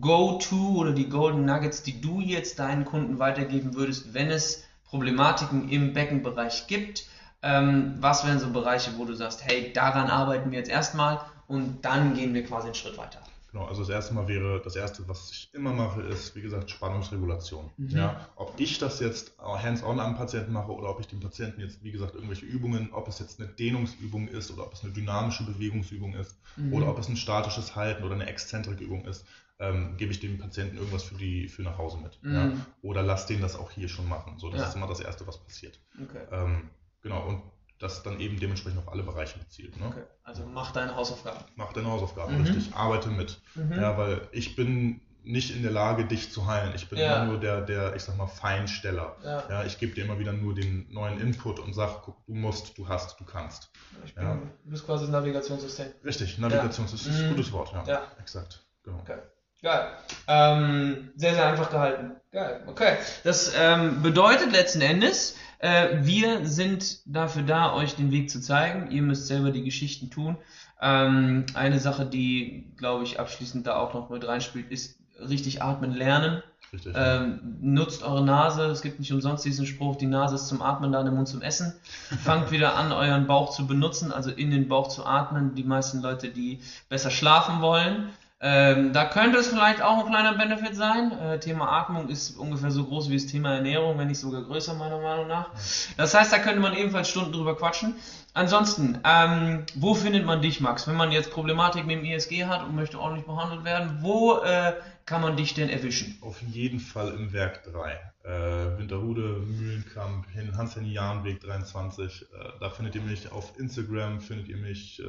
Go-To 0.00 0.76
oder 0.78 0.92
die 0.92 1.08
Golden 1.08 1.44
Nuggets, 1.44 1.82
die 1.82 2.00
du 2.00 2.20
jetzt 2.20 2.58
deinen 2.58 2.86
Kunden 2.86 3.18
weitergeben 3.18 3.74
würdest, 3.74 4.14
wenn 4.14 4.30
es 4.30 4.64
Problematiken 4.86 5.68
im 5.68 5.92
Beckenbereich 5.92 6.66
gibt? 6.66 7.04
Ähm, 7.42 7.94
was 8.00 8.26
wären 8.26 8.40
so 8.40 8.48
Bereiche, 8.50 8.92
wo 8.96 9.04
du 9.04 9.14
sagst, 9.14 9.44
hey, 9.44 9.70
daran 9.72 10.08
arbeiten 10.08 10.50
wir 10.50 10.58
jetzt 10.58 10.70
erstmal 10.70 11.20
und 11.46 11.84
dann 11.84 12.14
gehen 12.14 12.32
wir 12.32 12.44
quasi 12.44 12.68
einen 12.68 12.74
Schritt 12.74 12.96
weiter? 12.96 13.20
Genau, 13.50 13.64
also 13.64 13.80
das 13.80 13.88
erste 13.88 14.12
Mal 14.12 14.28
wäre, 14.28 14.60
das 14.62 14.76
erste, 14.76 15.08
was 15.08 15.30
ich 15.30 15.48
immer 15.54 15.72
mache, 15.72 16.02
ist, 16.02 16.36
wie 16.36 16.42
gesagt, 16.42 16.70
Spannungsregulation. 16.70 17.70
Mhm. 17.78 17.88
Ja, 17.88 18.28
ob 18.36 18.60
ich 18.60 18.78
das 18.78 19.00
jetzt 19.00 19.38
hands-on 19.38 20.00
am 20.00 20.16
Patienten 20.16 20.52
mache 20.52 20.70
oder 20.70 20.90
ob 20.90 21.00
ich 21.00 21.06
dem 21.08 21.20
Patienten 21.20 21.62
jetzt, 21.62 21.82
wie 21.82 21.90
gesagt, 21.90 22.14
irgendwelche 22.14 22.44
Übungen, 22.44 22.90
ob 22.92 23.08
es 23.08 23.18
jetzt 23.20 23.40
eine 23.40 23.48
Dehnungsübung 23.48 24.28
ist 24.28 24.50
oder 24.50 24.64
ob 24.66 24.74
es 24.74 24.84
eine 24.84 24.92
dynamische 24.92 25.44
Bewegungsübung 25.44 26.14
ist 26.14 26.36
Mhm. 26.56 26.72
oder 26.74 26.88
ob 26.88 26.98
es 26.98 27.08
ein 27.08 27.16
statisches 27.16 27.74
Halten 27.74 28.04
oder 28.04 28.14
eine 28.14 28.26
Exzentrikübung 28.26 29.06
ist, 29.06 29.24
ähm, 29.60 29.96
gebe 29.96 30.12
ich 30.12 30.20
dem 30.20 30.38
Patienten 30.38 30.76
irgendwas 30.76 31.02
für 31.04 31.14
die 31.14 31.48
für 31.48 31.62
nach 31.62 31.78
Hause 31.78 31.98
mit. 31.98 32.18
Ja? 32.22 32.46
Mhm. 32.46 32.66
Oder 32.82 33.02
lass 33.02 33.24
den 33.26 33.40
das 33.40 33.56
auch 33.56 33.70
hier 33.70 33.88
schon 33.88 34.08
machen. 34.08 34.38
So, 34.38 34.50
das 34.50 34.60
Ja. 34.60 34.68
ist 34.68 34.74
immer 34.76 34.86
das 34.88 35.00
Erste, 35.00 35.26
was 35.26 35.38
passiert. 35.38 35.80
Okay. 36.02 36.26
Ähm, 36.30 36.68
genau, 37.02 37.26
und 37.26 37.42
das 37.78 38.02
dann 38.02 38.18
eben 38.20 38.38
dementsprechend 38.40 38.78
auf 38.80 38.92
alle 38.92 39.02
Bereiche 39.02 39.38
bezielt. 39.38 39.78
Ne? 39.78 39.86
okay. 39.86 40.02
Also 40.24 40.44
mach 40.46 40.72
deine 40.72 40.94
Hausaufgaben. 40.96 41.38
Mach 41.56 41.72
deine 41.72 41.88
Hausaufgaben, 41.90 42.36
Mhm. 42.38 42.44
richtig. 42.44 42.74
Arbeite 42.74 43.08
mit. 43.08 43.40
Mhm. 43.54 43.72
Ja, 43.80 43.96
weil 43.96 44.22
ich 44.32 44.56
bin 44.56 45.00
nicht 45.24 45.54
in 45.54 45.62
der 45.62 45.72
Lage, 45.72 46.06
dich 46.06 46.32
zu 46.32 46.46
heilen. 46.46 46.72
Ich 46.74 46.88
bin 46.88 46.98
Ja. 46.98 47.24
nur 47.24 47.38
der, 47.38 47.60
der, 47.60 47.94
ich 47.94 48.02
sag 48.02 48.16
mal, 48.16 48.26
Feinsteller. 48.26 49.16
Ja. 49.22 49.44
Ja, 49.50 49.64
ich 49.64 49.78
gebe 49.78 49.94
dir 49.94 50.04
immer 50.04 50.18
wieder 50.18 50.32
nur 50.32 50.54
den 50.54 50.90
neuen 50.90 51.20
Input 51.20 51.60
und 51.60 51.74
sag, 51.74 52.02
guck, 52.02 52.24
du 52.26 52.34
musst, 52.34 52.78
du 52.78 52.88
hast, 52.88 53.18
du 53.20 53.24
kannst. 53.24 53.70
Ich 54.06 54.14
bin, 54.14 54.24
Ja. 54.24 54.34
Du 54.64 54.70
bist 54.70 54.86
quasi 54.86 55.04
das 55.04 55.12
Navigationssystem. 55.12 55.88
Richtig, 56.04 56.38
Navigation 56.38 56.86
ist 56.86 56.94
ist 56.94 57.06
ein 57.08 57.26
Mhm. 57.26 57.30
gutes 57.30 57.52
Wort, 57.52 57.72
ja. 57.72 57.84
Ja. 57.86 58.02
Exakt. 58.18 58.64
Genau. 58.84 58.98
Okay. 59.00 59.18
Geil. 59.60 59.88
Ähm, 60.28 61.10
sehr, 61.16 61.34
sehr 61.34 61.46
einfach 61.46 61.70
gehalten. 61.70 62.12
Geil. 62.30 62.62
Okay. 62.66 62.96
Das 63.24 63.52
ähm, 63.58 64.02
bedeutet 64.02 64.52
letzten 64.52 64.80
Endes, 64.80 65.36
äh, 65.58 65.98
wir 66.02 66.46
sind 66.46 67.00
dafür 67.06 67.42
da, 67.42 67.74
euch 67.74 67.96
den 67.96 68.10
Weg 68.10 68.30
zu 68.30 68.40
zeigen. 68.40 68.90
Ihr 68.90 69.02
müsst 69.02 69.26
selber 69.26 69.50
die 69.50 69.64
Geschichten 69.64 70.10
tun. 70.10 70.36
Ähm, 70.80 71.46
eine 71.54 71.80
Sache, 71.80 72.06
die, 72.06 72.72
glaube 72.76 73.04
ich, 73.04 73.18
abschließend 73.18 73.66
da 73.66 73.76
auch 73.76 73.94
noch 73.94 74.10
mit 74.10 74.26
reinspielt, 74.26 74.70
ist 74.70 74.98
richtig 75.18 75.62
atmen 75.62 75.92
lernen. 75.92 76.42
Richtig. 76.72 76.92
Ähm, 76.96 77.56
nutzt 77.60 78.02
eure 78.02 78.24
Nase. 78.24 78.66
Es 78.66 78.82
gibt 78.82 79.00
nicht 79.00 79.12
umsonst 79.12 79.44
diesen 79.44 79.66
Spruch, 79.66 79.96
die 79.96 80.06
Nase 80.06 80.34
ist 80.34 80.48
zum 80.48 80.60
Atmen 80.60 80.92
da, 80.92 81.02
der 81.02 81.12
Mund 81.12 81.26
zum 81.26 81.42
Essen. 81.42 81.72
Fangt 82.24 82.50
wieder 82.50 82.76
an, 82.76 82.92
euren 82.92 83.26
Bauch 83.26 83.50
zu 83.50 83.66
benutzen, 83.66 84.12
also 84.12 84.30
in 84.30 84.50
den 84.50 84.68
Bauch 84.68 84.88
zu 84.88 85.06
atmen. 85.06 85.54
Die 85.54 85.64
meisten 85.64 86.02
Leute, 86.02 86.28
die 86.28 86.60
besser 86.88 87.10
schlafen 87.10 87.62
wollen. 87.62 88.10
Ähm, 88.40 88.92
da 88.92 89.04
könnte 89.04 89.38
es 89.38 89.48
vielleicht 89.48 89.82
auch 89.82 89.98
ein 89.98 90.10
kleiner 90.10 90.34
Benefit 90.34 90.76
sein. 90.76 91.10
Äh, 91.18 91.40
Thema 91.40 91.72
Atmung 91.72 92.08
ist 92.08 92.38
ungefähr 92.38 92.70
so 92.70 92.84
groß 92.84 93.10
wie 93.10 93.14
das 93.14 93.26
Thema 93.26 93.56
Ernährung, 93.56 93.98
wenn 93.98 94.06
nicht 94.06 94.20
sogar 94.20 94.42
größer, 94.42 94.74
meiner 94.74 95.00
Meinung 95.00 95.26
nach. 95.26 95.50
Das 95.96 96.14
heißt, 96.14 96.32
da 96.32 96.38
könnte 96.38 96.60
man 96.60 96.72
ebenfalls 96.74 97.08
Stunden 97.08 97.32
drüber 97.32 97.56
quatschen. 97.56 97.96
Ansonsten, 98.34 99.00
ähm, 99.02 99.64
wo 99.74 99.94
findet 99.94 100.24
man 100.24 100.40
dich, 100.40 100.60
Max? 100.60 100.86
Wenn 100.86 100.94
man 100.94 101.10
jetzt 101.10 101.32
Problematik 101.32 101.84
mit 101.84 101.96
dem 101.96 102.04
ISG 102.04 102.44
hat 102.44 102.62
und 102.62 102.76
möchte 102.76 103.00
ordentlich 103.00 103.26
behandelt 103.26 103.64
werden, 103.64 103.98
wo 104.02 104.36
äh, 104.38 104.74
kann 105.04 105.20
man 105.20 105.36
dich 105.36 105.54
denn 105.54 105.68
erwischen? 105.68 106.16
Auf 106.20 106.40
jeden 106.42 106.78
Fall 106.78 107.08
im 107.14 107.32
Werk 107.32 107.64
3. 107.64 107.92
Äh, 108.22 108.78
Winterhude, 108.78 109.40
Mühlenkamp, 109.40 110.28
hin 110.30 110.56
Hans-Henny-Jahn-Weg 110.56 111.40
23. 111.40 112.22
Äh, 112.22 112.26
da 112.60 112.70
findet 112.70 112.94
ihr 112.94 113.02
mich 113.02 113.32
auf 113.32 113.58
Instagram, 113.58 114.20
findet 114.20 114.46
ihr 114.46 114.58
mich, 114.58 115.00
äh, 115.00 115.04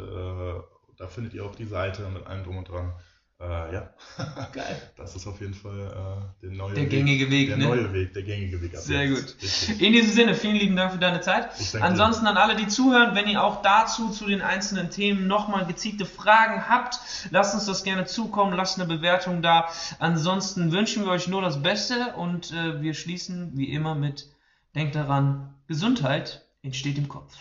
da 0.98 1.08
findet 1.08 1.36
ihr 1.36 1.46
auch 1.46 1.54
die 1.54 1.66
Seite 1.66 2.10
mit 2.10 2.26
allem 2.26 2.44
drum 2.44 2.58
und 2.58 2.68
dran. 2.68 2.94
Äh, 3.42 3.74
ja, 3.74 3.90
Geil. 4.52 4.82
das 4.98 5.16
ist 5.16 5.26
auf 5.26 5.40
jeden 5.40 5.54
Fall 5.54 5.80
äh, 5.80 6.42
der 6.46 6.52
neue 6.52 6.74
Der 6.74 6.84
Weg. 6.84 6.90
gängige 6.90 7.32
Weg, 7.32 7.48
Der 7.48 7.58
ne? 7.58 7.66
neue 7.68 7.94
Weg, 7.94 8.14
der 8.14 8.24
gängige 8.24 8.62
Weg. 8.62 8.76
Sehr 8.76 9.08
gut. 9.08 9.36
Richtig. 9.42 9.82
In 9.82 9.94
diesem 9.94 10.12
Sinne, 10.12 10.36
vielen 10.36 10.58
lieben 10.58 10.76
Dank 10.76 10.92
für 10.92 10.98
deine 10.98 11.22
Zeit. 11.22 11.50
Ansonsten 11.80 12.28
an 12.28 12.36
alle, 12.36 12.58
die 12.58 12.68
zuhören, 12.68 13.16
wenn 13.16 13.30
ihr 13.30 13.42
auch 13.42 13.62
dazu 13.62 14.10
zu 14.10 14.26
den 14.28 14.42
einzelnen 14.42 14.90
Themen 14.90 15.28
nochmal 15.28 15.66
gezielte 15.66 16.06
Fragen 16.06 16.68
habt, 16.68 17.00
lasst 17.32 17.54
uns 17.54 17.66
das 17.66 17.86
gerne 17.86 18.06
zukommen, 18.06 18.52
lasst 18.58 18.78
eine 18.78 18.90
Bewertung 18.90 19.42
da. 19.42 19.70
Ansonsten 20.00 20.74
wünschen 20.74 21.06
wir 21.06 21.12
euch 21.12 21.30
nur 21.30 21.42
das 21.42 21.62
Beste 21.64 22.16
und 22.18 22.52
äh, 22.52 22.82
wir 22.82 22.94
schließen 22.94 23.52
wie 23.58 23.72
immer 23.72 23.96
mit 23.96 24.28
Denkt 24.76 24.96
daran, 24.96 25.56
Gesundheit 25.68 26.46
entsteht 26.62 26.98
im 26.98 27.08
Kopf. 27.08 27.34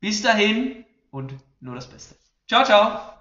Bis 0.00 0.22
dahin 0.22 0.86
und 1.10 1.34
nur 1.60 1.74
das 1.74 1.88
Beste. 1.88 2.16
Ciao, 2.48 2.64
ciao. 2.64 3.15